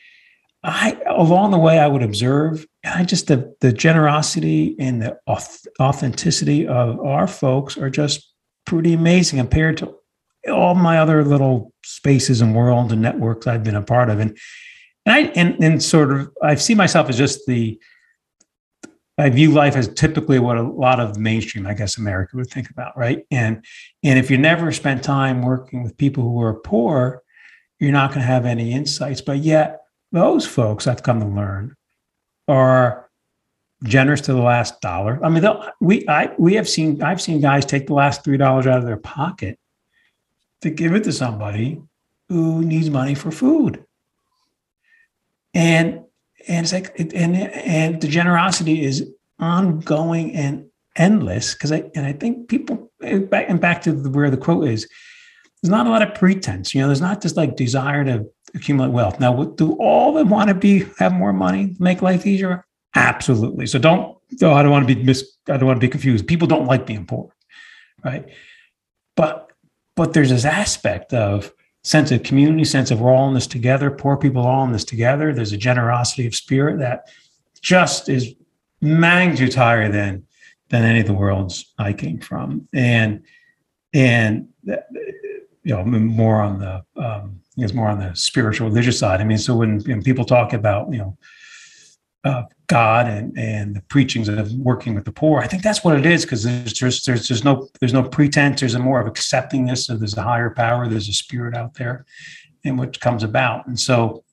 I 0.65 0.97
along 1.09 1.51
the 1.51 1.59
way 1.59 1.81
I 1.81 1.89
would 1.89 2.05
observe 2.05 2.65
I 2.85 3.05
just 3.05 3.27
the 3.27 3.55
the 3.61 3.73
generosity 3.73 4.77
and 4.79 5.03
the 5.03 5.19
authenticity 5.81 6.67
of 6.67 7.01
our 7.01 7.27
folks 7.27 7.77
are 7.77 7.91
just 7.91 8.33
pretty 8.65 8.93
amazing 8.93 9.39
compared 9.39 9.79
to 9.79 9.95
all 10.51 10.75
my 10.75 10.99
other 10.99 11.25
little 11.25 11.73
spaces 11.85 12.41
and 12.41 12.55
worlds 12.55 12.93
and 12.93 13.03
networks 13.03 13.47
I've 13.47 13.65
been 13.65 13.77
a 13.77 13.83
part 13.83 14.11
of. 14.11 14.19
And 14.19 14.37
and 15.07 15.15
I 15.15 15.21
and, 15.35 15.63
and 15.63 15.83
sort 15.83 16.13
of 16.13 16.31
I 16.43 16.55
see 16.55 16.75
myself 16.75 17.09
as 17.09 17.19
just 17.19 17.47
the 17.47 17.81
I 19.19 19.29
view 19.29 19.51
life 19.51 19.77
as 19.77 19.89
typically 19.89 20.39
what 20.39 20.57
a 20.57 20.63
lot 20.63 20.99
of 20.99 21.19
mainstream, 21.19 21.67
I 21.67 21.75
guess, 21.75 21.99
America 21.99 22.37
would 22.37 22.51
think 22.51 22.71
about, 22.71 22.97
right? 22.97 23.25
And 23.31 23.65
and 24.03 24.19
if 24.19 24.31
you 24.31 24.39
never 24.39 24.73
spent 24.73 25.05
time 25.05 25.43
working 25.43 25.83
with 25.83 25.97
people 25.97 26.25
who 26.25 26.41
are 26.43 26.55
poor, 26.55 27.23
you're 27.79 27.93
not 27.93 28.11
going 28.11 28.21
to 28.21 28.27
have 28.27 28.47
any 28.47 28.73
insights. 28.73 29.21
But 29.21 29.39
yet, 29.39 29.83
those 30.13 30.47
folks 30.47 30.87
I've 30.87 31.03
come 31.03 31.21
to 31.21 31.27
learn 31.27 31.77
are 32.49 33.11
generous 33.85 34.21
to 34.23 34.33
the 34.33 34.43
last 34.43 34.81
dollar. 34.81 35.23
I 35.25 35.29
mean, 35.29 35.45
we 35.81 36.09
I 36.09 36.33
we 36.39 36.55
have 36.55 36.69
seen 36.69 37.03
I've 37.03 37.21
seen 37.21 37.41
guys 37.41 37.67
take 37.67 37.89
the 37.89 37.95
last 37.95 38.25
three 38.25 38.37
dollars 38.37 38.67
out 38.67 38.79
of 38.79 38.87
their 38.87 38.97
pocket 38.97 39.59
to 40.63 40.71
give 40.71 40.95
it 40.95 41.05
to 41.05 41.13
somebody 41.13 41.81
who 42.29 42.65
needs 42.65 42.91
money 42.91 43.15
for 43.15 43.31
food. 43.31 43.85
And 45.55 46.03
and 46.49 46.65
it's 46.65 46.73
like 46.73 46.99
and 46.99 47.37
and 47.37 48.01
the 48.01 48.09
generosity 48.09 48.83
is 48.83 49.09
ongoing 49.39 50.35
and 50.35 50.67
endless 50.97 51.55
because 51.55 51.73
I 51.73 51.91
and 51.95 52.07
I 52.07 52.13
think 52.13 52.49
people 52.49 52.91
back 53.01 53.47
and 53.49 53.61
back 53.61 53.83
to 53.83 53.93
the, 53.93 54.11
where 54.11 54.31
the 54.31 54.37
quote 54.37 54.69
is. 54.69 54.89
There's 55.63 55.71
not 55.71 55.87
a 55.87 55.91
lot 55.91 56.03
of 56.03 56.15
pretense, 56.15 56.75
you 56.75 56.81
know. 56.81 56.89
There's 56.89 57.01
not 57.01 57.21
this 57.21 57.37
like 57.37 57.55
desire 57.55 58.05
to 58.05 58.27
accumulate 58.55 58.91
wealth. 58.91 59.21
Now, 59.21 59.45
do 59.45 59.75
all 59.75 60.09
of 60.09 60.15
them 60.17 60.29
want 60.29 60.49
to 60.49 60.55
be 60.55 60.85
have 60.99 61.13
more 61.13 61.33
money, 61.33 61.77
make 61.79 62.03
life 62.03 62.27
easier? 62.27 62.67
Absolutely. 62.97 63.67
So 63.67 63.79
don't. 63.79 64.19
Oh, 64.43 64.53
I 64.53 64.63
don't 64.63 64.73
want 64.73 64.89
to 64.89 64.95
be 64.95 65.03
mis. 65.03 65.37
I 65.49 65.57
don't 65.57 65.67
want 65.67 65.77
to 65.77 65.87
be 65.87 65.91
confused. 65.91 66.27
People 66.27 66.49
don't 66.49 66.67
like 66.67 66.87
being 66.87 67.07
poor, 67.07 67.33
right? 68.05 68.27
But 69.15 69.52
but 69.97 70.13
there's 70.13 70.31
this 70.31 70.45
aspect 70.45 71.13
of 71.13 71.53
sense 71.85 72.11
of 72.11 72.23
community, 72.23 72.65
sense 72.65 72.91
of 72.91 73.01
we're 73.01 73.15
all 73.15 73.29
in 73.29 73.35
this 73.35 73.47
together. 73.47 73.91
Poor 73.91 74.17
people 74.17 74.43
all 74.43 74.65
in 74.65 74.73
this 74.73 74.85
together. 74.85 75.33
There's 75.33 75.53
a 75.53 75.59
generosity 75.59 76.27
of 76.27 76.35
spirit 76.35 76.79
that 76.79 77.09
just 77.61 78.09
is 78.09 78.35
magnitudes 78.81 79.55
higher 79.55 79.91
than 79.91 80.25
than 80.69 80.85
any 80.85 81.01
of 81.01 81.07
the 81.07 81.13
worlds 81.13 81.73
I 81.79 81.93
came 81.93 82.19
from, 82.19 82.69
and 82.73 83.23
and 83.93 84.49
you 84.65 84.77
know 85.65 85.85
more 85.85 86.41
on 86.41 86.59
the 86.59 86.85
um, 86.97 87.41
is 87.57 87.75
more 87.75 87.89
on 87.89 87.99
the 87.99 88.15
spiritual 88.15 88.69
religious 88.69 88.99
side. 88.99 89.21
I 89.21 89.25
mean, 89.25 89.39
so 89.39 89.57
when, 89.57 89.81
when 89.81 90.03
people 90.03 90.25
talk 90.25 90.53
about 90.53 90.93
you 90.93 90.99
know 90.99 91.19
uh, 92.25 92.43
God 92.73 93.07
and 93.07 93.39
and 93.39 93.77
the 93.77 93.83
preachings 93.83 94.29
of 94.29 94.53
working 94.53 94.95
with 94.95 95.05
the 95.05 95.13
poor. 95.13 95.41
I 95.41 95.47
think 95.47 95.63
that's 95.63 95.85
what 95.85 95.99
it 95.99 96.07
is 96.07 96.25
because 96.25 96.43
there's, 96.45 96.79
there's 96.79 97.03
there's 97.05 97.29
there's 97.29 97.45
no 97.45 97.69
there's 97.81 97.93
no 97.93 98.03
pretense. 98.03 98.61
There's 98.61 98.75
a 98.75 98.79
more 98.79 99.01
of 99.01 99.07
accepting 99.07 99.67
this. 99.67 99.87
So 99.87 99.97
there's 99.97 100.17
a 100.17 100.23
higher 100.23 100.51
power. 100.51 100.89
There's 100.89 101.09
a 101.09 101.13
spirit 101.13 101.55
out 101.55 101.75
there, 101.75 102.07
and 102.65 102.79
what 102.79 103.01
comes 103.01 103.23
about. 103.23 103.67
And 103.67 103.79
so 103.79 104.25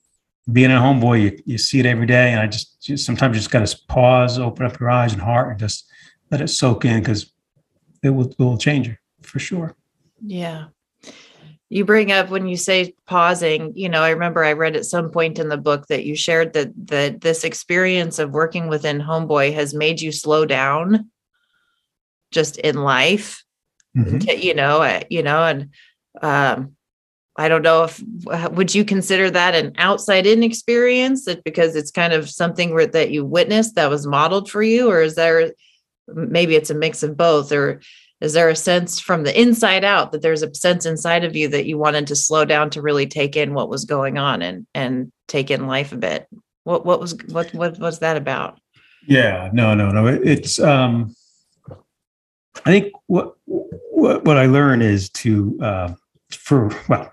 being 0.52 0.70
a 0.70 0.76
homeboy, 0.76 1.22
you, 1.22 1.42
you 1.44 1.58
see 1.58 1.80
it 1.80 1.86
every 1.86 2.06
day. 2.06 2.30
And 2.32 2.40
I 2.40 2.46
just, 2.46 2.82
just 2.82 3.04
sometimes 3.04 3.36
you 3.36 3.40
just 3.40 3.50
got 3.50 3.66
to 3.66 3.78
pause, 3.88 4.38
open 4.38 4.66
up 4.66 4.80
your 4.80 4.90
eyes 4.90 5.12
and 5.12 5.22
heart 5.22 5.50
and 5.50 5.58
just 5.58 5.86
let 6.30 6.40
it 6.40 6.48
soak 6.48 6.84
in 6.84 7.00
because 7.00 7.32
it 8.02 8.10
will, 8.10 8.30
it 8.30 8.38
will 8.38 8.58
change 8.58 8.88
you 8.88 8.96
for 9.22 9.38
sure. 9.38 9.76
Yeah. 10.24 10.66
You 11.70 11.84
bring 11.84 12.10
up 12.10 12.30
when 12.30 12.48
you 12.48 12.56
say 12.56 12.94
pausing, 13.06 13.72
you 13.76 13.88
know, 13.88 14.02
I 14.02 14.10
remember 14.10 14.44
I 14.44 14.52
read 14.52 14.76
at 14.76 14.84
some 14.84 15.10
point 15.10 15.38
in 15.38 15.48
the 15.48 15.56
book 15.56 15.86
that 15.86 16.04
you 16.04 16.16
shared 16.16 16.52
that 16.52 16.72
that 16.88 17.20
this 17.20 17.44
experience 17.44 18.18
of 18.18 18.32
working 18.32 18.68
within 18.68 19.00
Homeboy 19.00 19.54
has 19.54 19.72
made 19.72 20.00
you 20.00 20.10
slow 20.10 20.44
down 20.44 21.10
just 22.32 22.56
in 22.58 22.82
life. 22.82 23.44
Mm-hmm. 23.96 24.28
You 24.38 24.54
know, 24.54 25.00
you 25.08 25.22
know, 25.22 25.44
and 25.44 25.70
um 26.20 26.76
I 27.36 27.48
don't 27.48 27.62
know 27.62 27.84
if 27.84 28.02
would 28.52 28.74
you 28.74 28.84
consider 28.84 29.30
that 29.30 29.54
an 29.54 29.72
outside 29.78 30.26
in 30.26 30.42
experience 30.42 31.24
that 31.24 31.44
because 31.44 31.76
it's 31.76 31.90
kind 31.90 32.12
of 32.12 32.28
something 32.28 32.74
that 32.76 33.10
you 33.10 33.24
witnessed 33.24 33.76
that 33.76 33.88
was 33.88 34.06
modeled 34.06 34.50
for 34.50 34.62
you 34.62 34.90
or 34.90 35.00
is 35.00 35.14
there 35.14 35.52
maybe 36.06 36.56
it's 36.56 36.70
a 36.70 36.74
mix 36.74 37.02
of 37.02 37.16
both 37.16 37.52
or 37.52 37.80
is 38.20 38.34
there 38.34 38.48
a 38.48 38.56
sense 38.56 39.00
from 39.00 39.24
the 39.24 39.40
inside 39.40 39.82
out 39.82 40.12
that 40.12 40.22
there's 40.22 40.42
a 40.42 40.54
sense 40.54 40.84
inside 40.84 41.24
of 41.24 41.34
you 41.34 41.48
that 41.48 41.66
you 41.66 41.78
wanted 41.78 42.06
to 42.08 42.16
slow 42.16 42.44
down 42.44 42.70
to 42.70 42.82
really 42.82 43.06
take 43.06 43.36
in 43.36 43.54
what 43.54 43.70
was 43.70 43.84
going 43.84 44.18
on 44.18 44.42
and 44.42 44.66
and 44.74 45.10
take 45.26 45.50
in 45.50 45.66
life 45.66 45.92
a 45.92 45.96
bit? 45.96 46.28
What 46.64 46.84
what 46.84 47.00
was 47.00 47.16
what 47.28 47.52
what 47.54 47.78
was 47.78 48.00
that 48.00 48.16
about? 48.16 48.60
Yeah 49.06 49.50
no 49.52 49.74
no 49.74 49.90
no 49.90 50.06
it's 50.06 50.60
um 50.60 51.14
i 52.66 52.70
think 52.70 52.92
what 53.06 53.34
what, 53.46 54.24
what 54.24 54.36
i 54.36 54.44
learned 54.44 54.82
is 54.82 55.08
to 55.10 55.58
uh 55.62 55.94
for 56.30 56.70
well 56.88 57.12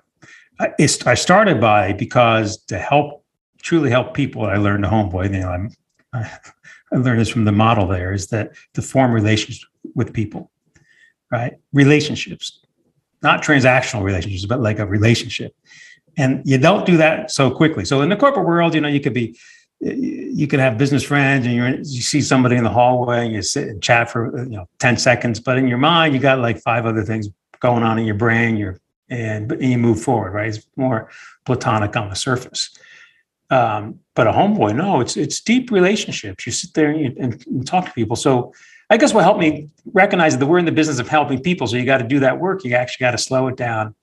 I, 0.59 0.73
I 0.79 1.13
started 1.13 1.61
by 1.61 1.93
because 1.93 2.57
to 2.65 2.77
help 2.77 3.23
truly 3.61 3.89
help 3.89 4.13
people 4.13 4.45
i 4.45 4.57
learned 4.57 4.83
the 4.83 4.89
homeboy 4.89 5.33
you 5.33 5.39
know 5.39 5.49
i'm 5.49 5.71
I, 6.13 6.29
I 6.93 6.97
learned 6.97 7.19
this 7.19 7.29
from 7.29 7.45
the 7.45 7.51
model 7.51 7.87
there 7.87 8.13
is 8.13 8.27
that 8.27 8.51
to 8.73 8.81
form 8.81 9.11
relations 9.11 9.65
with 9.95 10.13
people 10.13 10.51
right? 11.31 11.53
Relationships, 11.73 12.59
not 13.21 13.43
transactional 13.43 14.03
relationships, 14.03 14.45
but 14.45 14.61
like 14.61 14.79
a 14.79 14.85
relationship. 14.85 15.55
And 16.17 16.41
you 16.45 16.57
don't 16.57 16.85
do 16.85 16.97
that 16.97 17.31
so 17.31 17.51
quickly. 17.51 17.85
So 17.85 18.01
in 18.01 18.09
the 18.09 18.15
corporate 18.15 18.47
world, 18.47 18.73
you 18.73 18.81
know, 18.81 18.87
you 18.87 18.99
could 18.99 19.13
be, 19.13 19.37
you 19.79 20.47
could 20.47 20.59
have 20.59 20.77
business 20.77 21.03
friends 21.03 21.45
and 21.45 21.55
you're, 21.55 21.69
you 21.69 22.01
see 22.01 22.21
somebody 22.21 22.55
in 22.55 22.63
the 22.63 22.69
hallway 22.69 23.25
and 23.25 23.33
you 23.33 23.43
sit 23.43 23.67
and 23.67 23.81
chat 23.81 24.09
for, 24.09 24.35
you 24.43 24.57
know, 24.57 24.67
10 24.79 24.97
seconds, 24.97 25.39
but 25.39 25.57
in 25.57 25.67
your 25.67 25.77
mind, 25.77 26.15
you 26.15 26.19
got 26.19 26.39
like 26.39 26.59
five 26.59 26.87
other 26.87 27.03
things 27.03 27.29
going 27.59 27.83
on 27.83 27.99
in 27.99 28.05
your 28.05 28.15
brain. 28.15 28.57
You're, 28.57 28.79
and, 29.09 29.51
and 29.51 29.63
you 29.63 29.77
move 29.77 30.01
forward, 30.01 30.33
right? 30.33 30.49
It's 30.49 30.65
more 30.75 31.09
platonic 31.45 31.95
on 31.95 32.09
the 32.09 32.15
surface. 32.15 32.77
Um, 33.49 33.99
but 34.15 34.27
a 34.27 34.31
homeboy, 34.31 34.75
no, 34.75 34.99
it's, 34.99 35.15
it's 35.15 35.39
deep 35.39 35.71
relationships. 35.71 36.45
You 36.45 36.51
sit 36.51 36.73
there 36.73 36.89
and, 36.89 36.99
you, 36.99 37.15
and, 37.19 37.45
and 37.47 37.65
talk 37.65 37.85
to 37.85 37.91
people. 37.91 38.15
So 38.15 38.53
I 38.89 38.97
guess 38.97 39.13
what 39.13 39.23
helped 39.23 39.39
me 39.39 39.69
recognize 39.93 40.37
that 40.37 40.45
we're 40.45 40.59
in 40.59 40.65
the 40.65 40.71
business 40.71 40.99
of 40.99 41.07
helping 41.07 41.41
people. 41.41 41.67
So 41.67 41.75
you 41.75 41.85
got 41.85 41.97
to 41.97 42.07
do 42.07 42.19
that 42.21 42.39
work. 42.39 42.63
You 42.63 42.75
actually 42.75 43.03
got 43.05 43.11
to 43.11 43.17
slow 43.17 43.47
it 43.47 43.57
down 43.57 43.95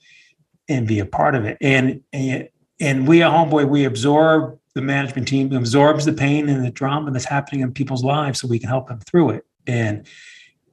and 0.69 0.87
be 0.87 0.99
a 0.99 1.07
part 1.07 1.35
of 1.35 1.45
it. 1.45 1.57
And, 1.61 2.03
and, 2.13 2.49
and 2.81 3.09
we 3.09 3.23
at 3.23 3.31
Homeboy, 3.31 3.69
we 3.69 3.85
absorb 3.85 4.59
the 4.75 4.83
management 4.83 5.29
team 5.29 5.53
absorbs 5.53 6.05
the 6.05 6.13
pain 6.13 6.49
and 6.49 6.65
the 6.65 6.71
drama 6.71 7.11
that's 7.13 7.25
happening 7.25 7.61
in 7.61 7.73
people's 7.73 8.03
lives 8.03 8.41
so 8.41 8.49
we 8.49 8.59
can 8.59 8.69
help 8.69 8.89
them 8.89 8.99
through 9.09 9.31
it. 9.31 9.47
And, 9.67 10.07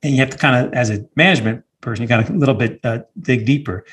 and 0.01 0.13
you 0.13 0.19
have 0.19 0.31
to 0.31 0.37
kind 0.37 0.65
of, 0.65 0.73
as 0.73 0.89
a 0.89 1.05
management 1.15 1.63
person, 1.81 2.01
you 2.01 2.07
got 2.07 2.25
to 2.25 2.33
a 2.33 2.35
little 2.35 2.55
bit 2.55 2.79
uh, 2.83 2.99
dig 3.19 3.45
deeper. 3.45 3.85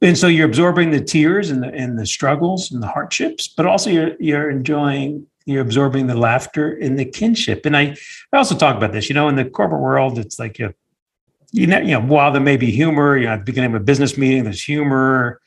And 0.00 0.16
so 0.16 0.28
you're 0.28 0.46
absorbing 0.46 0.90
the 0.90 1.00
tears 1.00 1.50
and 1.50 1.62
the, 1.62 1.74
and 1.74 1.98
the 1.98 2.06
struggles 2.06 2.70
and 2.70 2.82
the 2.82 2.86
hardships, 2.86 3.48
but 3.48 3.66
also 3.66 3.90
you're, 3.90 4.12
you're 4.20 4.48
enjoying 4.48 5.26
you're 5.46 5.62
absorbing 5.62 6.08
the 6.08 6.16
laughter 6.16 6.72
and 6.72 6.98
the 6.98 7.04
kinship. 7.04 7.64
And 7.64 7.76
I, 7.76 7.96
I 8.32 8.36
also 8.36 8.56
talk 8.56 8.76
about 8.76 8.92
this, 8.92 9.08
you 9.08 9.14
know, 9.14 9.28
in 9.28 9.36
the 9.36 9.44
corporate 9.44 9.80
world, 9.80 10.18
it's 10.18 10.38
like 10.38 10.58
you, 10.58 10.74
you 11.52 11.66
know, 11.66 11.78
you 11.78 11.92
know, 11.92 12.00
while 12.00 12.32
there 12.32 12.40
may 12.40 12.56
be 12.56 12.70
humor, 12.70 13.16
you 13.16 13.26
know, 13.26 13.32
at 13.32 13.38
the 13.38 13.44
beginning 13.44 13.74
of 13.74 13.80
a 13.80 13.84
business 13.84 14.18
meeting, 14.18 14.44
there's 14.44 14.62
humor. 14.62 15.40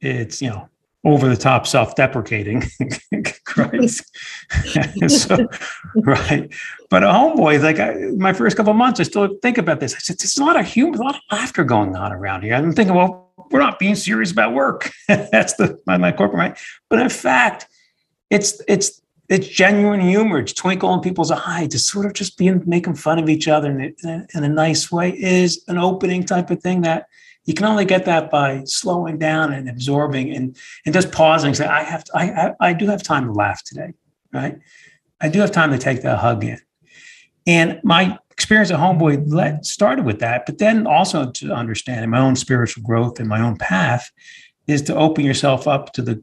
It's 0.00 0.42
you 0.42 0.50
know, 0.50 0.68
over 1.04 1.28
the 1.28 1.36
top, 1.36 1.66
self-deprecating. 1.66 2.64
Christ. 3.44 4.04
so, 5.08 5.46
right. 5.96 6.52
But 6.90 7.04
a 7.04 7.08
homeboy, 7.08 7.62
like 7.62 7.78
I, 7.78 7.94
my 8.16 8.32
first 8.32 8.56
couple 8.56 8.72
months, 8.72 9.00
I 9.00 9.02
still 9.04 9.36
think 9.42 9.58
about 9.58 9.80
this. 9.80 9.94
I 9.94 9.98
said, 9.98 10.18
there's 10.18 10.38
a 10.38 10.44
lot 10.44 10.58
of 10.58 10.66
humor, 10.66 10.96
a 10.96 11.04
lot 11.04 11.16
of 11.16 11.20
laughter 11.30 11.62
going 11.62 11.94
on 11.94 12.12
around 12.12 12.42
here. 12.42 12.54
I'm 12.54 12.72
thinking, 12.72 12.94
well, 12.94 13.32
we're 13.50 13.60
not 13.60 13.78
being 13.78 13.94
serious 13.94 14.32
about 14.32 14.54
work. 14.54 14.90
That's 15.08 15.54
the 15.54 15.78
my, 15.86 15.98
my 15.98 16.12
corporate 16.12 16.38
mind. 16.38 16.56
But 16.88 17.00
in 17.00 17.10
fact, 17.10 17.68
it's 18.30 18.60
it's 18.66 19.00
it's 19.28 19.48
genuine 19.48 20.00
humor. 20.00 20.42
to 20.42 20.54
twinkle 20.54 20.92
in 20.94 21.00
people's 21.00 21.30
eye 21.30 21.66
to 21.70 21.78
sort 21.78 22.06
of 22.06 22.12
just 22.12 22.36
being 22.36 22.62
making 22.66 22.94
fun 22.94 23.18
of 23.18 23.28
each 23.28 23.48
other 23.48 23.70
in 23.70 23.94
a, 24.04 24.26
in 24.34 24.44
a 24.44 24.48
nice 24.48 24.92
way 24.92 25.10
is 25.10 25.64
an 25.68 25.78
opening 25.78 26.24
type 26.24 26.50
of 26.50 26.62
thing 26.62 26.82
that 26.82 27.06
you 27.44 27.54
can 27.54 27.66
only 27.66 27.84
get 27.84 28.06
that 28.06 28.30
by 28.30 28.64
slowing 28.64 29.18
down 29.18 29.52
and 29.52 29.68
absorbing 29.68 30.34
and 30.34 30.56
and 30.84 30.94
just 30.94 31.12
pausing 31.12 31.54
say, 31.54 31.66
I 31.66 31.82
have 31.82 32.04
to, 32.04 32.12
I, 32.16 32.24
I, 32.46 32.54
I 32.60 32.72
do 32.72 32.86
have 32.86 33.02
time 33.02 33.26
to 33.26 33.32
laugh 33.32 33.62
today, 33.64 33.92
right? 34.32 34.58
I 35.20 35.28
do 35.28 35.40
have 35.40 35.52
time 35.52 35.70
to 35.70 35.78
take 35.78 36.02
that 36.02 36.18
hug 36.18 36.44
in. 36.44 36.58
And 37.46 37.80
my 37.84 38.18
experience 38.30 38.70
at 38.70 38.80
Homeboy 38.80 39.30
led 39.30 39.66
started 39.66 40.04
with 40.04 40.20
that, 40.20 40.46
but 40.46 40.58
then 40.58 40.86
also 40.86 41.30
to 41.30 41.52
understand 41.52 42.10
my 42.10 42.18
own 42.18 42.36
spiritual 42.36 42.82
growth 42.82 43.20
and 43.20 43.28
my 43.28 43.40
own 43.40 43.56
path 43.56 44.10
is 44.66 44.82
to 44.82 44.96
open 44.96 45.24
yourself 45.24 45.68
up 45.68 45.92
to 45.92 46.02
the 46.02 46.22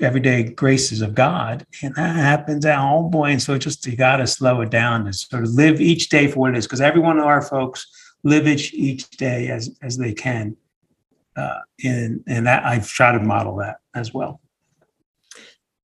everyday 0.00 0.44
graces 0.44 1.02
of 1.02 1.14
God. 1.14 1.66
And 1.82 1.94
that 1.94 2.16
happens 2.16 2.64
at 2.64 2.78
home, 2.78 3.10
boy. 3.10 3.30
And 3.30 3.42
so 3.42 3.58
just 3.58 3.86
you 3.86 3.96
gotta 3.96 4.26
slow 4.26 4.60
it 4.60 4.70
down 4.70 5.06
and 5.06 5.14
sort 5.14 5.44
of 5.44 5.50
live 5.50 5.80
each 5.80 6.08
day 6.08 6.28
for 6.28 6.40
what 6.40 6.54
it 6.54 6.58
is. 6.58 6.66
Because 6.66 6.80
every 6.80 7.00
one 7.00 7.18
of 7.18 7.24
our 7.24 7.42
folks 7.42 7.86
live 8.22 8.46
each 8.46 8.72
each 8.74 9.08
day 9.10 9.48
as 9.48 9.76
as 9.82 9.96
they 9.96 10.12
can. 10.12 10.56
Uh, 11.36 11.60
and 11.84 12.22
and 12.26 12.46
that 12.46 12.64
I've 12.64 12.88
tried 12.88 13.12
to 13.12 13.20
model 13.20 13.56
that 13.56 13.78
as 13.94 14.12
well. 14.12 14.40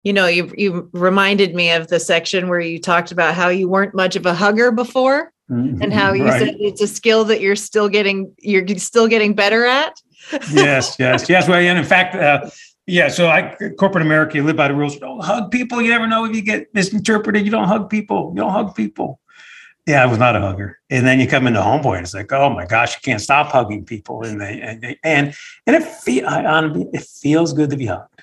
You 0.05 0.13
know, 0.13 0.27
you 0.27 0.53
you 0.57 0.89
reminded 0.93 1.55
me 1.55 1.71
of 1.73 1.89
the 1.89 2.01
section 2.01 2.49
where 2.49 2.61
you 2.61 2.79
talked 2.79 3.13
about 3.13 3.35
how 3.35 3.49
you 3.49 3.69
weren't 3.69 3.95
much 3.95 4.17
of 4.17 4.27
a 4.27 4.35
hugger 4.35 4.71
before, 4.71 5.33
mm-hmm. 5.51 5.83
and 5.83 5.93
how 5.93 6.13
you 6.13 6.25
right. 6.25 6.39
said 6.39 6.57
it's 6.61 6.81
a 6.81 6.87
skill 6.87 7.25
that 7.25 7.41
you're 7.41 7.57
still 7.57 7.89
getting 7.89 8.33
you're 8.39 8.67
still 8.77 9.09
getting 9.09 9.35
better 9.35 9.65
at. 9.65 10.01
yes, 10.53 10.97
yes, 10.99 11.29
yes. 11.29 11.49
Well, 11.49 11.59
and 11.59 11.79
in 11.79 11.85
fact, 11.85 12.15
uh, 12.15 12.51
yeah, 12.89 13.09
so 13.09 13.28
I 13.28 13.55
corporate 13.78 14.05
America, 14.05 14.36
you 14.36 14.45
live 14.45 14.57
by 14.57 14.68
the 14.68 14.74
rules. 14.74 14.97
Don't 14.97 15.22
hug 15.22 15.51
people. 15.51 15.82
You 15.82 15.91
never 15.91 16.07
know 16.07 16.24
if 16.24 16.34
you 16.34 16.41
get 16.41 16.72
misinterpreted. 16.74 17.45
You 17.45 17.51
don't 17.51 17.68
hug 17.68 17.91
people. 17.91 18.32
You 18.34 18.41
don't 18.41 18.51
hug 18.51 18.74
people. 18.74 19.20
Yeah, 19.86 20.03
I 20.03 20.07
was 20.07 20.18
not 20.18 20.36
a 20.36 20.41
hugger. 20.41 20.78
And 20.89 21.07
then 21.07 21.20
you 21.20 21.28
come 21.28 21.47
into 21.47 21.61
homeboy 21.61 21.97
and 21.97 22.05
it's 22.05 22.14
like, 22.14 22.32
oh 22.32 22.49
my 22.49 22.64
gosh, 22.64 22.95
you 22.95 23.01
can't 23.03 23.20
stop 23.20 23.53
hugging 23.53 23.84
people. 23.84 24.24
And 24.24 24.41
they 24.41 24.61
and 24.61 24.80
they, 24.80 24.99
and, 25.05 25.34
and 25.66 25.76
it 25.76 25.82
feel 25.84 26.26
it 26.26 27.03
feels 27.03 27.53
good 27.53 27.68
to 27.70 27.76
be 27.76 27.86
hugged. 27.86 28.22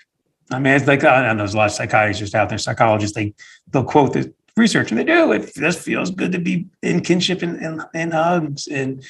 I 0.50 0.58
mean, 0.58 0.74
it's 0.74 0.88
like 0.88 1.04
I 1.04 1.32
know 1.32 1.38
there's 1.38 1.54
a 1.54 1.58
lot 1.58 1.68
of 1.68 1.72
psychiatrists 1.72 2.34
out 2.34 2.50
there, 2.50 2.58
psychologists. 2.58 3.16
They 3.16 3.36
they'll 3.70 3.84
quote 3.84 4.14
the 4.14 4.34
research, 4.58 4.92
and 4.92 5.00
they 5.00 5.04
do. 5.04 5.32
It 5.32 5.54
just 5.56 5.80
feels 5.80 6.10
good 6.10 6.32
to 6.32 6.40
be 6.40 6.68
in 6.82 7.02
kinship 7.02 7.44
and 7.44 7.58
and, 7.64 7.82
and 7.94 8.14
hugs. 8.14 8.68
And 8.68 9.04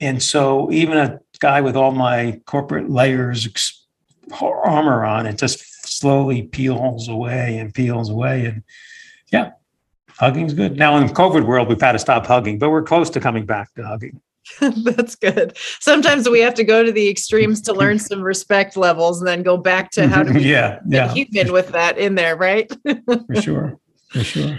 and 0.00 0.20
so 0.20 0.72
even 0.72 0.98
a 0.98 1.20
guy 1.38 1.60
with 1.60 1.76
all 1.76 1.92
my 1.92 2.40
corporate 2.46 2.90
layers 2.90 3.46
armor 4.32 5.04
on, 5.04 5.26
it 5.26 5.38
just 5.38 5.86
slowly 5.86 6.42
peels 6.42 7.08
away 7.08 7.58
and 7.58 7.74
peels 7.74 8.10
away. 8.10 8.46
And 8.46 8.62
yeah, 9.32 9.52
hugging's 10.08 10.54
good. 10.54 10.76
Now 10.76 10.96
in 10.96 11.06
the 11.06 11.12
COVID 11.12 11.46
world, 11.46 11.68
we've 11.68 11.80
had 11.80 11.92
to 11.92 11.98
stop 11.98 12.26
hugging, 12.26 12.58
but 12.58 12.70
we're 12.70 12.82
close 12.82 13.10
to 13.10 13.20
coming 13.20 13.46
back 13.46 13.72
to 13.74 13.86
hugging. 13.86 14.20
That's 14.60 15.14
good. 15.14 15.56
Sometimes 15.80 16.28
we 16.28 16.40
have 16.40 16.54
to 16.54 16.64
go 16.64 16.82
to 16.82 16.92
the 16.92 17.08
extremes 17.08 17.60
to 17.62 17.72
learn 17.72 17.98
some 17.98 18.22
respect 18.22 18.76
levels 18.76 19.20
and 19.20 19.28
then 19.28 19.42
go 19.42 19.56
back 19.56 19.90
to 19.92 20.08
how 20.08 20.22
to 20.22 20.32
be 20.32 20.42
yeah, 20.42 20.80
yeah. 20.86 21.12
human 21.12 21.52
with 21.52 21.68
that 21.68 21.98
in 21.98 22.14
there, 22.14 22.36
right? 22.36 22.70
for 23.06 23.42
sure. 23.42 23.78
For 24.10 24.24
sure. 24.24 24.58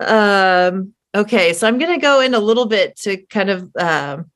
Um, 0.00 0.94
okay. 1.14 1.52
So 1.52 1.66
I'm 1.66 1.78
going 1.78 1.92
to 1.92 2.00
go 2.00 2.20
in 2.20 2.34
a 2.34 2.38
little 2.38 2.66
bit 2.66 2.96
to 2.98 3.16
kind 3.28 3.50
of 3.50 3.70
um, 3.76 4.30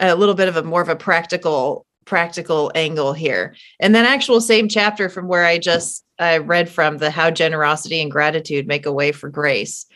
a 0.00 0.14
little 0.14 0.34
bit 0.34 0.48
of 0.48 0.56
a 0.56 0.62
more 0.62 0.82
of 0.82 0.88
a 0.88 0.96
practical 0.96 1.86
practical 2.04 2.70
angle 2.74 3.12
here. 3.12 3.54
And 3.80 3.94
then 3.94 4.04
actual 4.04 4.40
same 4.40 4.68
chapter 4.68 5.08
from 5.08 5.28
where 5.28 5.44
I 5.44 5.58
just 5.58 6.04
I 6.18 6.38
read 6.38 6.68
from 6.68 6.98
the 6.98 7.10
how 7.10 7.30
generosity 7.30 8.00
and 8.00 8.10
gratitude 8.10 8.66
make 8.66 8.86
a 8.86 8.92
way 8.92 9.12
for 9.12 9.28
grace. 9.28 9.86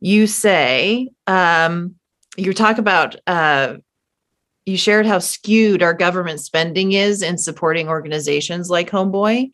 You 0.00 0.26
say 0.26 1.08
um, 1.26 1.94
you 2.36 2.52
talk 2.52 2.78
about 2.78 3.16
uh, 3.26 3.76
you 4.66 4.76
shared 4.76 5.06
how 5.06 5.18
skewed 5.18 5.82
our 5.82 5.94
government 5.94 6.40
spending 6.40 6.92
is 6.92 7.22
in 7.22 7.38
supporting 7.38 7.88
organizations 7.88 8.70
like 8.70 8.90
Homeboy. 8.90 9.50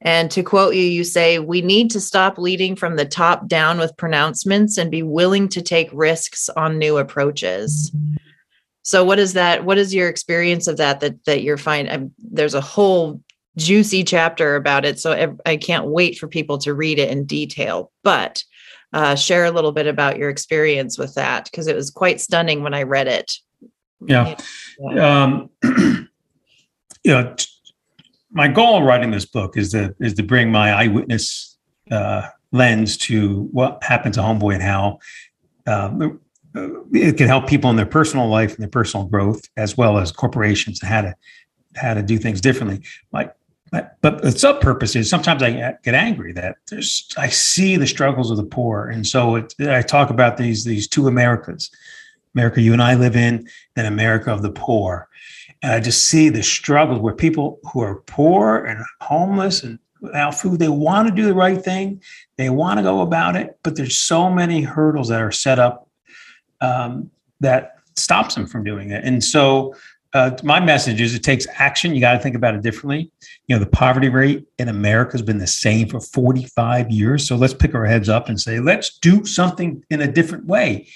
And 0.00 0.30
to 0.30 0.42
quote 0.42 0.74
you, 0.74 0.82
you 0.82 1.04
say, 1.04 1.38
We 1.38 1.60
need 1.60 1.90
to 1.92 2.00
stop 2.00 2.38
leading 2.38 2.76
from 2.76 2.96
the 2.96 3.04
top 3.04 3.48
down 3.48 3.78
with 3.78 3.96
pronouncements 3.96 4.78
and 4.78 4.90
be 4.90 5.02
willing 5.02 5.48
to 5.50 5.62
take 5.62 5.88
risks 5.92 6.48
on 6.50 6.78
new 6.78 6.98
approaches. 6.98 7.90
Mm-hmm. 7.90 8.16
So 8.88 9.04
what 9.04 9.18
is 9.18 9.34
that? 9.34 9.66
What 9.66 9.76
is 9.76 9.94
your 9.94 10.08
experience 10.08 10.66
of 10.66 10.78
that? 10.78 11.00
That 11.00 11.22
that 11.26 11.42
you're 11.42 11.58
finding? 11.58 12.10
there's 12.16 12.54
a 12.54 12.62
whole 12.62 13.22
juicy 13.58 14.02
chapter 14.02 14.56
about 14.56 14.86
it. 14.86 14.98
So 14.98 15.36
I 15.44 15.58
can't 15.58 15.88
wait 15.88 16.16
for 16.16 16.26
people 16.26 16.56
to 16.58 16.72
read 16.72 16.98
it 16.98 17.10
in 17.10 17.26
detail. 17.26 17.92
But 18.02 18.42
uh, 18.94 19.14
share 19.14 19.44
a 19.44 19.50
little 19.50 19.72
bit 19.72 19.86
about 19.86 20.16
your 20.16 20.30
experience 20.30 20.96
with 20.96 21.12
that 21.16 21.44
because 21.44 21.66
it 21.66 21.76
was 21.76 21.90
quite 21.90 22.18
stunning 22.18 22.62
when 22.62 22.72
I 22.72 22.84
read 22.84 23.08
it. 23.08 23.30
Yeah. 24.06 24.38
yeah. 24.78 25.22
Um, 25.22 25.50
you 27.04 27.12
know, 27.12 27.34
t- 27.34 27.46
my 28.30 28.48
goal 28.48 28.78
in 28.78 28.84
writing 28.84 29.10
this 29.10 29.26
book 29.26 29.58
is 29.58 29.72
to 29.72 29.94
is 30.00 30.14
to 30.14 30.22
bring 30.22 30.50
my 30.50 30.72
eyewitness 30.72 31.58
uh, 31.90 32.22
lens 32.52 32.96
to 33.08 33.50
what 33.52 33.84
happened 33.84 34.14
to 34.14 34.20
Homeboy 34.20 34.54
and 34.54 34.62
how 34.62 34.98
um, 35.66 36.20
it 36.92 37.16
can 37.16 37.26
help 37.26 37.46
people 37.46 37.70
in 37.70 37.76
their 37.76 37.86
personal 37.86 38.28
life 38.28 38.50
and 38.50 38.60
their 38.60 38.68
personal 38.68 39.06
growth, 39.06 39.42
as 39.56 39.76
well 39.76 39.98
as 39.98 40.12
corporations 40.12 40.80
and 40.80 40.88
how 40.88 41.02
to 41.02 41.14
how 41.76 41.94
to 41.94 42.02
do 42.02 42.18
things 42.18 42.40
differently. 42.40 42.82
Like, 43.12 43.34
but, 43.70 43.96
but 44.00 44.22
the 44.22 44.32
sub 44.32 44.60
purpose 44.60 44.96
is 44.96 45.10
sometimes 45.10 45.42
I 45.42 45.76
get 45.82 45.94
angry 45.94 46.32
that 46.32 46.56
there's 46.70 47.08
I 47.16 47.28
see 47.28 47.76
the 47.76 47.86
struggles 47.86 48.30
of 48.30 48.36
the 48.36 48.44
poor, 48.44 48.88
and 48.88 49.06
so 49.06 49.36
it, 49.36 49.54
I 49.60 49.82
talk 49.82 50.10
about 50.10 50.36
these 50.36 50.64
these 50.64 50.88
two 50.88 51.06
Americas, 51.06 51.70
America 52.34 52.62
you 52.62 52.72
and 52.72 52.82
I 52.82 52.94
live 52.94 53.16
in, 53.16 53.48
and 53.76 53.86
America 53.86 54.32
of 54.32 54.42
the 54.42 54.50
poor, 54.50 55.08
and 55.62 55.72
I 55.72 55.80
just 55.80 56.04
see 56.04 56.28
the 56.28 56.42
struggles 56.42 57.00
where 57.00 57.14
people 57.14 57.60
who 57.72 57.80
are 57.80 57.96
poor 58.06 58.64
and 58.64 58.84
homeless 59.00 59.62
and 59.62 59.78
without 60.00 60.34
food, 60.34 60.60
they 60.60 60.68
want 60.68 61.08
to 61.08 61.14
do 61.14 61.26
the 61.26 61.34
right 61.34 61.62
thing, 61.62 62.00
they 62.36 62.50
want 62.50 62.78
to 62.78 62.82
go 62.82 63.00
about 63.00 63.36
it, 63.36 63.58
but 63.62 63.76
there's 63.76 63.96
so 63.96 64.30
many 64.30 64.62
hurdles 64.62 65.08
that 65.08 65.20
are 65.20 65.32
set 65.32 65.58
up 65.58 65.87
um, 66.60 67.10
that 67.40 67.76
stops 67.96 68.34
them 68.34 68.46
from 68.46 68.64
doing 68.64 68.90
it, 68.90 69.04
and 69.04 69.22
so 69.22 69.74
uh, 70.14 70.30
my 70.42 70.58
message 70.58 71.00
is 71.00 71.14
it 71.14 71.22
takes 71.22 71.46
action. 71.56 71.94
You 71.94 72.00
got 72.00 72.14
to 72.14 72.18
think 72.18 72.34
about 72.34 72.54
it 72.54 72.62
differently. 72.62 73.10
You 73.46 73.56
know, 73.56 73.60
the 73.60 73.70
poverty 73.70 74.08
rate 74.08 74.46
in 74.58 74.68
America 74.68 75.12
has 75.12 75.22
been 75.22 75.38
the 75.38 75.46
same 75.46 75.88
for 75.88 76.00
45 76.00 76.90
years. 76.90 77.28
So 77.28 77.36
let's 77.36 77.52
pick 77.52 77.74
our 77.74 77.84
heads 77.84 78.08
up 78.08 78.28
and 78.28 78.40
say, 78.40 78.58
let's 78.58 78.98
do 78.98 79.26
something 79.26 79.84
in 79.90 80.00
a 80.00 80.10
different 80.10 80.46
way. 80.46 80.88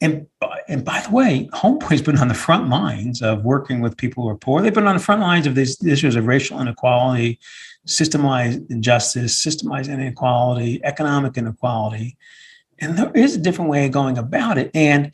And, 0.00 0.26
and 0.66 0.84
by 0.84 1.00
the 1.00 1.14
way, 1.14 1.48
Homeboy's 1.52 2.02
been 2.02 2.18
on 2.18 2.28
the 2.28 2.34
front 2.34 2.70
lines 2.70 3.22
of 3.22 3.44
working 3.44 3.80
with 3.80 3.96
people 3.96 4.24
who 4.24 4.30
are 4.30 4.36
poor. 4.36 4.62
They've 4.62 4.74
been 4.74 4.86
on 4.88 4.96
the 4.96 5.02
front 5.02 5.20
lines 5.20 5.46
of 5.46 5.54
these 5.54 5.82
issues 5.84 6.16
of 6.16 6.26
racial 6.26 6.60
inequality, 6.60 7.38
systemized 7.86 8.68
injustice, 8.70 9.44
systemized 9.44 9.92
inequality, 9.92 10.80
economic 10.84 11.36
inequality. 11.36 12.16
And 12.80 12.96
there 12.96 13.12
is 13.14 13.36
a 13.36 13.38
different 13.38 13.70
way 13.70 13.86
of 13.86 13.92
going 13.92 14.18
about 14.18 14.58
it. 14.58 14.70
And, 14.74 15.12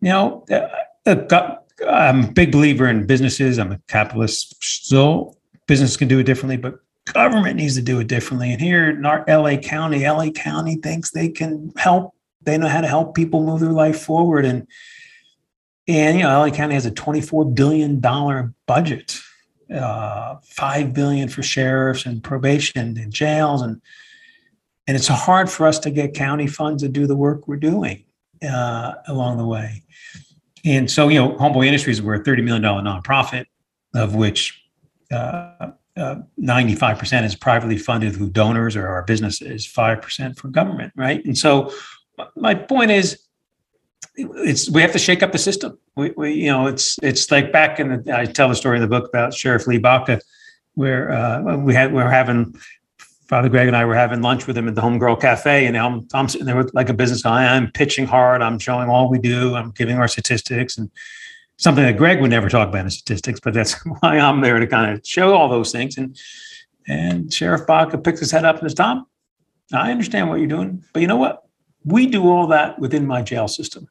you 0.00 0.10
know, 0.10 0.44
uh, 0.50 0.68
uh, 1.06 1.56
I'm 1.88 2.24
a 2.24 2.32
big 2.32 2.52
believer 2.52 2.88
in 2.88 3.06
businesses. 3.06 3.58
I'm 3.58 3.72
a 3.72 3.80
capitalist. 3.88 4.62
Still, 4.62 5.36
business 5.66 5.96
can 5.96 6.08
do 6.08 6.18
it 6.18 6.24
differently, 6.24 6.56
but 6.56 6.80
government 7.06 7.56
needs 7.56 7.74
to 7.76 7.82
do 7.82 8.00
it 8.00 8.06
differently. 8.06 8.52
And 8.52 8.60
here 8.60 8.90
in 8.90 9.04
our 9.04 9.24
LA 9.26 9.56
County, 9.56 10.06
LA 10.06 10.30
County 10.30 10.76
thinks 10.76 11.10
they 11.10 11.28
can 11.28 11.72
help. 11.76 12.14
They 12.42 12.58
know 12.58 12.68
how 12.68 12.80
to 12.80 12.88
help 12.88 13.14
people 13.14 13.44
move 13.44 13.60
their 13.60 13.72
life 13.72 14.00
forward. 14.00 14.44
And 14.44 14.66
and 15.88 16.18
you 16.18 16.24
know, 16.24 16.38
LA 16.40 16.50
County 16.50 16.74
has 16.74 16.86
a 16.86 16.90
24 16.90 17.50
billion 17.52 18.00
dollar 18.00 18.54
budget, 18.66 19.18
uh, 19.74 20.36
5 20.44 20.92
billion 20.92 21.28
for 21.28 21.42
sheriffs 21.42 22.06
and 22.06 22.22
probation 22.22 22.96
and 22.96 23.12
jails, 23.12 23.62
and 23.62 23.80
and 24.86 24.96
it's 24.96 25.08
hard 25.08 25.50
for 25.50 25.66
us 25.66 25.78
to 25.80 25.90
get 25.90 26.14
county 26.14 26.46
funds 26.46 26.82
to 26.82 26.88
do 26.88 27.06
the 27.06 27.16
work 27.16 27.46
we're 27.46 27.56
doing 27.56 28.04
uh, 28.42 28.94
along 29.06 29.38
the 29.38 29.46
way. 29.46 29.82
And 30.64 30.90
so, 30.90 31.08
you 31.08 31.18
know, 31.18 31.36
Homeboy 31.36 31.66
Industries, 31.66 32.00
we're 32.00 32.14
a 32.14 32.22
$30 32.22 32.44
million 32.44 32.62
nonprofit, 32.62 33.46
of 33.94 34.14
which 34.14 34.62
uh, 35.10 35.72
uh, 35.96 36.16
95% 36.40 37.24
is 37.24 37.34
privately 37.34 37.76
funded 37.76 38.14
through 38.14 38.30
donors, 38.30 38.76
or 38.76 38.88
our 38.88 39.02
business 39.02 39.42
is 39.42 39.66
5% 39.66 40.38
for 40.38 40.48
government, 40.48 40.92
right? 40.96 41.24
And 41.24 41.36
so, 41.36 41.72
my 42.36 42.54
point 42.54 42.90
is, 42.90 43.18
it's 44.14 44.70
we 44.70 44.82
have 44.82 44.92
to 44.92 44.98
shake 44.98 45.22
up 45.22 45.32
the 45.32 45.38
system. 45.38 45.78
We, 45.96 46.12
we 46.16 46.34
you 46.34 46.50
know, 46.50 46.66
it's 46.66 46.98
it's 47.02 47.30
like 47.30 47.50
back 47.50 47.80
in 47.80 48.04
the 48.04 48.16
I 48.16 48.26
tell 48.26 48.48
the 48.48 48.54
story 48.54 48.76
in 48.76 48.82
the 48.82 48.88
book 48.88 49.08
about 49.08 49.32
Sheriff 49.32 49.66
Lee 49.66 49.78
Baca, 49.78 50.20
where 50.74 51.10
uh, 51.10 51.56
we 51.56 51.74
had 51.74 51.94
we're 51.94 52.10
having 52.10 52.54
Father 53.32 53.48
Greg 53.48 53.66
and 53.66 53.74
I 53.74 53.86
were 53.86 53.94
having 53.94 54.20
lunch 54.20 54.46
with 54.46 54.58
him 54.58 54.68
at 54.68 54.74
the 54.74 54.82
Homegirl 54.82 55.18
Cafe, 55.18 55.64
and 55.64 55.74
I'm, 55.74 56.06
I'm 56.12 56.28
sitting 56.28 56.46
there 56.46 56.54
with 56.54 56.74
like 56.74 56.90
a 56.90 56.92
business 56.92 57.22
guy. 57.22 57.46
I'm 57.46 57.72
pitching 57.72 58.04
hard. 58.04 58.42
I'm 58.42 58.58
showing 58.58 58.90
all 58.90 59.08
we 59.08 59.18
do. 59.18 59.54
I'm 59.54 59.70
giving 59.70 59.96
our 59.96 60.06
statistics 60.06 60.76
and 60.76 60.90
something 61.56 61.82
that 61.82 61.96
Greg 61.96 62.20
would 62.20 62.28
never 62.28 62.50
talk 62.50 62.68
about 62.68 62.84
in 62.84 62.90
statistics, 62.90 63.40
but 63.40 63.54
that's 63.54 63.72
why 64.00 64.18
I'm 64.18 64.42
there 64.42 64.60
to 64.60 64.66
kind 64.66 64.92
of 64.92 65.00
show 65.06 65.32
all 65.32 65.48
those 65.48 65.72
things. 65.72 65.96
And 65.96 66.14
and 66.86 67.32
Sheriff 67.32 67.66
Baca 67.66 67.96
picks 67.96 68.20
his 68.20 68.30
head 68.30 68.44
up 68.44 68.56
and 68.60 68.68
says, 68.68 68.74
Tom, 68.74 69.06
I 69.72 69.90
understand 69.90 70.28
what 70.28 70.38
you're 70.38 70.46
doing, 70.46 70.84
but 70.92 71.00
you 71.00 71.08
know 71.08 71.16
what? 71.16 71.42
We 71.86 72.08
do 72.08 72.28
all 72.28 72.48
that 72.48 72.78
within 72.80 73.06
my 73.06 73.22
jail 73.22 73.48
system. 73.48 73.88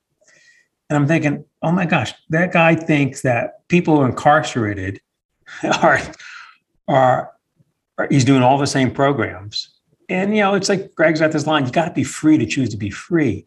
And 0.88 0.98
I'm 0.98 1.08
thinking, 1.08 1.46
oh 1.64 1.72
my 1.72 1.88
gosh, 1.88 2.14
that 2.30 2.54
guy 2.54 2.76
thinks 2.76 3.24
that 3.24 3.68
people 3.70 3.96
who 3.96 4.02
are 4.04 4.10
incarcerated 4.10 5.02
are 5.82 6.00
are 6.88 7.32
he's 8.10 8.26
doing 8.26 8.42
all 8.42 8.58
the 8.58 8.68
same 8.68 8.92
programs. 8.92 9.70
And 10.10 10.36
you 10.36 10.42
know, 10.42 10.56
it's 10.56 10.70
like 10.70 10.94
Greg's 10.96 11.20
got 11.20 11.32
this 11.32 11.48
line: 11.48 11.66
you 11.66 11.72
got 11.72 11.86
to 11.86 11.94
be 11.94 12.04
free 12.04 12.38
to 12.38 12.46
choose 12.46 12.70
to 12.70 12.78
be 12.78 12.90
free. 12.90 13.46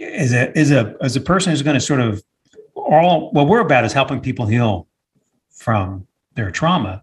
As 0.00 0.32
a 0.32 0.56
as 0.56 0.70
a 0.70 0.96
as 1.00 1.16
a 1.16 1.20
person 1.20 1.50
who's 1.50 1.62
going 1.62 1.74
to 1.74 1.80
sort 1.80 2.00
of 2.00 2.22
all 2.74 3.30
what 3.32 3.48
we're 3.48 3.60
about 3.60 3.84
is 3.84 3.92
helping 3.92 4.20
people 4.20 4.46
heal 4.46 4.86
from 5.50 6.06
their 6.34 6.50
trauma. 6.50 7.02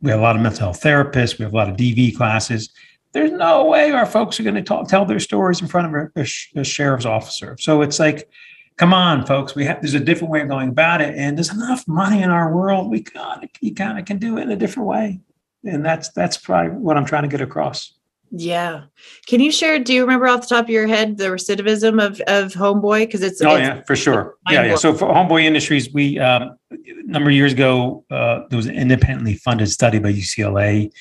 We 0.00 0.10
have 0.10 0.20
a 0.20 0.22
lot 0.22 0.36
of 0.36 0.42
mental 0.42 0.66
health 0.66 0.80
therapists. 0.80 1.38
We 1.38 1.44
have 1.44 1.52
a 1.52 1.56
lot 1.56 1.68
of 1.68 1.76
DV 1.76 2.16
classes. 2.16 2.70
There's 3.12 3.32
no 3.32 3.66
way 3.66 3.90
our 3.90 4.06
folks 4.06 4.38
are 4.38 4.44
going 4.44 4.54
to 4.54 4.62
talk, 4.62 4.88
tell 4.88 5.04
their 5.04 5.18
stories 5.18 5.60
in 5.60 5.66
front 5.66 5.94
of 5.94 6.10
a, 6.16 6.60
a, 6.60 6.64
sheriff's 6.64 7.04
officer. 7.04 7.56
So 7.58 7.82
it's 7.82 7.98
like, 7.98 8.30
come 8.76 8.94
on, 8.94 9.26
folks. 9.26 9.56
We 9.56 9.64
have 9.64 9.82
there's 9.82 9.94
a 9.94 10.00
different 10.00 10.30
way 10.30 10.42
of 10.42 10.48
going 10.48 10.68
about 10.68 11.00
it, 11.00 11.14
and 11.16 11.36
there's 11.36 11.52
enough 11.52 11.86
money 11.88 12.22
in 12.22 12.30
our 12.30 12.54
world. 12.54 12.88
We 12.88 13.04
of 13.16 13.44
you 13.60 13.74
kind 13.74 13.98
of 13.98 14.04
can 14.04 14.18
do 14.18 14.38
it 14.38 14.42
in 14.42 14.50
a 14.52 14.56
different 14.56 14.88
way 14.88 15.20
and 15.64 15.84
that's 15.84 16.10
that's 16.10 16.36
probably 16.36 16.72
what 16.72 16.96
I'm 16.96 17.04
trying 17.04 17.22
to 17.22 17.28
get 17.28 17.40
across. 17.40 17.94
Yeah. 18.32 18.84
Can 19.26 19.40
you 19.40 19.50
share? 19.50 19.78
Do 19.80 19.92
you 19.92 20.02
remember 20.02 20.28
off 20.28 20.42
the 20.42 20.54
top 20.54 20.66
of 20.66 20.70
your 20.70 20.86
head 20.86 21.18
the 21.18 21.24
recidivism 21.24 22.04
of 22.04 22.20
of 22.22 22.52
Homeboy? 22.52 23.06
Because 23.06 23.22
it's 23.22 23.42
oh 23.42 23.56
it's, 23.56 23.60
yeah, 23.60 23.82
for 23.82 23.96
sure. 23.96 24.36
Yeah, 24.48 24.64
yeah. 24.64 24.76
So 24.76 24.94
for 24.94 25.08
Homeboy 25.08 25.42
Industries, 25.42 25.92
we 25.92 26.18
um, 26.18 26.56
a 26.70 26.76
number 27.04 27.30
of 27.30 27.34
years 27.34 27.52
ago 27.52 28.04
uh, 28.10 28.42
there 28.48 28.56
was 28.56 28.66
an 28.66 28.76
independently 28.76 29.34
funded 29.34 29.68
study 29.68 29.98
by 29.98 30.12
UCLA. 30.12 30.92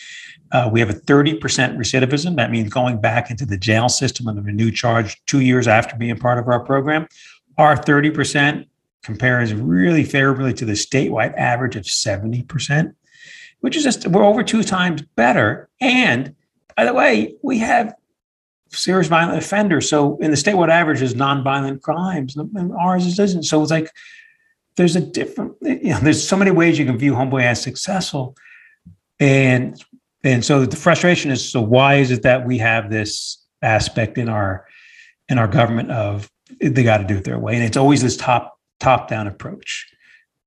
Uh, 0.51 0.67
we 0.71 0.79
have 0.79 0.89
a 0.89 0.93
30% 0.93 1.39
recidivism. 1.39 2.35
That 2.35 2.49
means 2.49 2.69
going 2.69 2.99
back 2.99 3.29
into 3.29 3.45
the 3.45 3.57
jail 3.57 3.87
system 3.87 4.27
under 4.27 4.49
a 4.49 4.51
new 4.51 4.71
charge 4.71 5.23
two 5.27 5.41
years 5.41 5.67
after 5.67 5.95
being 5.95 6.17
part 6.17 6.39
of 6.39 6.47
our 6.47 6.59
program. 6.59 7.07
Our 7.59 7.75
30% 7.75 8.65
compares 9.03 9.53
really 9.53 10.03
favorably 10.03 10.53
to 10.53 10.65
the 10.65 10.73
statewide 10.73 11.37
average 11.37 11.75
of 11.75 11.83
70% 11.83 12.95
which 13.61 13.75
is 13.75 13.83
just 13.83 14.07
we're 14.07 14.23
over 14.23 14.43
two 14.43 14.63
times 14.63 15.01
better. 15.15 15.69
And 15.81 16.35
by 16.75 16.85
the 16.85 16.93
way, 16.93 17.35
we 17.41 17.59
have 17.59 17.93
serious 18.71 19.07
violent 19.07 19.37
offenders. 19.37 19.89
So 19.89 20.17
in 20.17 20.31
the 20.31 20.37
statewide 20.37 20.69
average 20.69 21.01
is 21.01 21.13
nonviolent 21.13 21.81
crimes, 21.81 22.35
and 22.35 22.71
ours 22.73 23.19
isn't. 23.19 23.43
So 23.43 23.61
it's 23.61 23.71
like 23.71 23.91
there's 24.75 24.95
a 24.95 25.01
different. 25.01 25.55
You 25.61 25.91
know, 25.91 25.99
there's 25.99 26.25
so 26.25 26.37
many 26.37 26.51
ways 26.51 26.79
you 26.79 26.85
can 26.85 26.97
view 26.97 27.13
Homeboy 27.13 27.43
as 27.43 27.61
successful, 27.61 28.35
and 29.19 29.83
and 30.23 30.43
so 30.43 30.65
the 30.65 30.75
frustration 30.75 31.31
is 31.31 31.49
so 31.49 31.61
why 31.61 31.95
is 31.95 32.11
it 32.11 32.23
that 32.23 32.45
we 32.45 32.57
have 32.59 32.89
this 32.89 33.43
aspect 33.61 34.17
in 34.17 34.29
our 34.29 34.65
in 35.27 35.37
our 35.37 35.47
government 35.47 35.91
of 35.91 36.29
they 36.61 36.83
got 36.83 36.97
to 36.97 37.03
do 37.03 37.17
it 37.17 37.23
their 37.23 37.39
way, 37.39 37.55
and 37.55 37.63
it's 37.63 37.77
always 37.77 38.01
this 38.01 38.17
top 38.17 38.57
top 38.79 39.07
down 39.07 39.27
approach. 39.27 39.87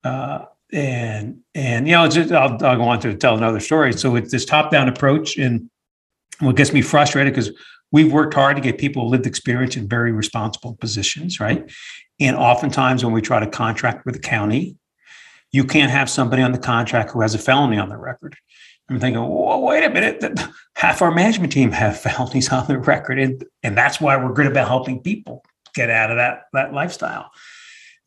Uh, 0.04 0.46
and 0.72 1.40
and 1.54 1.86
you 1.86 1.94
know 1.94 2.08
just, 2.08 2.32
I'll, 2.32 2.52
I'll 2.64 2.76
go 2.76 2.84
on 2.84 3.00
to 3.00 3.14
tell 3.14 3.36
another 3.36 3.60
story. 3.60 3.92
So 3.92 4.16
it's 4.16 4.32
this 4.32 4.44
top 4.44 4.70
down 4.70 4.88
approach 4.88 5.36
and 5.36 5.68
what 6.40 6.56
gets 6.56 6.72
me 6.72 6.82
frustrated 6.82 7.32
because 7.32 7.52
we've 7.92 8.12
worked 8.12 8.34
hard 8.34 8.56
to 8.56 8.62
get 8.62 8.78
people 8.78 9.08
lived 9.08 9.26
experience 9.26 9.76
in 9.76 9.88
very 9.88 10.12
responsible 10.12 10.76
positions 10.80 11.38
right? 11.38 11.70
And 12.20 12.36
oftentimes 12.36 13.04
when 13.04 13.12
we 13.12 13.20
try 13.20 13.40
to 13.40 13.46
contract 13.46 14.06
with 14.06 14.14
the 14.14 14.20
county 14.20 14.76
you 15.52 15.64
can't 15.64 15.90
have 15.90 16.08
somebody 16.08 16.42
on 16.42 16.52
the 16.52 16.58
contract 16.58 17.10
who 17.10 17.20
has 17.20 17.34
a 17.34 17.38
felony 17.38 17.76
on 17.76 17.90
their 17.90 17.98
record. 17.98 18.34
I'm 18.88 18.98
thinking 18.98 19.20
well, 19.22 19.60
wait 19.62 19.84
a 19.84 19.90
minute. 19.90 20.40
Half 20.76 21.02
our 21.02 21.10
management 21.10 21.52
team 21.52 21.70
have 21.72 22.00
felonies 22.00 22.50
on 22.50 22.66
their 22.66 22.80
record 22.80 23.18
and, 23.18 23.44
and 23.62 23.76
that's 23.76 24.00
why 24.00 24.16
we're 24.16 24.32
good 24.32 24.46
about 24.46 24.68
helping 24.68 25.02
people 25.02 25.44
get 25.74 25.90
out 25.90 26.10
of 26.10 26.16
that 26.16 26.44
that 26.52 26.72
lifestyle 26.72 27.30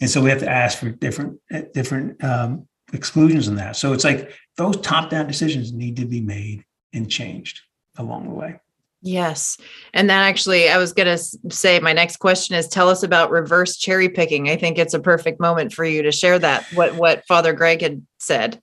and 0.01 0.09
so 0.09 0.21
we 0.21 0.29
have 0.29 0.39
to 0.39 0.49
ask 0.49 0.77
for 0.77 0.89
different 0.89 1.39
uh, 1.53 1.61
different 1.73 2.23
um, 2.23 2.67
exclusions 2.93 3.47
in 3.47 3.55
that. 3.55 3.75
So 3.75 3.93
it's 3.93 4.03
like 4.03 4.31
those 4.57 4.77
top 4.77 5.09
down 5.09 5.27
decisions 5.27 5.73
need 5.73 5.97
to 5.97 6.05
be 6.05 6.21
made 6.21 6.63
and 6.93 7.09
changed 7.09 7.61
along 7.97 8.25
the 8.25 8.33
way. 8.33 8.59
Yes. 9.01 9.57
And 9.93 10.09
that 10.09 10.23
actually, 10.23 10.69
I 10.69 10.77
was 10.77 10.91
going 10.91 11.15
to 11.15 11.53
say 11.53 11.79
my 11.79 11.93
next 11.93 12.17
question 12.17 12.55
is 12.55 12.67
tell 12.67 12.89
us 12.89 13.03
about 13.03 13.29
reverse 13.29 13.77
cherry 13.77 14.09
picking. 14.09 14.49
I 14.49 14.55
think 14.55 14.79
it's 14.79 14.95
a 14.95 14.99
perfect 14.99 15.39
moment 15.39 15.73
for 15.73 15.85
you 15.85 16.01
to 16.01 16.11
share 16.11 16.39
that, 16.39 16.65
what, 16.73 16.95
what 16.95 17.23
Father 17.27 17.53
Greg 17.53 17.81
had 17.81 18.03
said. 18.19 18.59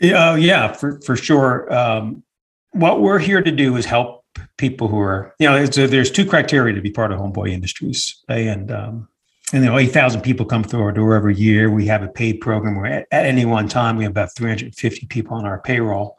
Yeah, 0.00 0.30
uh, 0.30 0.34
yeah, 0.36 0.72
for 0.72 1.00
for 1.04 1.16
sure. 1.16 1.72
Um, 1.72 2.22
what 2.70 3.00
we're 3.00 3.18
here 3.18 3.42
to 3.42 3.50
do 3.50 3.76
is 3.76 3.84
help 3.84 4.24
people 4.56 4.86
who 4.86 4.98
are, 5.00 5.34
you 5.38 5.48
know, 5.48 5.66
there's 5.66 6.10
two 6.10 6.24
criteria 6.24 6.74
to 6.74 6.80
be 6.80 6.90
part 6.90 7.10
of 7.12 7.18
Homeboy 7.18 7.50
Industries, 7.50 8.22
and 8.28 8.70
um, 8.70 9.08
and 9.52 9.64
know, 9.64 9.78
8,000 9.78 10.20
people 10.20 10.44
come 10.44 10.62
through 10.62 10.82
our 10.82 10.92
door 10.92 11.14
every 11.14 11.34
year. 11.34 11.70
We 11.70 11.86
have 11.86 12.02
a 12.02 12.08
paid 12.08 12.40
program 12.40 12.76
where 12.76 12.86
at, 12.86 13.06
at 13.10 13.24
any 13.24 13.44
one 13.44 13.68
time 13.68 13.96
we 13.96 14.04
have 14.04 14.10
about 14.10 14.34
350 14.36 15.06
people 15.06 15.36
on 15.36 15.46
our 15.46 15.60
payroll. 15.60 16.18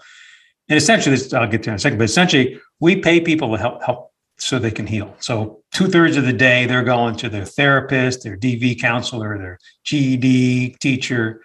And 0.67 0.77
essentially, 0.77 1.15
this 1.15 1.33
I'll 1.33 1.47
get 1.47 1.63
to 1.63 1.69
in 1.69 1.75
a 1.75 1.79
second, 1.79 1.97
but 1.97 2.05
essentially, 2.05 2.59
we 2.79 2.95
pay 2.95 3.19
people 3.19 3.51
to 3.51 3.57
help 3.57 3.83
help 3.83 4.09
so 4.37 4.57
they 4.57 4.71
can 4.71 4.87
heal. 4.87 5.13
So 5.19 5.63
two 5.73 5.87
thirds 5.87 6.15
of 6.15 6.25
the 6.25 6.33
day 6.33 6.65
they're 6.65 6.83
going 6.83 7.15
to 7.17 7.29
their 7.29 7.45
therapist, 7.45 8.23
their 8.23 8.37
DV 8.37 8.79
counselor, 8.79 9.37
their 9.37 9.59
GED 9.83 10.77
teacher. 10.79 11.41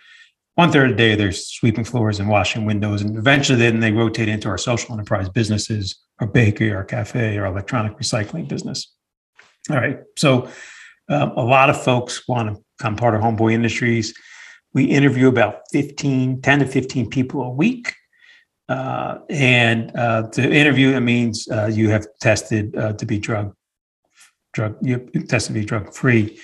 One 0.55 0.71
third 0.71 0.91
of 0.93 0.97
the 0.97 1.03
day 1.03 1.15
they're 1.17 1.33
sweeping 1.33 1.85
floors 1.85 2.21
and 2.21 2.29
washing 2.29 2.65
windows, 2.65 3.03
and 3.03 3.17
eventually 3.17 3.59
then 3.59 3.81
they 3.81 3.91
rotate 3.91 4.29
into 4.29 4.49
our 4.49 4.59
social 4.59 4.95
enterprise 4.95 5.29
businesses, 5.29 5.97
our 6.21 6.27
bakery, 6.27 6.73
our 6.73 6.85
cafe, 6.85 7.37
our 7.39 7.47
electronic 7.47 7.99
recycling 7.99 8.47
business. 8.47 8.93
All 9.71 9.77
right, 9.77 9.99
so 10.17 10.49
um, 11.09 11.31
a 11.37 11.45
lot 11.45 11.71
of 11.71 11.83
folks 11.83 12.27
want 12.27 12.55
to 12.55 12.63
become 12.79 12.97
part 12.97 13.15
of 13.15 13.21
Homeboy 13.21 13.53
Industries. 13.53 14.15
We 14.73 14.85
interview 14.85 15.29
about 15.29 15.63
15, 15.73 16.41
10 16.41 16.59
to 16.61 16.67
15 16.67 17.11
people 17.11 17.43
a 17.43 17.51
week. 17.51 17.95
Uh, 18.69 19.19
and 19.29 19.95
uh, 19.97 20.29
to 20.31 20.43
interview, 20.43 20.97
it 20.97 21.01
means 21.01 21.47
uh, 21.49 21.67
you 21.67 21.91
have 21.91 22.07
tested 22.21 22.75
uh, 22.77 22.95
to 22.95 23.05
be 23.05 23.19
drug, 23.19 23.55
drug, 24.53 24.77
you 24.81 24.99
tested 25.29 25.55
to 25.55 25.61
be 25.61 25.65
drug 25.65 25.93
free. 25.93 26.39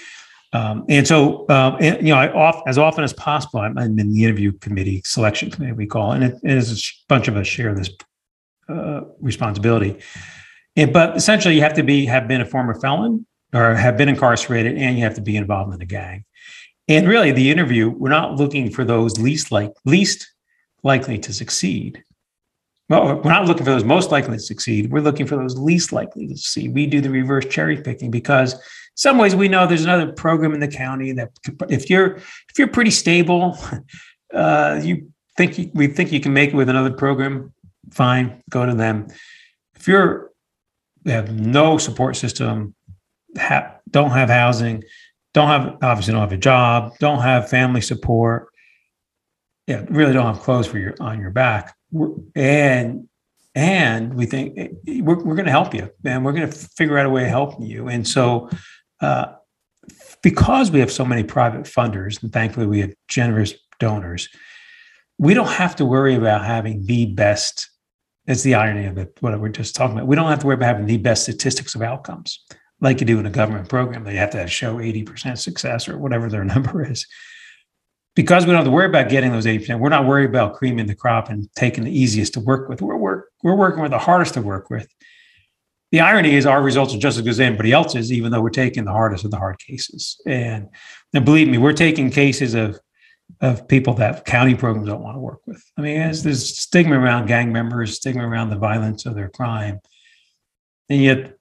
Um, 0.52 0.84
and 0.88 1.06
so, 1.06 1.48
um, 1.48 1.76
and, 1.80 2.06
you 2.06 2.12
know, 2.12 2.18
I 2.18 2.30
off, 2.32 2.62
as 2.66 2.76
often 2.76 3.04
as 3.04 3.12
possible, 3.12 3.60
I'm, 3.60 3.78
I'm, 3.78 3.98
in 3.98 4.12
the 4.12 4.24
interview 4.24 4.52
committee, 4.52 5.00
selection 5.04 5.50
committee, 5.50 5.72
we 5.72 5.86
call, 5.86 6.12
and 6.12 6.24
it, 6.24 6.34
it 6.42 6.50
is 6.50 6.72
a 6.72 7.06
bunch 7.08 7.28
of 7.28 7.36
us 7.36 7.46
share 7.46 7.72
this 7.74 7.88
uh, 8.68 9.02
responsibility. 9.20 9.96
And, 10.76 10.92
but 10.92 11.16
essentially, 11.16 11.54
you 11.54 11.62
have 11.62 11.74
to 11.74 11.82
be 11.82 12.04
have 12.06 12.28
been 12.28 12.40
a 12.40 12.46
former 12.46 12.74
felon 12.74 13.26
or 13.52 13.74
have 13.74 13.96
been 13.96 14.08
incarcerated 14.08 14.76
and 14.76 14.96
you 14.96 15.04
have 15.04 15.14
to 15.14 15.20
be 15.20 15.36
involved 15.36 15.74
in 15.74 15.80
a 15.80 15.86
gang. 15.86 16.24
And 16.88 17.06
really, 17.06 17.32
the 17.32 17.50
interview, 17.50 17.90
we're 17.90 18.08
not 18.08 18.36
looking 18.36 18.70
for 18.70 18.84
those 18.84 19.18
least 19.18 19.52
like 19.52 19.72
least 19.84 20.32
likely 20.82 21.18
to 21.18 21.32
succeed. 21.32 22.02
Well, 22.88 23.20
we're 23.22 23.30
not 23.30 23.46
looking 23.46 23.64
for 23.64 23.70
those 23.70 23.84
most 23.84 24.10
likely 24.10 24.36
to 24.36 24.42
succeed. 24.42 24.90
We're 24.90 25.00
looking 25.00 25.26
for 25.26 25.36
those 25.36 25.56
least 25.56 25.92
likely 25.92 26.26
to 26.26 26.36
succeed. 26.36 26.74
We 26.74 26.86
do 26.86 27.00
the 27.00 27.10
reverse 27.10 27.46
cherry 27.46 27.80
picking 27.80 28.10
because 28.10 28.56
some 28.96 29.18
ways 29.18 29.36
we 29.36 29.46
know 29.46 29.66
there's 29.66 29.84
another 29.84 30.10
program 30.12 30.52
in 30.52 30.60
the 30.60 30.68
county 30.68 31.12
that 31.12 31.30
if 31.68 31.88
you're 31.88 32.16
if 32.16 32.58
you're 32.58 32.68
pretty 32.68 32.90
stable, 32.90 33.56
uh, 34.34 34.80
you 34.82 35.12
think 35.36 35.58
you, 35.58 35.70
we 35.74 35.86
think 35.86 36.10
you 36.10 36.20
can 36.20 36.32
make 36.32 36.50
it 36.50 36.56
with 36.56 36.68
another 36.68 36.90
program. 36.90 37.52
Fine, 37.92 38.42
go 38.50 38.66
to 38.66 38.74
them. 38.74 39.06
If 39.76 39.86
you're 39.86 40.30
you 41.04 41.12
have 41.12 41.32
no 41.32 41.78
support 41.78 42.16
system, 42.16 42.74
ha- 43.38 43.76
don't 43.90 44.10
have 44.10 44.28
housing, 44.28 44.82
don't 45.34 45.48
have 45.48 45.78
obviously 45.82 46.12
don't 46.12 46.22
have 46.22 46.32
a 46.32 46.36
job, 46.36 46.92
don't 46.98 47.20
have 47.20 47.48
family 47.48 47.80
support, 47.80 48.48
yeah, 49.66 49.84
really 49.88 50.12
don't 50.12 50.26
have 50.26 50.42
clothes 50.42 50.66
for 50.66 50.78
your 50.78 50.94
on 51.00 51.20
your 51.20 51.30
back, 51.30 51.76
and 52.34 53.08
and 53.54 54.14
we 54.14 54.26
think 54.26 54.58
eh, 54.58 55.00
we're, 55.02 55.22
we're 55.22 55.34
going 55.34 55.44
to 55.44 55.50
help 55.50 55.74
you, 55.74 55.90
and 56.04 56.24
we're 56.24 56.32
going 56.32 56.50
to 56.50 56.56
figure 56.76 56.98
out 56.98 57.06
a 57.06 57.10
way 57.10 57.24
of 57.24 57.30
helping 57.30 57.62
you, 57.62 57.88
and 57.88 58.06
so. 58.06 58.48
Uh, 59.00 59.32
because 60.22 60.70
we 60.70 60.80
have 60.80 60.92
so 60.92 61.06
many 61.06 61.24
private 61.24 61.62
funders, 61.62 62.22
and 62.22 62.30
thankfully 62.30 62.66
we 62.66 62.80
have 62.80 62.92
generous 63.08 63.54
donors, 63.78 64.28
we 65.18 65.32
don't 65.32 65.48
have 65.48 65.74
to 65.76 65.84
worry 65.86 66.14
about 66.14 66.44
having 66.44 66.84
the 66.84 67.06
best. 67.06 67.70
It's 68.26 68.42
the 68.42 68.54
irony 68.54 68.86
of 68.86 68.98
it, 68.98 69.16
what 69.20 69.38
we're 69.40 69.48
just 69.48 69.74
talking 69.74 69.96
about. 69.96 70.06
We 70.06 70.16
don't 70.16 70.28
have 70.28 70.40
to 70.40 70.46
worry 70.46 70.54
about 70.54 70.66
having 70.66 70.86
the 70.86 70.98
best 70.98 71.22
statistics 71.22 71.74
of 71.74 71.80
outcomes 71.82 72.44
like 72.80 73.00
you 73.00 73.06
do 73.06 73.18
in 73.18 73.26
a 73.26 73.30
government 73.30 73.68
program. 73.68 74.04
They 74.04 74.16
have 74.16 74.30
to 74.30 74.46
show 74.46 74.76
80% 74.76 75.38
success 75.38 75.88
or 75.88 75.98
whatever 75.98 76.28
their 76.28 76.44
number 76.54 76.84
is. 76.84 77.06
Because 78.16 78.44
we 78.44 78.48
don't 78.48 78.56
have 78.56 78.64
to 78.64 78.72
worry 78.72 78.86
about 78.86 79.08
getting 79.08 79.32
those 79.32 79.46
80%, 79.46 79.78
we're 79.78 79.88
not 79.88 80.06
worried 80.06 80.28
about 80.28 80.54
creaming 80.54 80.86
the 80.86 80.96
crop 80.96 81.28
and 81.28 81.48
taking 81.54 81.84
the 81.84 81.96
easiest 81.96 82.34
to 82.34 82.40
work 82.40 82.68
with. 82.68 82.82
We're, 82.82 82.96
we're, 82.96 83.22
we're 83.42 83.54
working 83.54 83.82
with 83.82 83.92
the 83.92 83.98
hardest 83.98 84.34
to 84.34 84.42
work 84.42 84.68
with. 84.68 84.92
The 85.92 86.00
irony 86.00 86.34
is 86.34 86.46
our 86.46 86.62
results 86.62 86.94
are 86.94 86.98
just 86.98 87.18
as 87.18 87.22
good 87.22 87.30
as 87.30 87.40
anybody 87.40 87.72
else's, 87.72 88.12
even 88.12 88.30
though 88.30 88.40
we're 88.40 88.50
taking 88.50 88.84
the 88.84 88.92
hardest 88.92 89.24
of 89.24 89.30
the 89.30 89.38
hard 89.38 89.58
cases. 89.58 90.20
And, 90.26 90.68
and 91.14 91.24
believe 91.24 91.48
me, 91.48 91.58
we're 91.58 91.72
taking 91.72 92.10
cases 92.10 92.54
of 92.54 92.78
of 93.40 93.68
people 93.68 93.94
that 93.94 94.24
county 94.24 94.54
programs 94.54 94.88
don't 94.88 95.02
want 95.02 95.16
to 95.16 95.20
work 95.20 95.40
with. 95.46 95.62
I 95.78 95.82
mean, 95.82 95.98
there's 95.98 96.58
stigma 96.58 96.98
around 96.98 97.26
gang 97.26 97.52
members, 97.52 97.96
stigma 97.96 98.26
around 98.26 98.50
the 98.50 98.56
violence 98.56 99.06
of 99.06 99.14
their 99.14 99.28
crime. 99.28 99.80
And 100.88 101.00
yet 101.00 101.36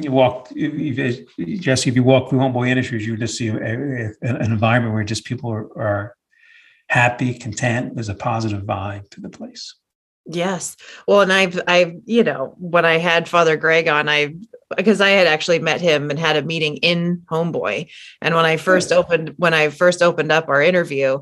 you 0.00 0.12
walk, 0.12 0.50
Jessie, 0.54 1.90
if 1.90 1.96
you 1.96 2.02
walk 2.02 2.30
through 2.30 2.38
Homeboy 2.38 2.68
Industries, 2.68 3.06
you 3.06 3.16
just 3.16 3.36
see 3.36 3.48
a, 3.48 3.56
a, 3.56 4.12
an 4.22 4.52
environment 4.52 4.94
where 4.94 5.04
just 5.04 5.24
people 5.24 5.50
are, 5.50 5.66
are 5.78 6.16
happy, 6.88 7.34
content. 7.34 7.94
There's 7.94 8.08
a 8.08 8.14
positive 8.14 8.62
vibe 8.62 9.08
to 9.10 9.20
the 9.20 9.28
place. 9.28 9.74
Yes. 10.26 10.76
Well, 11.06 11.20
and 11.20 11.32
I've, 11.32 11.60
I've, 11.68 11.94
you 12.04 12.24
know, 12.24 12.54
when 12.58 12.84
I 12.84 12.98
had 12.98 13.28
Father 13.28 13.56
Greg 13.56 13.86
on, 13.86 14.08
I, 14.08 14.34
because 14.76 15.00
I 15.00 15.10
had 15.10 15.28
actually 15.28 15.60
met 15.60 15.80
him 15.80 16.10
and 16.10 16.18
had 16.18 16.36
a 16.36 16.42
meeting 16.42 16.78
in 16.78 17.22
Homeboy. 17.30 17.88
And 18.20 18.34
when 18.34 18.44
I 18.44 18.56
first 18.56 18.90
opened, 18.90 19.34
when 19.36 19.54
I 19.54 19.68
first 19.68 20.02
opened 20.02 20.32
up 20.32 20.48
our 20.48 20.60
interview, 20.60 21.20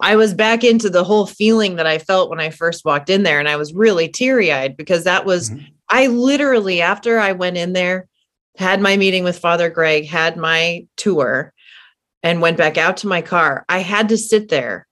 I 0.00 0.16
was 0.16 0.32
back 0.32 0.64
into 0.64 0.88
the 0.88 1.04
whole 1.04 1.26
feeling 1.26 1.76
that 1.76 1.86
I 1.86 1.98
felt 1.98 2.30
when 2.30 2.40
I 2.40 2.48
first 2.48 2.86
walked 2.86 3.10
in 3.10 3.22
there. 3.22 3.38
And 3.38 3.48
I 3.48 3.56
was 3.56 3.74
really 3.74 4.08
teary 4.08 4.50
eyed 4.50 4.74
because 4.74 5.04
that 5.04 5.26
was, 5.26 5.50
mm-hmm. 5.50 5.66
I 5.90 6.06
literally, 6.06 6.80
after 6.80 7.18
I 7.18 7.32
went 7.32 7.56
in 7.56 7.72
there, 7.72 8.08
had 8.56 8.80
my 8.80 8.96
meeting 8.96 9.24
with 9.24 9.38
Father 9.38 9.68
Greg, 9.70 10.06
had 10.06 10.36
my 10.36 10.86
tour, 10.96 11.52
and 12.22 12.40
went 12.40 12.56
back 12.56 12.78
out 12.78 12.98
to 12.98 13.06
my 13.06 13.22
car. 13.22 13.64
I 13.68 13.78
had 13.78 14.08
to 14.10 14.18
sit 14.18 14.48
there 14.48 14.86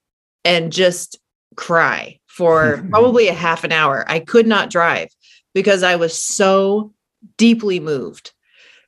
and 0.45 0.73
just 0.73 1.19
cry 1.57 2.19
for 2.27 2.85
probably 2.91 3.29
a 3.29 3.35
half 3.35 3.65
an 3.65 3.73
hour. 3.73 4.05
I 4.09 4.21
could 4.21 4.47
not 4.47 4.71
drive 4.71 5.09
because 5.55 5.83
I 5.83 5.97
was 5.97 6.21
so 6.21 6.93
deeply 7.37 7.81
moved. 7.81 8.33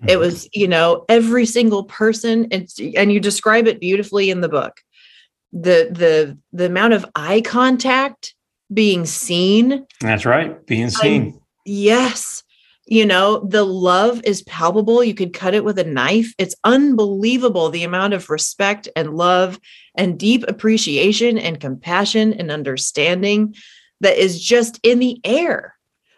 It 0.03 0.13
mm-hmm. 0.13 0.21
was, 0.21 0.49
you 0.55 0.67
know, 0.67 1.05
every 1.09 1.45
single 1.45 1.85
person, 1.85 2.49
and, 2.51 2.67
and 2.97 3.13
you 3.13 3.21
describe 3.21 3.67
it 3.67 3.81
beautifully 3.81 4.31
in 4.31 4.41
the 4.41 4.49
book. 4.49 4.81
The 5.53 5.89
the 5.91 6.39
the 6.53 6.67
amount 6.67 6.95
of 6.95 7.05
eye 7.17 7.43
contact 7.43 8.35
being 8.73 9.05
seen. 9.05 9.87
That's 10.01 10.25
right, 10.25 10.65
being 10.67 10.91
seen. 10.91 11.40
Yes, 11.65 12.43
you 12.87 13.07
know, 13.07 13.47
the 13.49 13.65
love 13.65 14.21
is 14.25 14.43
palpable. 14.43 15.05
You 15.05 15.15
could 15.15 15.33
cut 15.33 15.55
it 15.55 15.65
with 15.65 15.79
a 15.79 15.85
knife. 15.85 16.35
It's 16.39 16.57
unbelievable 16.65 17.71
the 17.71 17.85
amount 17.85 18.15
of 18.15 18.31
respect 18.31 18.89
and 18.97 19.15
love 19.15 19.61
and 19.95 20.19
deep 20.19 20.45
appreciation 20.49 21.39
and 21.39 21.61
compassion 21.61 22.33
and 22.33 22.51
understanding 22.51 23.55
that 24.01 24.17
is 24.17 24.43
just 24.43 24.81
in 24.83 24.99
the 24.99 25.21
air. 25.25 25.77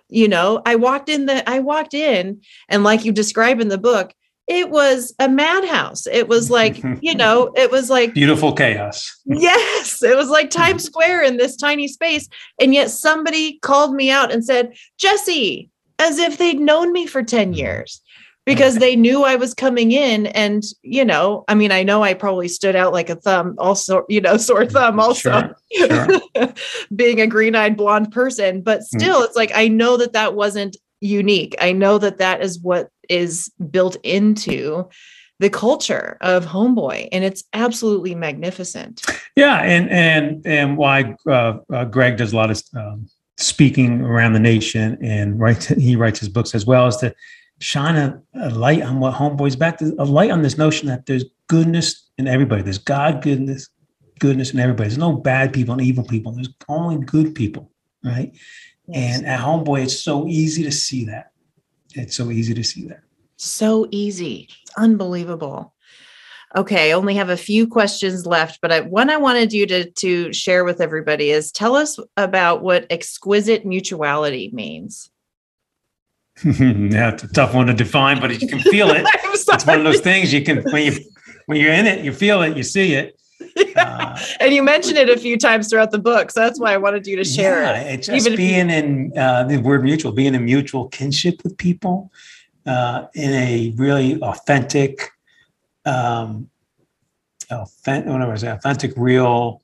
You 0.08 0.28
know, 0.28 0.62
I 0.64 0.76
walked 0.76 1.08
in 1.08 1.26
the 1.26 1.48
I 1.48 1.58
walked 1.58 1.94
in 1.94 2.40
and 2.68 2.84
like 2.84 3.04
you 3.04 3.12
describe 3.12 3.60
in 3.60 3.68
the 3.68 3.78
book, 3.78 4.14
it 4.52 4.70
was 4.70 5.14
a 5.18 5.28
madhouse. 5.28 6.06
It 6.06 6.28
was 6.28 6.50
like, 6.50 6.82
you 7.00 7.14
know, 7.14 7.52
it 7.56 7.70
was 7.70 7.88
like 7.90 8.14
beautiful 8.14 8.52
chaos. 8.52 9.20
yes, 9.24 10.02
it 10.02 10.16
was 10.16 10.28
like 10.28 10.50
Times 10.50 10.84
Square 10.84 11.22
in 11.22 11.36
this 11.36 11.56
tiny 11.56 11.88
space. 11.88 12.28
And 12.60 12.74
yet 12.74 12.90
somebody 12.90 13.58
called 13.60 13.94
me 13.94 14.10
out 14.10 14.32
and 14.32 14.44
said, 14.44 14.74
Jessie, 14.98 15.70
as 15.98 16.18
if 16.18 16.38
they'd 16.38 16.60
known 16.60 16.92
me 16.92 17.06
for 17.06 17.22
10 17.22 17.48
mm-hmm. 17.48 17.54
years 17.54 18.02
because 18.44 18.78
they 18.78 18.96
knew 18.96 19.22
I 19.22 19.36
was 19.36 19.54
coming 19.54 19.92
in. 19.92 20.26
And, 20.26 20.64
you 20.82 21.04
know, 21.04 21.44
I 21.48 21.54
mean, 21.54 21.70
I 21.70 21.82
know 21.82 22.02
I 22.02 22.12
probably 22.12 22.48
stood 22.48 22.74
out 22.74 22.92
like 22.92 23.08
a 23.08 23.16
thumb, 23.16 23.54
also, 23.58 24.04
you 24.08 24.20
know, 24.20 24.36
sore 24.36 24.62
mm-hmm. 24.64 24.72
thumb, 24.72 25.00
also 25.00 25.54
sure, 25.72 26.08
sure. 26.36 26.54
being 26.94 27.20
a 27.20 27.26
green 27.26 27.54
eyed 27.54 27.76
blonde 27.76 28.12
person. 28.12 28.60
But 28.60 28.82
still, 28.82 29.22
mm. 29.22 29.24
it's 29.24 29.36
like, 29.36 29.52
I 29.54 29.68
know 29.68 29.96
that 29.96 30.12
that 30.12 30.34
wasn't 30.34 30.76
unique. 31.00 31.54
I 31.60 31.72
know 31.72 31.98
that 31.98 32.18
that 32.18 32.42
is 32.42 32.60
what 32.60 32.88
is 33.12 33.50
built 33.70 33.96
into 34.02 34.88
the 35.38 35.50
culture 35.50 36.16
of 36.20 36.46
homeboy 36.46 37.08
and 37.10 37.24
it's 37.24 37.44
absolutely 37.52 38.14
magnificent. 38.14 39.02
Yeah 39.36 39.58
and 39.62 39.90
and 39.90 40.46
and 40.46 40.76
why 40.76 41.16
uh, 41.26 41.58
uh, 41.72 41.84
greg 41.86 42.16
does 42.16 42.32
a 42.32 42.36
lot 42.36 42.50
of 42.50 42.62
um, 42.76 43.08
speaking 43.38 44.02
around 44.02 44.34
the 44.34 44.40
nation 44.40 44.98
and 45.02 45.40
writes 45.40 45.66
he 45.66 45.96
writes 45.96 46.20
his 46.20 46.28
books 46.28 46.54
as 46.54 46.64
well 46.66 46.86
as 46.86 46.96
to 46.98 47.14
shine 47.60 47.96
a, 47.96 48.20
a 48.34 48.50
light 48.50 48.82
on 48.82 49.00
what 49.00 49.14
homeboy's 49.14 49.56
back 49.56 49.78
to 49.78 49.94
a 49.98 50.04
light 50.04 50.30
on 50.30 50.42
this 50.42 50.58
notion 50.58 50.88
that 50.88 51.06
there's 51.06 51.24
goodness 51.48 52.10
in 52.18 52.28
everybody. 52.28 52.62
There's 52.62 52.78
god 52.78 53.22
goodness 53.22 53.68
goodness 54.18 54.52
in 54.52 54.60
everybody. 54.60 54.88
There's 54.88 54.98
no 54.98 55.14
bad 55.14 55.52
people 55.52 55.72
and 55.72 55.82
evil 55.82 56.04
people. 56.04 56.32
There's 56.32 56.54
only 56.68 57.04
good 57.04 57.34
people 57.34 57.72
right? 58.04 58.32
Yes. 58.88 59.18
and 59.18 59.26
at 59.26 59.40
homeboy 59.40 59.84
it's 59.84 59.98
so 59.98 60.26
easy 60.26 60.62
to 60.64 60.72
see 60.72 61.04
that 61.06 61.31
it's 61.94 62.16
so 62.16 62.30
easy 62.30 62.54
to 62.54 62.64
see 62.64 62.86
that 62.88 63.02
so 63.42 63.86
easy. 63.90 64.48
It's 64.62 64.72
unbelievable. 64.76 65.74
Okay, 66.54 66.90
I 66.90 66.94
only 66.94 67.14
have 67.14 67.30
a 67.30 67.36
few 67.36 67.66
questions 67.66 68.26
left, 68.26 68.60
but 68.60 68.70
I, 68.70 68.80
one 68.80 69.08
I 69.08 69.16
wanted 69.16 69.52
you 69.52 69.66
to 69.66 69.90
to 69.90 70.32
share 70.32 70.64
with 70.64 70.80
everybody 70.80 71.30
is 71.30 71.50
tell 71.50 71.74
us 71.74 71.98
about 72.16 72.62
what 72.62 72.86
exquisite 72.90 73.64
mutuality 73.64 74.50
means. 74.52 75.10
yeah, 76.44 77.12
it's 77.12 77.22
a 77.22 77.28
tough 77.28 77.54
one 77.54 77.66
to 77.66 77.74
define, 77.74 78.20
but 78.20 78.40
you 78.40 78.48
can 78.48 78.60
feel 78.60 78.90
it. 78.90 79.06
it's 79.24 79.66
one 79.66 79.78
of 79.78 79.84
those 79.84 80.00
things 80.00 80.32
you 80.32 80.42
can 80.42 80.62
when 80.70 80.92
you 80.92 80.98
when 81.46 81.58
you're 81.58 81.72
in 81.72 81.86
it, 81.86 82.04
you 82.04 82.12
feel 82.12 82.42
it, 82.42 82.56
you 82.56 82.62
see 82.62 82.94
it. 82.94 83.18
Uh, 83.76 84.18
and 84.40 84.52
you 84.54 84.62
mentioned 84.62 84.96
it 84.98 85.08
a 85.08 85.16
few 85.18 85.36
times 85.38 85.68
throughout 85.68 85.90
the 85.90 85.98
book, 85.98 86.30
so 86.30 86.40
that's 86.40 86.60
why 86.60 86.72
I 86.72 86.76
wanted 86.76 87.06
you 87.06 87.16
to 87.16 87.24
share 87.24 87.62
yeah, 87.62 87.80
it. 87.80 87.96
just 88.02 88.26
Even 88.26 88.36
being 88.36 88.70
you- 88.70 88.76
in 88.76 89.18
uh, 89.18 89.44
the 89.44 89.58
word 89.58 89.82
mutual, 89.82 90.12
being 90.12 90.34
in 90.34 90.44
mutual 90.44 90.88
kinship 90.88 91.42
with 91.42 91.56
people 91.56 92.10
uh, 92.66 93.06
in 93.14 93.32
a 93.32 93.72
really 93.76 94.20
authentic, 94.22 95.10
um, 95.84 96.48
authentic, 97.50 98.10
whatever 98.10 98.34
is 98.34 98.44
authentic, 98.44 98.92
real 98.96 99.62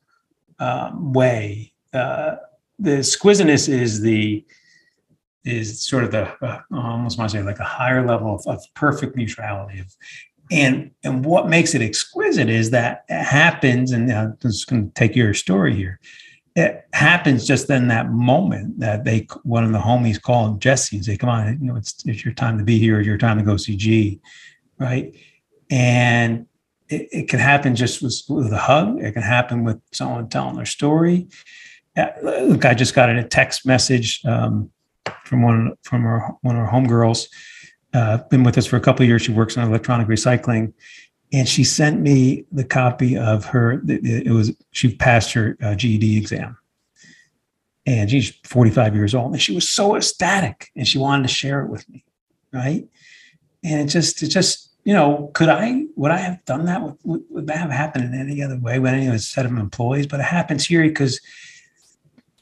um, 0.59 1.13
way. 1.13 1.73
Uh, 1.93 2.37
the 2.79 2.97
exquisiteness 2.99 3.69
is 3.69 4.01
the 4.01 4.45
is 5.45 5.81
sort 5.83 6.05
of 6.05 6.11
the 6.11 6.29
uh, 6.45 6.61
almost 6.73 7.19
want 7.19 7.31
to 7.31 7.39
say 7.39 7.43
like 7.43 7.59
a 7.59 7.65
higher 7.65 8.05
level 8.07 8.35
of, 8.35 8.47
of 8.47 8.63
perfect 8.75 9.17
mutuality 9.17 9.81
of 9.81 9.95
and 10.51 10.91
and 11.05 11.25
what 11.25 11.49
makes 11.49 11.75
it 11.75 11.83
exquisite 11.83 12.49
is 12.49 12.71
that 12.71 13.05
it 13.09 13.23
happens 13.23 13.93
and 13.93 14.13
i'm 14.13 14.37
just 14.41 14.69
going 14.69 14.87
to 14.87 14.95
take 14.95 15.15
your 15.15 15.35
story 15.35 15.75
here. 15.75 16.01
It 16.57 16.89
happens 16.93 17.47
just 17.47 17.71
in 17.71 17.87
that 17.89 18.11
moment 18.11 18.81
that 18.81 19.05
they 19.05 19.29
one 19.45 19.65
of 19.65 19.73
the 19.73 19.79
homies 19.79 20.21
called 20.21 20.61
jessie 20.61 20.97
and 20.97 21.05
say 21.05 21.17
come 21.17 21.29
on 21.29 21.59
you 21.61 21.67
know 21.67 21.77
it's, 21.77 22.03
it's 22.05 22.25
your 22.25 22.35
time 22.35 22.59
to 22.59 22.65
be 22.65 22.79
here 22.79 23.01
your 23.01 23.19
time 23.19 23.39
to 23.39 23.45
go 23.45 23.57
see 23.57 23.77
g 23.77 24.21
right? 24.79 25.15
And 25.71 26.47
it, 26.89 27.09
it 27.13 27.29
can 27.29 27.41
happen 27.41 27.75
just 27.75 28.03
with, 28.03 28.23
with 28.29 28.53
a 28.53 28.59
hug. 28.59 29.01
It 29.03 29.13
can 29.13 29.23
happen 29.23 29.65
with 29.65 29.81
someone 29.93 30.29
telling 30.29 30.57
their 30.57 30.67
story. 30.67 31.29
Look 32.23 32.65
i 32.65 32.75
just 32.75 32.95
got 32.95 33.11
a 33.11 33.25
text 33.25 33.67
message 33.67 34.25
um, 34.25 34.71
from 35.25 35.43
one 35.43 35.75
from 35.83 36.07
our 36.07 36.37
one 36.43 36.55
of 36.55 36.63
our 36.63 36.71
homegirls 36.71 37.27
uh, 37.95 38.19
been 38.29 38.45
with 38.45 38.59
us 38.59 38.67
for 38.67 38.77
a 38.77 38.81
couple 38.81 39.03
of 39.03 39.09
years. 39.09 39.23
She 39.23 39.33
works 39.33 39.57
on 39.57 39.67
electronic 39.67 40.09
recycling, 40.09 40.73
and 41.33 41.49
she 41.49 41.65
sent 41.65 42.01
me 42.01 42.45
the 42.53 42.65
copy 42.65 43.17
of 43.17 43.47
her. 43.47 43.83
It 43.87 44.33
was 44.33 44.53
she 44.71 44.95
passed 44.95 45.33
her 45.33 45.57
uh, 45.63 45.75
GED 45.75 46.17
exam, 46.17 46.57
and 47.87 48.11
she's 48.11 48.31
45 48.45 48.95
years 48.95 49.15
old, 49.15 49.33
and 49.33 49.41
she 49.41 49.55
was 49.55 49.69
so 49.69 49.97
ecstatic, 49.97 50.71
and 50.77 50.87
she 50.87 50.99
wanted 50.99 51.23
to 51.23 51.33
share 51.33 51.63
it 51.63 51.69
with 51.69 51.89
me, 51.89 52.05
right? 52.53 52.87
And 53.65 53.81
it 53.81 53.93
just, 53.93 54.23
it 54.23 54.29
just, 54.29 54.71
you 54.85 54.93
know, 54.93 55.31
could 55.35 55.49
I, 55.49 55.87
would 55.97 56.11
I 56.11 56.19
have 56.19 56.45
done 56.45 56.67
that? 56.67 56.83
Would, 57.05 57.23
would 57.31 57.47
that 57.47 57.57
have 57.57 57.71
happened 57.71 58.05
in 58.05 58.15
any 58.15 58.43
other 58.43 58.59
way 58.59 58.79
with 58.79 58.93
any 58.93 59.07
of 59.07 59.13
other 59.13 59.19
set 59.19 59.47
of 59.47 59.53
employees? 59.53 60.07
But 60.07 60.21
it 60.21 60.25
happens 60.25 60.67
here 60.67 60.83
because 60.83 61.21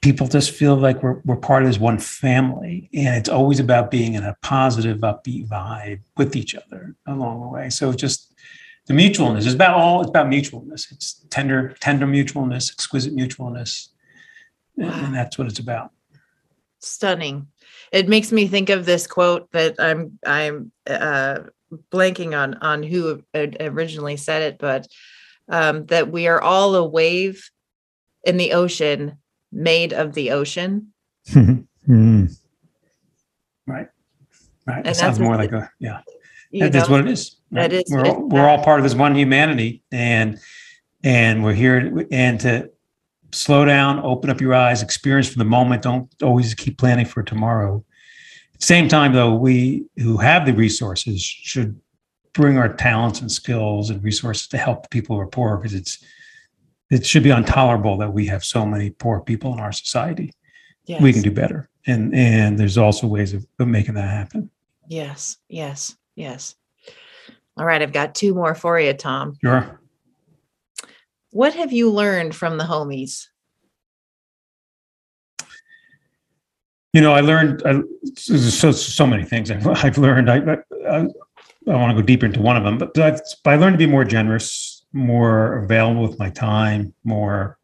people 0.00 0.28
just 0.28 0.50
feel 0.50 0.76
like 0.76 1.02
we're, 1.02 1.20
we're 1.24 1.36
part 1.36 1.62
of 1.62 1.68
this 1.68 1.78
one 1.78 1.98
family. 1.98 2.88
And 2.94 3.16
it's 3.16 3.28
always 3.28 3.60
about 3.60 3.90
being 3.90 4.14
in 4.14 4.24
a 4.24 4.36
positive 4.42 4.98
upbeat 4.98 5.48
vibe 5.48 6.00
with 6.16 6.36
each 6.36 6.54
other 6.54 6.94
along 7.06 7.40
the 7.40 7.48
way. 7.48 7.70
So 7.70 7.92
just 7.92 8.32
the 8.86 8.94
mutualness 8.94 9.46
is 9.46 9.54
about 9.54 9.74
all 9.74 10.00
it's 10.00 10.10
about 10.10 10.28
mutualness. 10.28 10.92
It's 10.92 11.24
tender 11.30 11.74
tender 11.80 12.06
mutualness 12.06 12.72
exquisite 12.72 13.14
mutualness. 13.14 13.88
Wow. 14.76 14.92
and 14.92 15.14
that's 15.14 15.38
what 15.38 15.46
it's 15.48 15.58
about. 15.58 15.90
Stunning. 16.80 17.48
It 17.92 18.08
makes 18.08 18.30
me 18.30 18.46
think 18.46 18.68
of 18.68 18.84
this 18.84 19.06
quote 19.06 19.50
that 19.52 19.76
i'm 19.78 20.18
i'm 20.24 20.72
uh, 20.86 21.40
blanking 21.90 22.36
on 22.36 22.54
on 22.54 22.82
who 22.82 23.22
originally 23.34 24.16
said 24.16 24.42
it 24.42 24.58
but 24.58 24.86
um, 25.48 25.86
that 25.86 26.10
we 26.10 26.26
are 26.26 26.40
all 26.40 26.74
a 26.74 26.86
wave 26.86 27.50
in 28.24 28.36
the 28.36 28.52
ocean 28.52 29.18
made 29.56 29.92
of 29.92 30.12
the 30.12 30.30
ocean. 30.30 30.92
mm. 31.28 32.36
Right. 33.66 33.88
Right. 34.66 34.78
And 34.78 34.86
it 34.86 34.96
sounds 34.96 35.18
more 35.18 35.36
like 35.36 35.52
a, 35.52 35.70
yeah. 35.78 36.00
That, 36.52 36.72
that's 36.72 36.88
what 36.88 37.00
it 37.00 37.08
is. 37.08 37.36
Right? 37.50 37.70
That 37.70 37.72
is. 37.72 37.84
We're, 37.88 38.06
all, 38.06 38.28
we're 38.28 38.48
all 38.48 38.62
part 38.62 38.80
of 38.80 38.84
this 38.84 38.94
one 38.94 39.14
humanity 39.14 39.82
and, 39.90 40.38
and 41.02 41.42
we're 41.42 41.54
here 41.54 42.06
and 42.10 42.40
to 42.40 42.70
slow 43.32 43.64
down, 43.64 44.00
open 44.00 44.30
up 44.30 44.40
your 44.40 44.54
eyes, 44.54 44.82
experience 44.82 45.28
for 45.28 45.38
the 45.38 45.44
moment. 45.44 45.82
Don't 45.82 46.10
always 46.22 46.54
keep 46.54 46.78
planning 46.78 47.06
for 47.06 47.22
tomorrow. 47.22 47.84
At 48.54 48.60
the 48.60 48.66
same 48.66 48.88
time, 48.88 49.12
though, 49.12 49.34
we 49.34 49.84
who 49.98 50.16
have 50.16 50.46
the 50.46 50.54
resources 50.54 51.22
should 51.22 51.78
bring 52.32 52.58
our 52.58 52.72
talents 52.72 53.20
and 53.20 53.30
skills 53.30 53.90
and 53.90 54.02
resources 54.02 54.48
to 54.48 54.58
help 54.58 54.82
the 54.82 54.88
people 54.88 55.16
who 55.16 55.22
are 55.22 55.26
poor 55.26 55.56
because 55.56 55.74
it's 55.74 56.02
it 56.90 57.04
should 57.04 57.22
be 57.22 57.30
intolerable 57.30 57.96
that 57.98 58.12
we 58.12 58.26
have 58.26 58.44
so 58.44 58.64
many 58.64 58.90
poor 58.90 59.20
people 59.20 59.52
in 59.52 59.60
our 59.60 59.72
society. 59.72 60.32
Yes. 60.84 61.02
We 61.02 61.12
can 61.12 61.22
do 61.22 61.30
better. 61.30 61.68
And 61.86 62.14
and 62.14 62.58
there's 62.58 62.78
also 62.78 63.06
ways 63.06 63.32
of, 63.32 63.46
of 63.58 63.68
making 63.68 63.94
that 63.94 64.08
happen. 64.08 64.50
Yes, 64.88 65.36
yes, 65.48 65.96
yes. 66.14 66.54
All 67.56 67.64
right, 67.64 67.82
I've 67.82 67.92
got 67.92 68.14
two 68.14 68.34
more 68.34 68.54
for 68.54 68.78
you, 68.78 68.92
Tom. 68.92 69.36
Sure. 69.42 69.80
What 71.30 71.54
have 71.54 71.72
you 71.72 71.90
learned 71.90 72.34
from 72.34 72.58
the 72.58 72.64
homies? 72.64 73.26
You 76.92 77.00
know, 77.00 77.12
I 77.12 77.20
learned 77.20 77.62
I, 77.66 77.82
so 78.14 78.72
so 78.72 79.06
many 79.06 79.24
things. 79.24 79.50
I've, 79.50 79.66
I've 79.84 79.98
learned. 79.98 80.30
I, 80.30 80.58
I, 80.88 81.06
I 81.68 81.74
want 81.74 81.96
to 81.96 82.00
go 82.00 82.06
deeper 82.06 82.26
into 82.26 82.40
one 82.40 82.56
of 82.56 82.62
them, 82.62 82.78
but 82.78 82.96
I've, 82.98 83.20
I 83.44 83.56
learned 83.56 83.74
to 83.74 83.78
be 83.78 83.90
more 83.90 84.04
generous 84.04 84.75
more 84.92 85.58
available 85.58 86.02
with 86.02 86.18
my 86.18 86.30
time, 86.30 86.94
more 87.04 87.58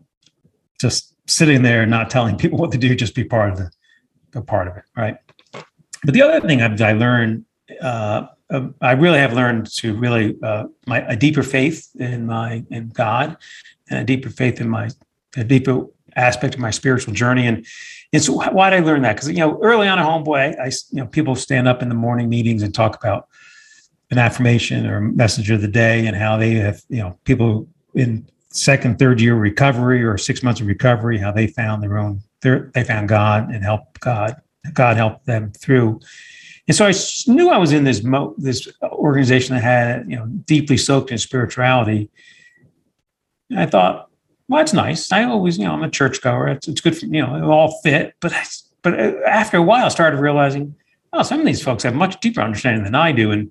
just 0.80 1.14
sitting 1.28 1.62
there, 1.62 1.86
not 1.86 2.10
telling 2.10 2.36
people 2.42 2.58
what 2.58 2.72
to 2.72 2.78
do, 2.78 2.94
just 2.94 3.14
be 3.14 3.24
part 3.24 3.52
of 3.52 3.70
the, 4.32 4.42
part 4.42 4.68
of 4.68 4.76
it, 4.76 4.84
right? 4.96 5.16
But 6.04 6.14
the 6.14 6.22
other 6.22 6.46
thing 6.46 6.62
I've, 6.62 6.80
I 6.80 6.92
learned, 6.92 7.44
uh, 7.80 8.26
uh, 8.50 8.68
I 8.80 8.92
really 8.92 9.18
have 9.18 9.32
learned 9.32 9.70
to 9.76 9.94
really 9.94 10.36
uh, 10.42 10.64
my 10.86 11.00
a 11.06 11.16
deeper 11.16 11.42
faith 11.42 11.88
in 11.98 12.26
my 12.26 12.64
in 12.70 12.88
God, 12.88 13.36
and 13.88 14.00
a 14.00 14.04
deeper 14.04 14.28
faith 14.28 14.60
in 14.60 14.68
my 14.68 14.90
a 15.36 15.44
deeper 15.44 15.86
aspect 16.16 16.54
of 16.54 16.60
my 16.60 16.70
spiritual 16.70 17.14
journey. 17.14 17.46
And 17.46 17.64
and 18.12 18.22
so 18.22 18.34
why 18.34 18.70
did 18.70 18.82
I 18.82 18.84
learn 18.84 19.02
that? 19.02 19.14
Because 19.14 19.28
you 19.28 19.36
know, 19.36 19.58
early 19.62 19.88
on 19.88 19.98
at 19.98 20.04
Homeboy, 20.04 20.58
I 20.60 20.66
you 20.66 21.02
know 21.02 21.06
people 21.06 21.34
stand 21.34 21.68
up 21.68 21.82
in 21.82 21.88
the 21.88 21.94
morning 21.94 22.28
meetings 22.28 22.62
and 22.62 22.74
talk 22.74 22.96
about 22.96 23.28
an 24.12 24.18
affirmation 24.18 24.86
or 24.86 25.00
message 25.00 25.50
of 25.50 25.62
the 25.62 25.68
day 25.68 26.06
and 26.06 26.14
how 26.14 26.36
they 26.36 26.52
have, 26.54 26.82
you 26.90 26.98
know, 26.98 27.18
people 27.24 27.66
in 27.94 28.28
second, 28.50 28.98
third 28.98 29.22
year 29.22 29.34
recovery 29.34 30.04
or 30.04 30.18
six 30.18 30.42
months 30.42 30.60
of 30.60 30.66
recovery, 30.66 31.16
how 31.16 31.32
they 31.32 31.46
found 31.46 31.82
their 31.82 31.96
own, 31.96 32.20
they 32.42 32.84
found 32.84 33.08
God 33.08 33.48
and 33.50 33.64
helped 33.64 34.00
God, 34.00 34.36
God 34.74 34.98
helped 34.98 35.24
them 35.24 35.50
through. 35.52 35.98
And 36.68 36.76
so 36.76 36.86
I 36.86 36.92
knew 37.26 37.48
I 37.48 37.56
was 37.56 37.72
in 37.72 37.84
this 37.84 38.04
mo- 38.04 38.34
this 38.36 38.68
organization 38.82 39.54
that 39.56 39.62
had, 39.62 40.08
you 40.08 40.16
know, 40.16 40.26
deeply 40.26 40.76
soaked 40.76 41.10
in 41.10 41.16
spirituality. 41.16 42.10
And 43.48 43.60
I 43.60 43.66
thought, 43.66 44.10
well, 44.46 44.58
that's 44.58 44.74
nice. 44.74 45.10
I 45.10 45.24
always, 45.24 45.56
you 45.56 45.64
know, 45.64 45.72
I'm 45.72 45.82
a 45.82 45.90
churchgoer. 45.90 46.48
It's, 46.48 46.68
it's 46.68 46.82
good 46.82 46.98
for, 46.98 47.06
you 47.06 47.22
know, 47.22 47.34
it 47.34 47.42
all 47.42 47.80
fit. 47.80 48.14
But, 48.20 48.34
I, 48.34 48.44
but 48.82 49.00
uh, 49.00 49.12
after 49.26 49.56
a 49.56 49.62
while, 49.62 49.86
I 49.86 49.88
started 49.88 50.20
realizing, 50.20 50.74
oh, 51.14 51.22
some 51.22 51.40
of 51.40 51.46
these 51.46 51.62
folks 51.62 51.82
have 51.84 51.94
much 51.94 52.20
deeper 52.20 52.42
understanding 52.42 52.84
than 52.84 52.94
I 52.94 53.12
do. 53.12 53.30
And 53.30 53.50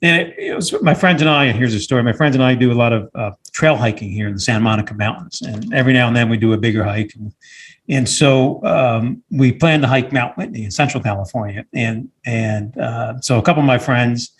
and 0.00 0.28
it, 0.28 0.38
it, 0.38 0.54
was 0.54 0.80
my 0.82 0.94
friends 0.94 1.20
and 1.22 1.30
I. 1.30 1.46
And 1.46 1.58
here's 1.58 1.74
a 1.74 1.80
story: 1.80 2.02
my 2.02 2.12
friends 2.12 2.34
and 2.34 2.44
I 2.44 2.54
do 2.54 2.72
a 2.72 2.74
lot 2.74 2.92
of 2.92 3.10
uh, 3.14 3.32
trail 3.52 3.76
hiking 3.76 4.10
here 4.10 4.28
in 4.28 4.34
the 4.34 4.40
Santa 4.40 4.60
Monica 4.60 4.94
Mountains, 4.94 5.42
and 5.42 5.72
every 5.74 5.92
now 5.92 6.06
and 6.06 6.16
then 6.16 6.28
we 6.28 6.36
do 6.36 6.52
a 6.52 6.58
bigger 6.58 6.84
hike. 6.84 7.14
And, 7.16 7.34
and 7.88 8.08
so 8.08 8.64
um, 8.64 9.22
we 9.30 9.52
plan 9.52 9.80
to 9.80 9.88
hike 9.88 10.12
Mount 10.12 10.36
Whitney 10.36 10.64
in 10.64 10.70
Central 10.70 11.02
California, 11.02 11.64
and 11.72 12.08
and 12.24 12.78
uh, 12.78 13.20
so 13.20 13.38
a 13.38 13.42
couple 13.42 13.60
of 13.60 13.66
my 13.66 13.78
friends 13.78 14.32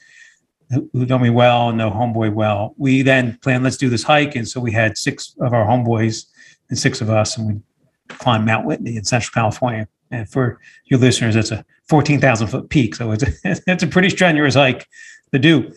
who, 0.71 0.89
who 0.93 1.07
know 1.07 1.19
me 1.19 1.31
well 1.31 1.71
and 1.71 1.79
know 1.79 1.91
Homeboy 1.91 2.33
well, 2.33 2.75
we 2.77 3.03
then 3.03 3.39
planned 3.43 3.65
let's 3.65 3.77
do 3.77 3.89
this 3.89 4.05
hike, 4.05 4.37
and 4.37 4.47
so 4.47 4.61
we 4.61 4.71
had 4.71 4.97
six 4.97 5.35
of 5.41 5.53
our 5.53 5.67
homeboys 5.67 6.27
and 6.69 6.79
six 6.79 7.01
of 7.01 7.11
us, 7.11 7.37
and 7.37 7.49
we 7.49 7.61
climbed 8.09 8.47
Mount 8.47 8.65
Whitney 8.65 8.97
in 8.97 9.05
Central 9.05 9.33
California. 9.33 9.89
And 10.11 10.29
for 10.29 10.59
your 10.87 10.99
listeners, 10.99 11.35
that's 11.35 11.51
a 11.51 11.65
14,000 11.89 12.47
foot 12.47 12.71
peak, 12.71 12.95
so 12.95 13.11
it's 13.11 13.23
a, 13.45 13.61
it's 13.67 13.83
a 13.83 13.87
pretty 13.87 14.11
strenuous 14.11 14.55
hike 14.55 14.87
to 15.33 15.39
do. 15.39 15.73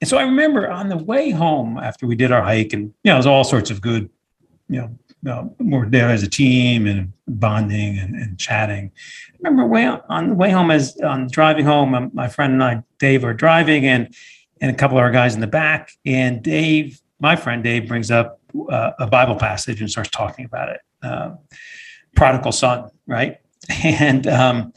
And 0.00 0.08
so 0.08 0.18
I 0.18 0.22
remember 0.22 0.70
on 0.70 0.88
the 0.88 0.96
way 0.96 1.30
home 1.30 1.78
after 1.78 2.06
we 2.06 2.16
did 2.16 2.32
our 2.32 2.42
hike, 2.42 2.72
and 2.72 2.92
you 3.02 3.10
know, 3.10 3.14
it 3.14 3.18
was 3.18 3.26
all 3.26 3.44
sorts 3.44 3.70
of 3.70 3.80
good, 3.80 4.10
you 4.68 4.80
know, 4.80 4.98
uh, 5.26 5.44
we're 5.58 5.88
there 5.88 6.10
as 6.10 6.22
a 6.22 6.28
team 6.28 6.86
and 6.86 7.12
bonding 7.26 7.98
and, 7.98 8.14
and 8.14 8.38
chatting. 8.38 8.92
I 9.32 9.36
remember 9.38 9.66
way 9.66 9.86
on 9.86 10.28
the 10.30 10.34
way 10.34 10.50
home 10.50 10.70
as 10.70 10.96
on 11.00 11.28
driving 11.28 11.64
home, 11.64 11.94
um, 11.94 12.10
my 12.12 12.28
friend 12.28 12.52
and 12.52 12.62
I, 12.62 12.82
Dave, 12.98 13.24
are 13.24 13.34
driving, 13.34 13.86
and 13.86 14.14
and 14.60 14.70
a 14.70 14.74
couple 14.74 14.96
of 14.96 15.02
our 15.02 15.10
guys 15.10 15.34
in 15.34 15.40
the 15.40 15.46
back, 15.46 15.92
and 16.04 16.42
Dave, 16.42 17.00
my 17.20 17.36
friend 17.36 17.64
Dave, 17.64 17.88
brings 17.88 18.10
up 18.10 18.40
uh, 18.70 18.92
a 18.98 19.06
Bible 19.06 19.36
passage 19.36 19.80
and 19.80 19.90
starts 19.90 20.10
talking 20.10 20.44
about 20.44 20.68
it, 20.68 20.80
uh, 21.02 21.34
prodigal 22.14 22.52
son, 22.52 22.90
right? 23.06 23.38
And 23.82 24.28
um, 24.28 24.72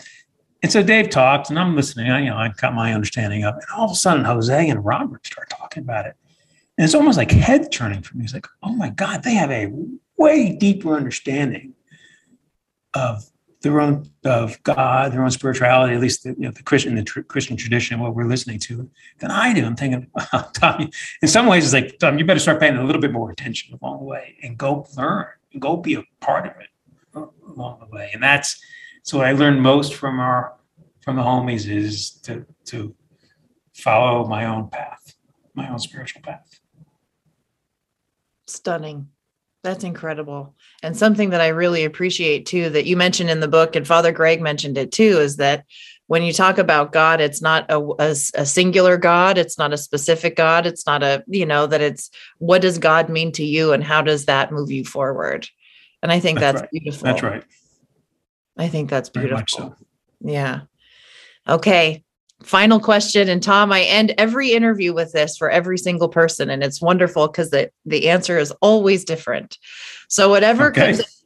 and 0.61 0.71
so 0.71 0.83
Dave 0.83 1.09
talks, 1.09 1.49
and 1.49 1.57
I'm 1.57 1.75
listening. 1.75 2.11
I, 2.11 2.19
you 2.19 2.29
know, 2.29 2.37
I 2.37 2.49
got 2.49 2.73
my 2.73 2.93
understanding 2.93 3.41
it. 3.41 3.45
And 3.45 3.63
all 3.75 3.85
of 3.85 3.91
a 3.91 3.95
sudden, 3.95 4.25
Jose 4.25 4.69
and 4.69 4.83
Robert 4.83 5.25
start 5.25 5.49
talking 5.49 5.83
about 5.83 6.05
it. 6.05 6.15
And 6.77 6.85
it's 6.85 6.95
almost 6.95 7.17
like 7.17 7.31
head 7.31 7.71
turning 7.71 8.01
for 8.01 8.17
me. 8.17 8.23
It's 8.23 8.33
like, 8.33 8.47
oh 8.63 8.73
my 8.73 8.89
God, 8.89 9.23
they 9.23 9.33
have 9.35 9.51
a 9.51 9.71
way 10.17 10.55
deeper 10.55 10.95
understanding 10.95 11.73
of 12.93 13.29
their 13.61 13.81
own 13.81 14.09
of 14.23 14.61
God, 14.63 15.11
their 15.11 15.23
own 15.23 15.31
spirituality, 15.31 15.93
at 15.93 16.01
least 16.01 16.23
the, 16.23 16.29
you 16.29 16.45
know, 16.45 16.51
the 16.51 16.63
Christian 16.63 16.95
the 16.95 17.03
tr- 17.03 17.21
Christian 17.21 17.57
tradition, 17.57 17.99
what 17.99 18.15
we're 18.15 18.25
listening 18.25 18.59
to, 18.59 18.89
than 19.19 19.31
I 19.31 19.53
do. 19.53 19.65
I'm 19.65 19.75
thinking, 19.75 20.09
Tom, 20.53 20.89
in 21.21 21.27
some 21.27 21.47
ways, 21.47 21.65
it's 21.65 21.73
like 21.73 21.99
Tom, 21.99 22.17
you 22.17 22.25
better 22.25 22.39
start 22.39 22.59
paying 22.59 22.77
a 22.77 22.83
little 22.83 23.01
bit 23.01 23.11
more 23.11 23.31
attention 23.31 23.77
along 23.81 23.99
the 23.99 24.05
way 24.05 24.37
and 24.43 24.57
go 24.57 24.87
learn, 24.97 25.27
and 25.51 25.61
go 25.61 25.77
be 25.77 25.95
a 25.95 26.03
part 26.21 26.45
of 26.45 26.53
it 26.59 27.29
along 27.47 27.79
the 27.79 27.87
way. 27.87 28.11
And 28.13 28.23
that's 28.23 28.61
so 29.09 29.17
what 29.17 29.25
I 29.25 29.31
learned 29.31 29.63
most 29.63 29.95
from 29.95 30.19
our 30.19 30.53
from 31.01 31.15
the 31.15 31.23
homies 31.23 31.67
is 31.67 32.11
to 32.21 32.45
to 32.65 32.93
follow 33.73 34.27
my 34.27 34.45
own 34.45 34.69
path, 34.69 35.15
my 35.55 35.67
own 35.67 35.79
spiritual 35.79 36.21
path. 36.21 36.59
Stunning. 38.45 39.07
That's 39.63 39.83
incredible. 39.83 40.53
And 40.83 40.95
something 40.95 41.31
that 41.31 41.41
I 41.41 41.47
really 41.47 41.85
appreciate 41.85 42.45
too, 42.45 42.69
that 42.69 42.85
you 42.85 42.95
mentioned 42.95 43.31
in 43.31 43.39
the 43.39 43.47
book, 43.47 43.75
and 43.75 43.87
Father 43.87 44.11
Greg 44.11 44.43
mentioned 44.43 44.77
it 44.77 44.91
too, 44.91 45.17
is 45.17 45.37
that 45.37 45.65
when 46.05 46.21
you 46.21 46.31
talk 46.31 46.59
about 46.59 46.91
God, 46.91 47.19
it's 47.19 47.41
not 47.41 47.65
a, 47.67 47.79
a, 47.79 48.11
a, 48.35 48.45
singular 48.45 48.95
God. 48.97 49.39
It's 49.39 49.57
not 49.57 49.73
a 49.73 49.77
specific 49.77 50.35
God. 50.35 50.67
It's 50.67 50.85
not 50.85 51.01
a, 51.01 51.23
you 51.27 51.47
know, 51.47 51.65
that 51.65 51.81
it's 51.81 52.11
what 52.37 52.61
does 52.61 52.77
God 52.77 53.09
mean 53.09 53.31
to 53.33 53.43
you 53.43 53.73
and 53.73 53.83
how 53.83 54.03
does 54.03 54.25
that 54.25 54.51
move 54.51 54.69
you 54.69 54.85
forward? 54.85 55.49
And 56.03 56.11
I 56.11 56.19
think 56.19 56.39
that's, 56.39 56.61
that's 56.61 56.61
right. 56.61 56.71
beautiful. 56.71 57.03
That's 57.03 57.23
right. 57.23 57.43
I 58.59 58.67
think 58.67 58.89
that's 58.89 59.09
beautiful. 59.09 59.47
So. 59.47 59.75
Yeah. 60.21 60.61
Okay 61.47 62.03
final 62.43 62.79
question 62.79 63.27
and 63.27 63.43
tom 63.43 63.71
i 63.71 63.81
end 63.81 64.13
every 64.17 64.53
interview 64.53 64.93
with 64.93 65.11
this 65.11 65.35
for 65.37 65.49
every 65.49 65.77
single 65.77 66.07
person 66.07 66.49
and 66.49 66.63
it's 66.63 66.81
wonderful 66.81 67.27
because 67.27 67.49
the, 67.49 67.69
the 67.85 68.09
answer 68.09 68.37
is 68.37 68.51
always 68.61 69.03
different 69.03 69.57
so 70.07 70.29
whatever 70.29 70.69
okay. 70.69 70.93
comes 70.93 71.23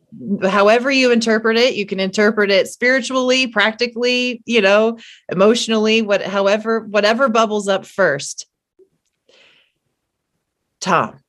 however 0.52 0.90
you 0.92 1.12
interpret 1.12 1.56
it 1.56 1.76
you 1.76 1.86
can 1.86 2.00
interpret 2.00 2.50
it 2.50 2.68
spiritually 2.68 3.46
practically 3.48 4.42
you 4.46 4.62
know 4.62 4.98
emotionally 5.32 6.02
what 6.02 6.24
however 6.24 6.82
whatever 6.82 7.30
bubbles 7.30 7.68
up 7.68 7.86
first 7.86 8.48
tom 10.80 11.20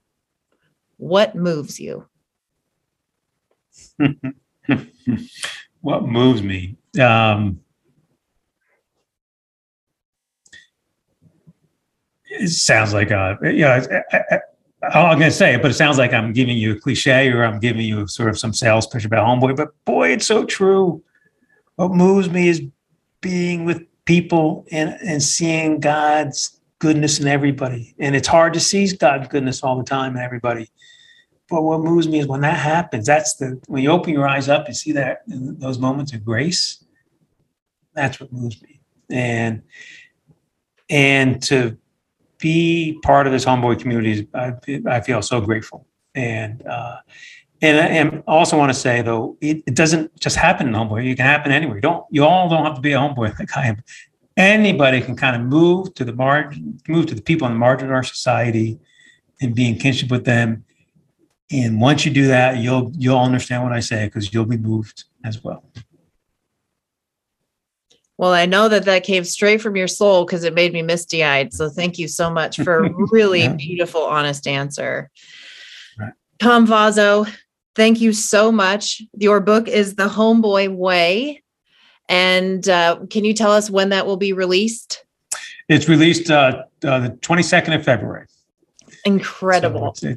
what 0.96 1.34
moves 1.34 1.78
you 1.78 2.06
what 5.84 6.06
moves 6.06 6.42
me 6.42 6.76
um 7.00 7.60
it 12.40 12.48
sounds 12.48 12.92
like 12.92 13.10
a 13.10 13.38
yeah. 13.42 13.84
I'm 14.92 15.18
going 15.18 15.30
to 15.30 15.36
say 15.36 15.54
it, 15.54 15.62
but 15.62 15.70
it 15.70 15.74
sounds 15.74 15.96
like 15.96 16.12
I'm 16.12 16.32
giving 16.32 16.58
you 16.58 16.72
a 16.72 16.78
cliche 16.78 17.30
or 17.30 17.44
I'm 17.44 17.58
giving 17.58 17.82
you 17.82 18.06
sort 18.06 18.28
of 18.28 18.38
some 18.38 18.52
sales 18.52 18.86
pitch 18.86 19.04
about 19.04 19.26
homeboy. 19.26 19.56
But 19.56 19.68
boy, 19.84 20.10
it's 20.10 20.26
so 20.26 20.44
true. 20.44 21.02
What 21.76 21.92
moves 21.92 22.28
me 22.28 22.48
is 22.48 22.62
being 23.20 23.64
with 23.64 23.82
people 24.04 24.66
and, 24.70 24.98
and 25.00 25.22
seeing 25.22 25.80
God's 25.80 26.60
goodness 26.78 27.18
in 27.18 27.26
everybody. 27.26 27.94
And 27.98 28.14
it's 28.14 28.28
hard 28.28 28.52
to 28.54 28.60
see 28.60 28.94
God's 28.94 29.28
goodness 29.28 29.62
all 29.62 29.78
the 29.78 29.84
time 29.84 30.16
in 30.16 30.22
everybody. 30.22 30.68
But 31.48 31.62
what 31.62 31.80
moves 31.80 32.08
me 32.08 32.20
is 32.20 32.26
when 32.26 32.40
that 32.40 32.56
happens. 32.56 33.06
That's 33.06 33.34
the 33.36 33.60
when 33.66 33.82
you 33.82 33.90
open 33.90 34.12
your 34.12 34.26
eyes 34.26 34.48
up 34.48 34.66
and 34.66 34.76
see 34.76 34.92
that 34.92 35.22
those 35.26 35.78
moments 35.78 36.12
of 36.12 36.24
grace. 36.24 36.82
That's 37.94 38.18
what 38.18 38.32
moves 38.32 38.60
me. 38.62 38.80
And 39.10 39.62
and 40.88 41.42
to 41.44 41.76
be 42.38 42.98
part 43.02 43.26
of 43.26 43.32
this 43.32 43.44
homeboy 43.44 43.78
community, 43.80 44.28
I, 44.34 44.54
I 44.86 45.00
feel 45.00 45.22
so 45.22 45.40
grateful. 45.40 45.86
And 46.14 46.66
uh, 46.66 46.96
and 47.60 47.78
and 47.78 48.22
also 48.26 48.58
want 48.58 48.72
to 48.72 48.78
say 48.78 49.02
though, 49.02 49.36
it, 49.40 49.62
it, 49.66 49.74
doesn't 49.74 50.18
just 50.20 50.36
happen 50.36 50.68
in 50.68 50.74
homeboy. 50.74 51.10
It 51.10 51.16
can 51.16 51.26
happen 51.26 51.52
anywhere. 51.52 51.76
You 51.76 51.82
don't 51.82 52.06
you 52.10 52.24
all 52.24 52.48
don't 52.48 52.64
have 52.64 52.74
to 52.74 52.80
be 52.80 52.92
a 52.92 52.98
homeboy 52.98 53.38
like 53.38 53.56
I 53.56 53.66
am. 53.66 53.82
Anybody 54.36 55.00
can 55.00 55.16
kind 55.16 55.36
of 55.36 55.42
move 55.42 55.94
to 55.94 56.04
the 56.04 56.12
margin, 56.12 56.78
move 56.88 57.06
to 57.06 57.14
the 57.14 57.22
people 57.22 57.46
on 57.46 57.52
the 57.52 57.58
margin 57.58 57.88
of 57.88 57.94
our 57.94 58.02
society, 58.02 58.80
and 59.40 59.54
be 59.54 59.68
in 59.68 59.78
kinship 59.78 60.10
with 60.10 60.24
them. 60.24 60.64
And 61.50 61.80
once 61.80 62.04
you 62.04 62.12
do 62.12 62.26
that, 62.28 62.58
you'll 62.58 62.90
you'll 62.96 63.18
understand 63.18 63.62
what 63.62 63.72
I 63.72 63.80
say 63.80 64.06
because 64.06 64.32
you'll 64.32 64.46
be 64.46 64.56
moved 64.56 65.04
as 65.24 65.42
well. 65.44 65.64
Well, 68.16 68.32
I 68.32 68.46
know 68.46 68.68
that 68.68 68.84
that 68.84 69.02
came 69.02 69.24
straight 69.24 69.60
from 69.60 69.76
your 69.76 69.88
soul 69.88 70.24
because 70.24 70.44
it 70.44 70.54
made 70.54 70.72
me 70.72 70.82
misty 70.82 71.24
eyed. 71.24 71.52
So 71.52 71.68
thank 71.68 71.98
you 71.98 72.06
so 72.06 72.30
much 72.30 72.60
for 72.60 72.84
a 72.84 72.90
really 73.10 73.42
yeah. 73.42 73.54
beautiful, 73.54 74.02
honest 74.02 74.46
answer. 74.46 75.10
Right. 75.98 76.12
Tom 76.38 76.66
Vozzo, 76.66 77.28
thank 77.74 78.00
you 78.00 78.12
so 78.12 78.52
much. 78.52 79.02
Your 79.18 79.40
book 79.40 79.66
is 79.66 79.96
The 79.96 80.08
Homeboy 80.08 80.74
Way. 80.74 81.42
And 82.08 82.68
uh, 82.68 83.00
can 83.10 83.24
you 83.24 83.34
tell 83.34 83.50
us 83.50 83.68
when 83.68 83.88
that 83.88 84.06
will 84.06 84.16
be 84.16 84.32
released? 84.32 85.04
It's 85.68 85.88
released 85.88 86.30
uh, 86.30 86.64
uh, 86.84 87.00
the 87.00 87.10
22nd 87.20 87.74
of 87.74 87.84
February. 87.84 88.26
Incredible. 89.04 89.94
So 89.96 90.14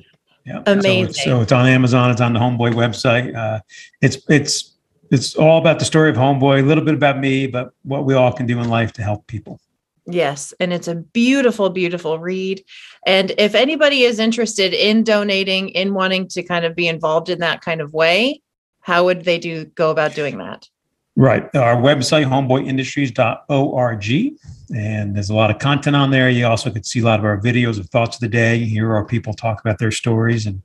yeah. 0.47 0.63
Amazing. 0.65 1.05
So 1.05 1.09
it's, 1.09 1.23
so 1.23 1.41
it's, 1.41 1.51
on 1.51 1.67
Amazon. 1.67 2.09
It's 2.09 2.21
on 2.21 2.33
the 2.33 2.39
Homeboy 2.39 2.73
website. 2.73 3.35
Uh, 3.35 3.59
it's 4.01 4.17
it's 4.29 4.75
it's 5.11 5.35
all 5.35 5.57
about 5.57 5.79
the 5.79 5.85
story 5.85 6.09
of 6.09 6.15
Homeboy, 6.15 6.61
a 6.61 6.63
little 6.63 6.83
bit 6.83 6.93
about 6.93 7.19
me, 7.19 7.47
but 7.47 7.73
what 7.83 8.05
we 8.05 8.13
all 8.13 8.31
can 8.31 8.45
do 8.45 8.59
in 8.59 8.69
life 8.69 8.93
to 8.93 9.03
help 9.03 9.27
people. 9.27 9.59
Yes, 10.05 10.53
and 10.61 10.71
it's 10.71 10.87
a 10.87 10.95
beautiful, 10.95 11.69
beautiful 11.69 12.17
read. 12.17 12.63
And 13.05 13.33
if 13.37 13.55
anybody 13.55 14.03
is 14.03 14.19
interested 14.19 14.73
in 14.73 15.03
donating, 15.03 15.69
in 15.69 15.93
wanting 15.93 16.29
to 16.29 16.43
kind 16.43 16.63
of 16.63 16.77
be 16.77 16.87
involved 16.87 17.29
in 17.29 17.39
that 17.39 17.59
kind 17.59 17.81
of 17.81 17.93
way, 17.93 18.41
how 18.79 19.03
would 19.03 19.25
they 19.25 19.37
do 19.37 19.65
go 19.65 19.91
about 19.91 20.15
doing 20.15 20.37
that? 20.37 20.69
Right. 21.17 21.43
Our 21.55 21.75
website, 21.75 22.25
homeboyindustries.org. 22.25 24.37
And 24.75 25.15
there's 25.15 25.29
a 25.29 25.35
lot 25.35 25.49
of 25.49 25.59
content 25.59 25.95
on 25.95 26.11
there. 26.11 26.29
You 26.29 26.45
also 26.45 26.69
could 26.69 26.85
see 26.85 26.99
a 26.99 27.03
lot 27.03 27.19
of 27.19 27.25
our 27.25 27.39
videos 27.39 27.79
of 27.79 27.89
thoughts 27.89 28.17
of 28.17 28.21
the 28.21 28.27
day, 28.27 28.59
hear 28.59 28.93
our 28.93 29.05
people 29.05 29.33
talk 29.33 29.61
about 29.61 29.79
their 29.79 29.91
stories 29.91 30.45
and 30.45 30.61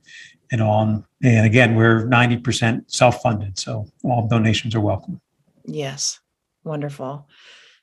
and 0.51 0.61
on. 0.61 1.03
And 1.23 1.45
again, 1.45 1.75
we're 1.75 2.05
90% 2.05 2.83
self 2.87 3.21
funded. 3.21 3.57
So 3.57 3.87
all 4.03 4.27
donations 4.27 4.75
are 4.75 4.81
welcome. 4.81 5.19
Yes. 5.65 6.19
Wonderful. 6.63 7.27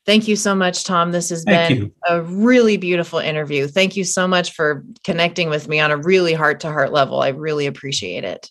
Thank 0.06 0.28
you 0.28 0.36
so 0.36 0.54
much, 0.54 0.84
Tom. 0.84 1.12
This 1.12 1.28
has 1.30 1.44
Thank 1.44 1.68
been 1.68 1.86
you. 1.86 1.94
a 2.08 2.22
really 2.22 2.76
beautiful 2.76 3.18
interview. 3.18 3.66
Thank 3.66 3.96
you 3.96 4.04
so 4.04 4.26
much 4.26 4.52
for 4.52 4.84
connecting 5.04 5.50
with 5.50 5.68
me 5.68 5.78
on 5.80 5.90
a 5.90 5.96
really 5.98 6.32
heart 6.32 6.60
to 6.60 6.68
heart 6.68 6.92
level. 6.92 7.20
I 7.20 7.28
really 7.28 7.66
appreciate 7.66 8.24
it. 8.24 8.50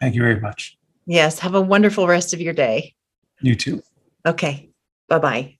Thank 0.00 0.14
you 0.14 0.22
very 0.22 0.40
much. 0.40 0.78
Yes. 1.06 1.38
Have 1.40 1.54
a 1.54 1.60
wonderful 1.60 2.06
rest 2.06 2.32
of 2.32 2.40
your 2.40 2.54
day. 2.54 2.94
You 3.40 3.54
too. 3.54 3.82
Okay. 4.24 4.70
Bye 5.08 5.18
bye. 5.18 5.58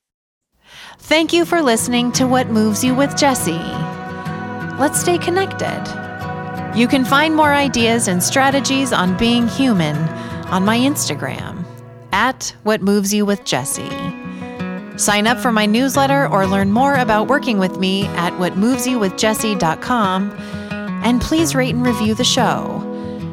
Thank 0.99 1.32
you 1.32 1.44
for 1.44 1.62
listening 1.62 2.11
to 2.12 2.26
What 2.26 2.49
Moves 2.49 2.82
You 2.82 2.94
with 2.94 3.16
Jessie. 3.16 3.53
Let's 4.78 5.01
stay 5.01 5.18
connected. 5.18 5.82
You 6.74 6.88
can 6.88 7.05
find 7.05 7.34
more 7.34 7.55
ideas 7.55 8.09
and 8.09 8.22
strategies 8.22 8.92
on 8.92 9.16
being 9.16 9.47
human 9.49 9.97
on 10.49 10.64
my 10.64 10.76
Instagram 10.76 11.64
at 12.12 12.55
What 12.64 12.82
Moves 12.82 13.14
You 13.14 13.24
with 13.24 13.44
Jessie. 13.44 13.88
Sign 14.99 15.26
up 15.26 15.38
for 15.38 15.53
my 15.53 15.66
newsletter 15.66 16.26
or 16.28 16.47
learn 16.47 16.72
more 16.72 16.94
about 16.94 17.28
working 17.28 17.59
with 17.59 17.78
me 17.78 18.07
at 18.09 18.32
whatmovesyouwithjessie.com. 18.34 20.30
And 21.05 21.20
please 21.20 21.55
rate 21.55 21.74
and 21.74 21.86
review 21.86 22.14
the 22.14 22.24
show 22.24 22.82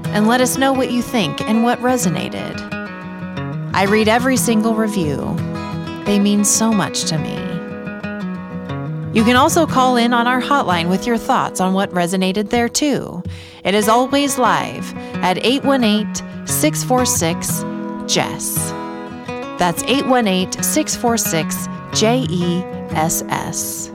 and 0.08 0.28
let 0.28 0.42
us 0.42 0.58
know 0.58 0.74
what 0.74 0.92
you 0.92 1.02
think 1.02 1.42
and 1.42 1.64
what 1.64 1.80
resonated. 1.80 2.60
I 3.74 3.86
read 3.86 4.08
every 4.08 4.38
single 4.38 4.76
review, 4.76 5.36
they 6.06 6.20
mean 6.20 6.46
so 6.46 6.72
much 6.72 7.06
to 7.06 7.18
me. 7.18 7.53
You 9.14 9.24
can 9.24 9.36
also 9.36 9.68
call 9.68 9.96
in 9.96 10.12
on 10.12 10.26
our 10.26 10.42
hotline 10.42 10.90
with 10.90 11.06
your 11.06 11.20
thoughts 11.20 11.62
on 11.62 11.76
what 11.76 11.92
resonated 11.92 12.50
there 12.50 12.68
too. 12.68 13.22
It 13.64 13.76
is 13.76 13.88
always 13.88 14.40
live 14.40 14.92
at 15.22 15.38
818 15.38 16.48
646 16.48 17.64
JESS. 18.12 18.56
That's 19.60 19.84
818 19.84 20.64
646 20.64 21.68
J 21.94 22.26
E 22.28 22.64
S 22.96 23.22
S. 23.30 23.92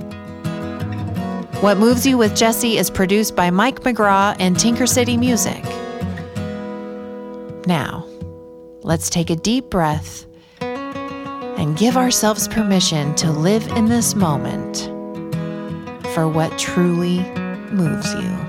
What 1.62 1.78
Moves 1.78 2.06
You 2.06 2.16
with 2.16 2.36
Jessie 2.36 2.78
is 2.78 2.88
produced 2.88 3.34
by 3.34 3.50
Mike 3.50 3.80
McGraw 3.80 4.36
and 4.38 4.56
Tinker 4.56 4.86
City 4.86 5.16
Music. 5.16 5.64
Now, 7.66 8.06
let's 8.82 9.10
take 9.10 9.30
a 9.30 9.36
deep 9.36 9.68
breath 9.68 10.26
and 10.60 11.76
give 11.76 11.96
ourselves 11.96 12.46
permission 12.46 13.16
to 13.16 13.32
live 13.32 13.66
in 13.72 13.86
this 13.86 14.14
moment 14.14 14.92
for 16.18 16.26
what 16.26 16.58
truly 16.58 17.20
moves 17.70 18.12
you. 18.14 18.47